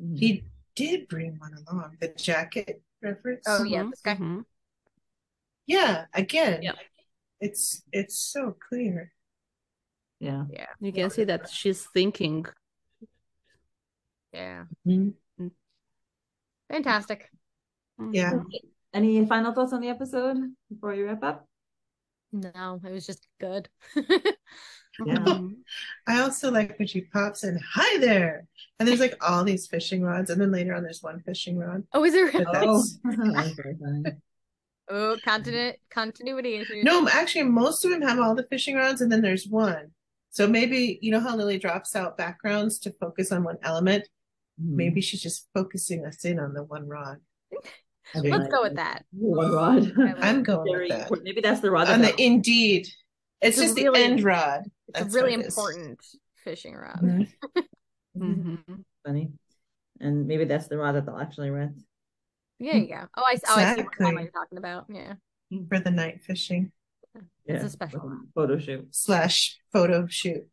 Mhm. 0.00 0.18
He 0.18 0.42
did 0.74 1.06
bring 1.06 1.38
one 1.38 1.54
along, 1.54 1.96
the 2.00 2.08
jacket 2.08 2.82
reference. 3.00 3.44
Oh, 3.46 3.62
yeah, 3.62 3.84
this 3.88 4.00
guy. 4.02 4.16
mhm. 4.16 4.44
yeah. 5.66 6.06
Again, 6.14 6.62
Yeah. 6.62 6.72
It's 7.40 7.82
it's 7.92 8.18
so 8.18 8.56
clear. 8.68 9.12
Yeah. 10.20 10.44
yeah, 10.50 10.66
You 10.80 10.92
can 10.92 11.10
see 11.10 11.24
that 11.24 11.50
she's 11.50 11.84
thinking. 11.92 12.46
yeah, 14.32 14.64
Mhm. 14.86 15.14
fantastic. 16.70 17.30
Yeah. 18.12 18.32
Any 18.94 19.24
final 19.26 19.52
thoughts 19.52 19.72
on 19.72 19.80
the 19.80 19.88
episode 19.88 20.38
before 20.70 20.94
you 20.94 21.04
wrap 21.06 21.22
up? 21.22 21.48
No, 22.32 22.80
it 22.84 22.90
was 22.90 23.06
just 23.06 23.26
good. 23.40 23.68
Yeah. 23.94 24.02
Mhm. 24.98 25.56
I 26.06 26.20
also 26.22 26.50
like 26.50 26.78
when 26.78 26.88
she 26.88 27.02
pops 27.02 27.44
in, 27.44 27.60
"Hi 27.74 27.98
there," 27.98 28.46
and 28.78 28.88
there's 28.88 29.00
like 29.00 29.12
all 29.20 29.44
these 29.44 29.66
fishing 29.66 30.00
rods, 30.00 30.30
and 30.30 30.40
then 30.40 30.50
later 30.50 30.74
on 30.74 30.82
there's 30.82 31.02
one 31.02 31.20
fishing 31.20 31.58
rod. 31.58 31.84
oh, 31.92 32.02
is 32.04 32.14
there? 32.14 32.32
But 32.32 32.64
Oh, 32.64 32.82
Oh, 34.88 35.16
continent 35.24 35.76
continuity 35.90 36.54
issues. 36.56 36.84
no, 36.84 37.08
actually, 37.08 37.44
most 37.44 37.84
of 37.84 37.90
them 37.90 38.02
have 38.02 38.18
all 38.20 38.34
the 38.34 38.46
fishing 38.50 38.76
rods, 38.76 39.00
and 39.00 39.10
then 39.10 39.20
there's 39.22 39.46
one. 39.48 39.90
So 40.30 40.46
maybe 40.46 40.98
you 41.02 41.10
know 41.10 41.20
how 41.20 41.34
Lily 41.36 41.58
drops 41.58 41.96
out 41.96 42.16
backgrounds 42.16 42.78
to 42.80 42.92
focus 43.00 43.32
on 43.32 43.42
one 43.42 43.56
element. 43.62 44.04
Mhm. 44.60 44.76
Maybe 44.76 45.00
she's 45.00 45.20
just 45.22 45.48
focusing 45.54 46.04
us 46.06 46.24
in 46.24 46.38
on 46.38 46.52
the 46.54 46.62
one 46.62 46.86
rod. 46.86 47.18
Let's 48.14 48.28
like, 48.28 48.50
go 48.50 48.62
with 48.62 48.76
that. 48.76 49.04
One 49.12 49.50
rod. 49.52 49.92
I 49.98 50.02
like 50.02 50.16
I'm 50.24 50.42
going 50.44 50.72
Very 50.72 50.84
with 50.84 50.90
that. 50.90 51.00
important. 51.02 51.24
Maybe 51.24 51.40
that's 51.40 51.60
the 51.60 51.70
rod. 51.70 51.88
On 51.88 52.00
that's 52.02 52.16
the 52.16 52.22
indeed, 52.22 52.86
it's 53.40 53.58
It's 53.58 53.58
just 53.58 53.76
really- 53.76 53.98
the 53.98 54.04
end 54.12 54.22
rod. 54.22 54.62
It's 54.88 55.00
That's 55.00 55.14
a 55.14 55.18
really 55.18 55.36
what 55.36 55.40
it 55.40 55.48
is. 55.48 55.58
important 55.58 56.06
fishing 56.44 56.74
rod. 56.76 57.00
Mhm. 57.02 57.28
Mhm. 58.16 58.84
funny. 59.04 59.32
And 60.00 60.26
maybe 60.26 60.44
that's 60.44 60.68
the 60.68 60.78
rod 60.78 60.92
that 60.94 61.06
they'll 61.06 61.18
actually 61.18 61.50
rent. 61.50 61.82
Yeah, 62.58 62.76
yeah. 62.76 63.04
Oh, 63.16 63.22
I, 63.26 63.36
oh, 63.48 63.54
I 63.56 63.74
see 63.74 63.82
what 63.82 63.92
Exactly. 63.92 64.22
you're 64.22 64.30
talking 64.30 64.58
about. 64.58 64.86
Yeah, 64.88 65.14
for 65.68 65.78
the 65.78 65.90
night 65.90 66.22
fishing 66.22 66.72
It's 67.46 67.64
a 67.64 67.68
special 67.70 68.00
one. 68.00 68.28
photo 68.34 68.58
shoot. 68.58 68.88
slash 68.92 69.58
photo 69.72 70.06
shoot. 70.08 70.46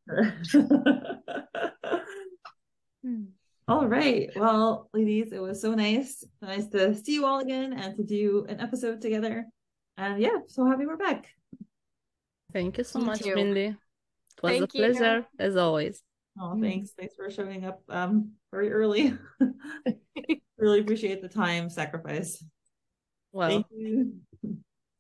Hmm. 3.06 3.24
all 3.68 3.86
right. 3.88 4.30
Well, 4.36 4.90
ladies, 4.94 5.34
it 5.34 5.42
was 5.42 5.62
so 5.62 5.74
nice. 5.74 6.24
Nice 6.42 6.68
to 6.68 6.96
see 6.96 7.16
you 7.16 7.26
all 7.26 7.40
again 7.40 7.74
and 7.74 7.96
to 7.98 8.04
do 8.04 8.46
an 8.48 8.60
episode 8.62 9.02
together. 9.02 9.46
And 9.98 10.22
yeah, 10.22 10.38
so 10.48 10.66
happy 10.66 10.86
we're 10.86 10.98
back. 10.98 11.28
Thank 12.54 12.78
you 12.78 12.84
so 12.84 13.00
Me 13.00 13.06
much, 13.06 13.20
too. 13.22 13.36
Mindy. 13.36 13.66
It 13.66 13.76
was 14.42 14.52
Thank 14.52 14.74
a 14.74 14.78
you. 14.78 14.84
pleasure 14.94 15.28
as 15.40 15.56
always. 15.58 16.02
Oh, 16.40 16.60
thanks. 16.60 16.92
Thanks 16.98 17.16
for 17.16 17.30
showing 17.30 17.66
up 17.66 17.82
um 17.90 18.32
very 18.52 18.72
early. 18.72 19.14
really 20.64 20.80
appreciate 20.80 21.22
the 21.22 21.28
time 21.28 21.70
sacrifice. 21.70 22.44
Well, 23.32 23.50
Thank 23.50 23.66
you. 23.72 24.14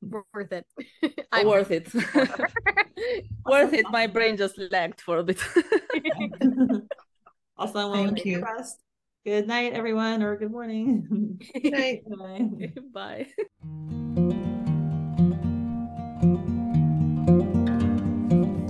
worth 0.01 0.51
it. 0.51 0.65
I 1.31 1.45
worth 1.45 1.71
it. 1.71 1.93
worth 3.45 3.73
it. 3.73 3.85
My 3.89 4.07
brain 4.07 4.37
just 4.37 4.59
lagged 4.71 4.99
for 4.99 5.19
a 5.19 5.23
bit. 5.23 5.39
also, 7.57 7.89
well, 7.89 7.93
Thank 7.93 8.25
you. 8.25 8.41
your. 8.41 8.77
Good 9.25 9.47
night, 9.47 9.71
everyone, 9.71 10.21
or 10.21 10.35
good 10.35 10.51
morning. 10.51 11.39
Good 11.53 11.71
night. 11.71 12.03
Bye. 12.93 13.27
Bye. 13.63 14.09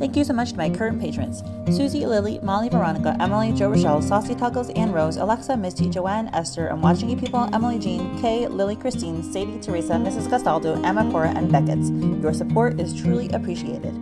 Thank 0.03 0.17
you 0.17 0.25
so 0.25 0.33
much 0.33 0.51
to 0.51 0.57
my 0.57 0.69
current 0.69 0.99
patrons 0.99 1.43
Susie, 1.73 2.05
Lily, 2.05 2.37
Molly, 2.43 2.67
Veronica, 2.67 3.15
Emily, 3.21 3.53
Joe 3.53 3.69
Rochelle, 3.69 4.01
Saucy 4.01 4.35
Tuggles, 4.35 4.69
Ann 4.77 4.91
Rose, 4.91 5.15
Alexa, 5.15 5.55
Misty, 5.55 5.89
Joanne, 5.89 6.27
Esther, 6.33 6.67
I'm 6.67 6.81
Watching 6.81 7.09
You 7.09 7.15
People, 7.15 7.49
Emily 7.53 7.79
Jean, 7.79 8.19
Kay, 8.19 8.45
Lily 8.49 8.75
Christine, 8.75 9.23
Sadie, 9.23 9.61
Teresa, 9.61 9.93
Mrs. 9.93 10.29
Castaldo, 10.29 10.73
Emma 10.83 11.09
Cora, 11.09 11.29
and 11.29 11.49
Beckett. 11.49 11.79
Your 12.21 12.33
support 12.33 12.81
is 12.81 12.93
truly 12.93 13.29
appreciated. 13.29 13.93